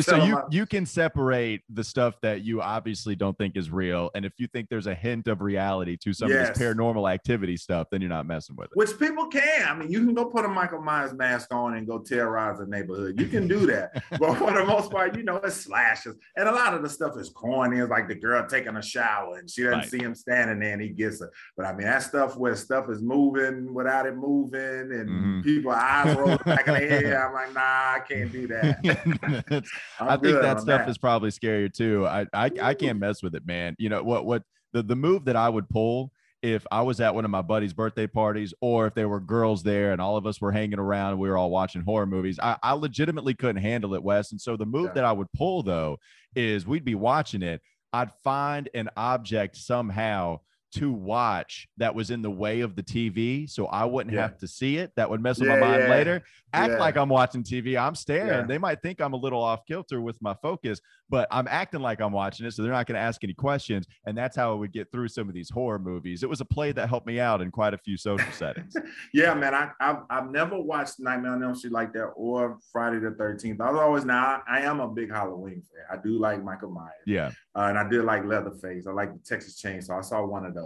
so 0.00 0.16
you 0.16 0.40
you 0.50 0.66
can 0.66 0.84
separate 0.86 1.62
the 1.72 1.82
stuff 1.82 2.14
that 2.20 2.42
you 2.42 2.60
obviously 2.60 3.16
don't 3.16 3.36
think 3.38 3.56
is 3.56 3.70
real, 3.70 4.10
and 4.14 4.24
if 4.24 4.32
you 4.38 4.46
think 4.48 4.68
there's 4.68 4.86
a 4.86 4.94
hint 4.94 5.28
of 5.28 5.40
reality 5.40 5.96
to 5.96 6.12
some 6.12 6.28
yes. 6.28 6.48
of 6.48 6.54
this 6.54 6.62
paranormal 6.62 7.12
activity 7.12 7.56
stuff, 7.56 7.88
then 7.90 8.00
you're 8.00 8.10
not 8.10 8.26
messing 8.26 8.54
with 8.54 8.66
it. 8.66 8.76
Which 8.76 8.96
people 8.98 9.26
can. 9.28 9.66
I 9.66 9.74
mean, 9.74 9.90
you 9.90 10.04
can 10.04 10.14
go 10.14 10.26
put 10.26 10.44
a 10.44 10.48
Michael 10.48 10.82
Myers 10.82 11.12
mask 11.12 11.52
on 11.54 11.76
and 11.76 11.86
go 11.86 11.98
terrorize 11.98 12.58
the 12.58 12.66
neighborhood. 12.66 13.20
You 13.20 13.26
can 13.26 13.48
do 13.48 13.66
that, 13.66 14.02
but 14.18 14.34
for 14.34 14.52
the 14.52 14.64
most 14.64 14.90
part, 14.90 15.16
you 15.16 15.22
know, 15.22 15.36
it's 15.36 15.56
slashes, 15.56 16.16
and 16.36 16.48
a 16.48 16.52
lot 16.52 16.74
of 16.74 16.82
the 16.82 16.88
stuff 16.88 17.16
is 17.16 17.30
corny. 17.30 17.78
It's 17.78 17.90
like 17.90 18.08
the 18.08 18.14
girl 18.14 18.46
taking 18.46 18.76
a 18.76 18.82
shower 18.82 19.38
and 19.38 19.50
she 19.50 19.62
right. 19.78 19.88
see 19.88 19.98
him 19.98 20.14
standing 20.14 20.60
there 20.60 20.72
and 20.72 20.82
he 20.82 20.88
gets 20.88 21.20
it. 21.20 21.30
But 21.56 21.66
I 21.66 21.74
mean, 21.74 21.86
that 21.86 22.02
stuff 22.02 22.36
where 22.36 22.56
stuff 22.56 22.88
is 22.90 23.02
moving 23.02 23.72
without 23.74 24.06
it 24.06 24.16
moving 24.16 24.60
and 24.60 25.08
mm-hmm. 25.08 25.40
people 25.42 25.72
eyes 25.72 26.16
roll 26.16 26.36
back 26.38 26.68
in 26.68 26.74
the 26.74 26.80
head. 26.80 27.14
I'm 27.14 27.32
like, 27.32 27.54
nah, 27.54 27.60
I 27.60 28.00
can't 28.08 28.32
do 28.32 28.46
that. 28.48 29.64
I 30.00 30.16
think 30.16 30.40
that 30.40 30.60
stuff 30.60 30.80
that. 30.80 30.88
is 30.88 30.98
probably 30.98 31.30
scarier 31.30 31.72
too. 31.72 32.06
I, 32.06 32.26
I 32.32 32.50
I 32.60 32.74
can't 32.74 32.98
mess 32.98 33.22
with 33.22 33.34
it, 33.34 33.46
man. 33.46 33.76
You 33.78 33.88
know 33.88 34.02
what 34.02 34.24
what 34.24 34.42
the, 34.72 34.82
the 34.82 34.96
move 34.96 35.26
that 35.26 35.36
I 35.36 35.48
would 35.48 35.68
pull 35.68 36.12
if 36.42 36.66
I 36.72 36.82
was 36.82 37.00
at 37.00 37.14
one 37.14 37.24
of 37.24 37.30
my 37.30 37.42
buddies' 37.42 37.72
birthday 37.72 38.08
parties 38.08 38.52
or 38.60 38.88
if 38.88 38.94
there 38.94 39.08
were 39.08 39.20
girls 39.20 39.62
there 39.62 39.92
and 39.92 40.00
all 40.00 40.16
of 40.16 40.26
us 40.26 40.40
were 40.40 40.50
hanging 40.50 40.80
around 40.80 41.12
and 41.12 41.20
we 41.20 41.28
were 41.28 41.38
all 41.38 41.50
watching 41.50 41.82
horror 41.82 42.06
movies, 42.06 42.38
I, 42.42 42.56
I 42.62 42.72
legitimately 42.72 43.34
couldn't 43.34 43.62
handle 43.62 43.94
it, 43.94 44.02
Wes. 44.02 44.32
And 44.32 44.40
so 44.40 44.56
the 44.56 44.66
move 44.66 44.86
yeah. 44.86 44.92
that 44.94 45.04
I 45.04 45.12
would 45.12 45.32
pull 45.32 45.62
though 45.62 45.98
is 46.34 46.66
we'd 46.66 46.84
be 46.84 46.96
watching 46.96 47.42
it 47.42 47.60
I'd 47.92 48.12
find 48.24 48.68
an 48.74 48.88
object 48.96 49.56
somehow 49.56 50.40
to 50.72 50.90
watch 50.90 51.68
that 51.76 51.94
was 51.94 52.10
in 52.10 52.22
the 52.22 52.30
way 52.30 52.60
of 52.60 52.76
the 52.76 52.82
TV 52.82 53.48
so 53.48 53.66
I 53.66 53.84
wouldn't 53.84 54.14
yeah. 54.14 54.22
have 54.22 54.38
to 54.38 54.48
see 54.48 54.78
it. 54.78 54.92
That 54.96 55.10
would 55.10 55.20
mess 55.20 55.38
with 55.38 55.48
yeah, 55.48 55.56
my 55.56 55.66
mind 55.66 55.82
yeah. 55.82 55.90
later. 55.90 56.22
Act 56.54 56.78
like 56.78 56.96
I'm 56.96 57.08
watching 57.08 57.42
TV. 57.42 57.80
I'm 57.80 57.94
staring. 57.94 58.46
They 58.46 58.58
might 58.58 58.82
think 58.82 59.00
I'm 59.00 59.14
a 59.14 59.16
little 59.16 59.42
off 59.42 59.64
kilter 59.66 60.02
with 60.02 60.20
my 60.20 60.34
focus, 60.42 60.80
but 61.08 61.26
I'm 61.30 61.48
acting 61.48 61.80
like 61.80 62.00
I'm 62.00 62.12
watching 62.12 62.46
it. 62.46 62.52
So 62.52 62.62
they're 62.62 62.72
not 62.72 62.86
going 62.86 62.96
to 62.96 63.00
ask 63.00 63.24
any 63.24 63.32
questions. 63.32 63.86
And 64.06 64.16
that's 64.16 64.36
how 64.36 64.52
I 64.52 64.54
would 64.54 64.72
get 64.72 64.92
through 64.92 65.08
some 65.08 65.28
of 65.28 65.34
these 65.34 65.48
horror 65.48 65.78
movies. 65.78 66.22
It 66.22 66.28
was 66.28 66.42
a 66.42 66.44
play 66.44 66.72
that 66.72 66.88
helped 66.88 67.06
me 67.06 67.20
out 67.20 67.40
in 67.40 67.50
quite 67.50 67.72
a 67.72 67.78
few 67.78 67.96
social 67.96 68.30
settings. 68.32 68.74
yeah, 69.14 69.32
man. 69.32 69.54
I, 69.54 69.70
I've, 69.80 69.96
I've 70.10 70.30
never 70.30 70.60
watched 70.60 71.00
Nightmare 71.00 71.32
on 71.32 71.42
Elm 71.42 71.54
Street 71.54 71.72
like 71.72 71.92
that 71.94 72.08
or 72.16 72.58
Friday 72.70 72.98
the 72.98 73.10
13th. 73.10 73.60
I 73.60 73.70
was 73.70 73.80
always 73.80 74.04
now, 74.04 74.42
I, 74.46 74.58
I 74.58 74.60
am 74.60 74.80
a 74.80 74.88
big 74.88 75.10
Halloween 75.10 75.62
fan. 75.62 75.98
I 75.98 76.02
do 76.02 76.18
like 76.18 76.44
Michael 76.44 76.70
Myers. 76.70 76.92
Yeah. 77.06 77.30
Uh, 77.54 77.66
and 77.68 77.78
I 77.78 77.88
did 77.88 78.04
like 78.04 78.24
Leatherface. 78.24 78.86
I 78.86 78.92
like 78.92 79.12
the 79.12 79.18
Texas 79.18 79.60
Chainsaw. 79.60 79.98
I 79.98 80.02
saw 80.02 80.24
one 80.24 80.44
of 80.44 80.54
those. 80.54 80.61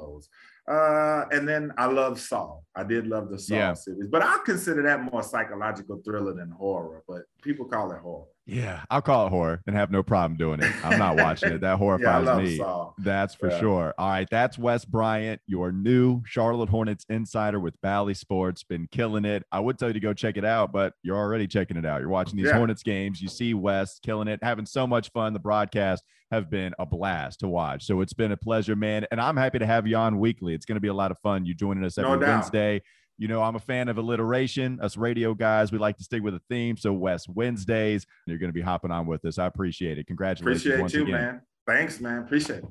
Uh, 0.68 1.26
and 1.30 1.48
then 1.48 1.72
I 1.78 1.86
love 1.86 2.18
Saw. 2.18 2.58
I 2.74 2.82
did 2.82 3.06
love 3.06 3.30
the 3.30 3.38
Saw 3.38 3.54
yeah. 3.54 3.74
series, 3.74 4.08
but 4.10 4.22
I 4.22 4.38
consider 4.44 4.82
that 4.82 5.00
more 5.00 5.22
psychological 5.22 6.00
thriller 6.04 6.34
than 6.34 6.50
horror. 6.50 7.04
But 7.06 7.22
people 7.40 7.66
call 7.66 7.92
it 7.92 7.98
horror. 7.98 8.24
Yeah, 8.46 8.82
I'll 8.90 9.02
call 9.02 9.26
it 9.26 9.30
horror 9.30 9.60
and 9.66 9.76
have 9.76 9.90
no 9.90 10.02
problem 10.04 10.36
doing 10.36 10.62
it. 10.62 10.72
I'm 10.84 10.98
not 10.98 11.16
watching 11.16 11.52
it. 11.52 11.60
That 11.60 11.78
horrifies 11.78 12.26
yeah, 12.26 12.38
me. 12.38 12.60
That's 12.98 13.34
for 13.34 13.50
yeah. 13.50 13.60
sure. 13.60 13.94
All 13.98 14.08
right, 14.08 14.28
that's 14.30 14.56
Wes 14.56 14.84
Bryant, 14.84 15.40
your 15.46 15.72
new 15.72 16.22
Charlotte 16.24 16.68
Hornets 16.68 17.04
insider 17.08 17.58
with 17.58 17.80
Bally 17.80 18.14
Sports. 18.14 18.62
Been 18.62 18.88
killing 18.90 19.24
it. 19.24 19.44
I 19.50 19.58
would 19.58 19.78
tell 19.78 19.88
you 19.88 19.94
to 19.94 20.00
go 20.00 20.14
check 20.14 20.36
it 20.36 20.44
out, 20.44 20.72
but 20.72 20.94
you're 21.02 21.16
already 21.16 21.48
checking 21.48 21.76
it 21.76 21.84
out. 21.84 22.00
You're 22.00 22.10
watching 22.10 22.36
these 22.36 22.46
yeah. 22.46 22.56
Hornets 22.56 22.84
games. 22.84 23.20
You 23.20 23.28
see 23.28 23.52
Wes 23.54 23.98
killing 24.00 24.28
it, 24.28 24.40
having 24.42 24.66
so 24.66 24.86
much 24.86 25.10
fun. 25.10 25.32
The 25.32 25.40
broadcast 25.40 26.04
have 26.30 26.50
been 26.50 26.74
a 26.78 26.86
blast 26.86 27.40
to 27.40 27.48
watch. 27.48 27.84
So 27.84 28.00
it's 28.00 28.12
been 28.12 28.32
a 28.32 28.36
pleasure, 28.36 28.76
man. 28.76 29.06
And 29.10 29.20
I'm 29.20 29.36
happy 29.36 29.58
to 29.58 29.66
have 29.66 29.86
you 29.86 29.96
on 29.96 30.18
weekly. 30.18 30.54
It's 30.54 30.66
going 30.66 30.76
to 30.76 30.80
be 30.80 30.88
a 30.88 30.94
lot 30.94 31.10
of 31.10 31.18
fun. 31.20 31.46
You 31.46 31.54
joining 31.54 31.84
us 31.84 31.98
every 31.98 32.18
no 32.18 32.26
Wednesday. 32.26 32.82
You 33.18 33.28
know, 33.28 33.42
I'm 33.42 33.56
a 33.56 33.60
fan 33.60 33.88
of 33.88 33.96
alliteration. 33.96 34.78
Us 34.80 34.96
radio 34.96 35.32
guys, 35.34 35.72
we 35.72 35.78
like 35.78 35.96
to 35.96 36.04
stick 36.04 36.22
with 36.22 36.34
a 36.34 36.42
theme. 36.50 36.76
So 36.76 36.92
Wes 36.92 37.26
Wednesdays, 37.28 38.06
you're 38.26 38.38
going 38.38 38.50
to 38.50 38.54
be 38.54 38.60
hopping 38.60 38.90
on 38.90 39.06
with 39.06 39.24
us. 39.24 39.38
I 39.38 39.46
appreciate 39.46 39.98
it. 39.98 40.06
Congratulations 40.06 40.66
appreciate 40.66 40.98
you, 40.98 41.02
again. 41.04 41.12
man. 41.12 41.42
Thanks, 41.66 42.00
man. 42.00 42.18
Appreciate 42.18 42.58
it. 42.58 42.64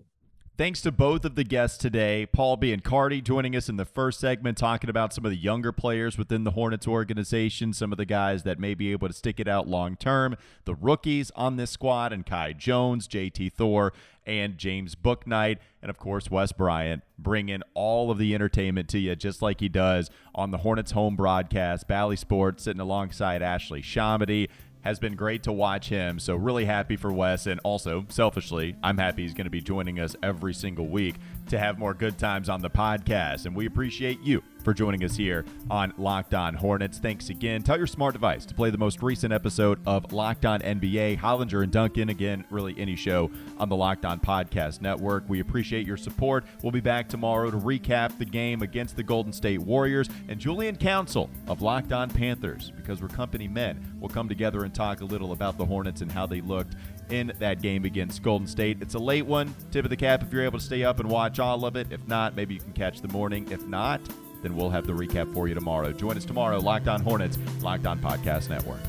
Thanks 0.58 0.80
to 0.84 0.92
both 0.94 1.26
of 1.26 1.36
the 1.36 1.44
guests 1.44 1.78
today, 1.78 2.26
Paul 2.26 2.56
B 2.56 2.72
and 2.72 2.82
Biancardi 2.82 3.22
joining 3.22 3.58
us 3.58 3.68
in 3.68 3.76
the 3.76 3.84
first 3.84 4.22
segment, 4.22 4.58
talking 4.58 4.90
about 4.90 5.12
some 5.12 5.26
of 5.26 5.32
the 5.32 5.38
younger 5.38 5.74
players 5.74 6.18
within 6.18 6.46
the 6.46 6.52
Hornets 6.52 6.88
organization, 6.88 7.74
some 7.74 7.92
of 7.92 7.98
the 7.98 8.06
guys 8.06 8.44
that 8.44 8.58
may 8.58 8.74
be 8.74 8.94
able 8.94 9.10
to 9.10 9.14
stick 9.14 9.42
it 9.42 9.50
out 9.50 9.68
long 9.68 9.98
term, 9.98 10.38
the 10.64 10.74
rookies 10.74 11.30
on 11.36 11.58
this 11.58 11.72
squad, 11.72 12.14
and 12.14 12.26
Kai 12.26 12.54
Jones, 12.54 13.06
JT 13.06 13.52
Thor, 13.52 13.92
and 14.26 14.58
James 14.58 14.96
Bouknight, 14.96 15.58
and 15.82 15.90
of 15.90 15.98
course 15.98 16.32
Wes 16.32 16.54
Bryant, 16.54 17.04
bringing 17.20 17.62
all 17.74 18.10
of 18.10 18.18
the 18.18 18.34
entertainment 18.34 18.88
to 18.90 18.98
you, 18.98 19.14
just 19.18 19.42
like 19.42 19.60
he 19.60 19.68
does 19.68 20.10
on 20.34 20.52
the 20.52 20.60
Hornets 20.60 20.92
home 20.94 21.18
broadcast. 21.18 21.86
Bally 21.86 22.16
Sports 22.16 22.64
sitting 22.64 22.80
alongside 22.80 23.42
Ashley 23.42 23.82
ShahAhmadi 23.82 24.48
has 24.86 25.00
been 25.00 25.16
great 25.16 25.44
to 25.44 25.52
watch 25.52 25.90
him. 25.90 26.20
So, 26.20 26.36
really 26.36 26.64
happy 26.64 26.96
for 26.96 27.12
Wes. 27.12 27.48
And 27.48 27.60
also, 27.64 28.06
selfishly, 28.08 28.76
I'm 28.82 28.98
happy 28.98 29.24
he's 29.24 29.34
going 29.34 29.46
to 29.46 29.52
be 29.52 29.62
joining 29.62 30.00
us 30.00 30.16
every 30.24 30.54
single 30.54 30.88
week 30.88 31.16
to 31.50 31.60
have 31.60 31.78
more 31.78 31.94
good 31.94 32.18
times 32.18 32.48
on 32.48 32.62
the 32.62 32.70
podcast. 32.70 33.46
And 33.46 33.56
we 33.56 33.66
appreciate 33.66 34.22
you 34.22 34.42
for 34.66 34.74
joining 34.74 35.04
us 35.04 35.16
here 35.16 35.46
on 35.70 35.94
Locked 35.98 36.34
On 36.34 36.56
Hornets. 36.56 36.98
Thanks 36.98 37.30
again. 37.30 37.64
Tell 37.64 37.78
your 37.78 37.88
smart 37.88 38.14
device 38.14 38.46
to 38.48 38.54
play 38.54 38.70
the 38.72 38.78
most 38.78 39.02
recent 39.02 39.32
episode 39.32 39.80
of 39.86 40.12
Locked 40.12 40.46
On 40.46 40.60
NBA. 40.60 41.20
Hollinger 41.20 41.64
and 41.64 41.72
Duncan, 41.72 42.10
again, 42.10 42.44
really 42.50 42.76
any 42.78 42.96
show 42.96 43.32
on 43.60 43.70
the 43.70 43.76
Locked 43.76 44.04
On 44.04 44.20
Podcast 44.20 44.82
Network. 44.82 45.24
We 45.30 45.40
appreciate 45.40 45.88
your 45.88 45.98
support. 45.98 46.44
We'll 46.64 46.72
be 46.72 46.82
back 46.82 47.08
tomorrow 47.08 47.50
to 47.52 47.58
recap 47.58 48.18
the 48.18 48.26
game 48.26 48.62
against 48.62 48.98
the 48.98 49.04
Golden 49.04 49.32
State 49.32 49.60
Warriors. 49.60 50.10
And 50.28 50.40
Julian 50.40 50.76
Council 50.76 51.30
of 51.48 51.62
Locked 51.62 51.94
On 51.94 52.10
Panthers, 52.10 52.72
because 52.76 53.02
we're 53.02 53.08
company 53.08 53.48
men, 53.48 53.96
We'll 54.06 54.14
come 54.14 54.30
together 54.30 54.66
and 54.66 54.74
talk 54.74 55.02
a 55.02 55.06
little 55.06 55.32
about 55.32 55.58
the 55.58 55.66
Hornets 55.66 56.02
and 56.02 56.12
how 56.12 56.28
they 56.28 56.40
looked 56.42 56.76
in 57.10 57.34
that 57.40 57.60
game 57.60 57.86
against 57.86 58.22
Golden 58.22 58.48
State. 58.48 58.78
It's 58.82 58.94
a 58.94 59.00
late 59.00 59.26
one. 59.26 59.56
Tip 59.72 59.84
of 59.84 59.90
the 59.90 59.98
cap 59.98 60.22
if 60.22 60.32
you're 60.32 60.44
able 60.44 60.60
to 60.60 60.66
stay 60.66 60.84
up 60.84 61.00
and 61.00 61.10
watch 61.10 61.40
all 61.40 61.66
of 61.66 61.76
it. 61.76 61.88
If 61.92 62.08
not, 62.08 62.36
maybe 62.36 62.54
you 62.54 62.60
can 62.60 62.74
catch 62.74 63.02
the 63.02 63.08
morning. 63.08 63.48
If 63.52 63.66
not, 63.66 64.02
then 64.46 64.56
we'll 64.56 64.70
have 64.70 64.86
the 64.86 64.94
recap 64.94 65.34
for 65.34 65.48
you 65.48 65.56
tomorrow. 65.56 65.92
Join 65.92 66.16
us 66.16 66.24
tomorrow, 66.24 66.60
Locked 66.60 66.88
On 66.88 67.02
Hornets, 67.02 67.40
Locked 67.62 67.88
On 67.88 67.98
Podcast 67.98 68.50
Network. 68.50 68.80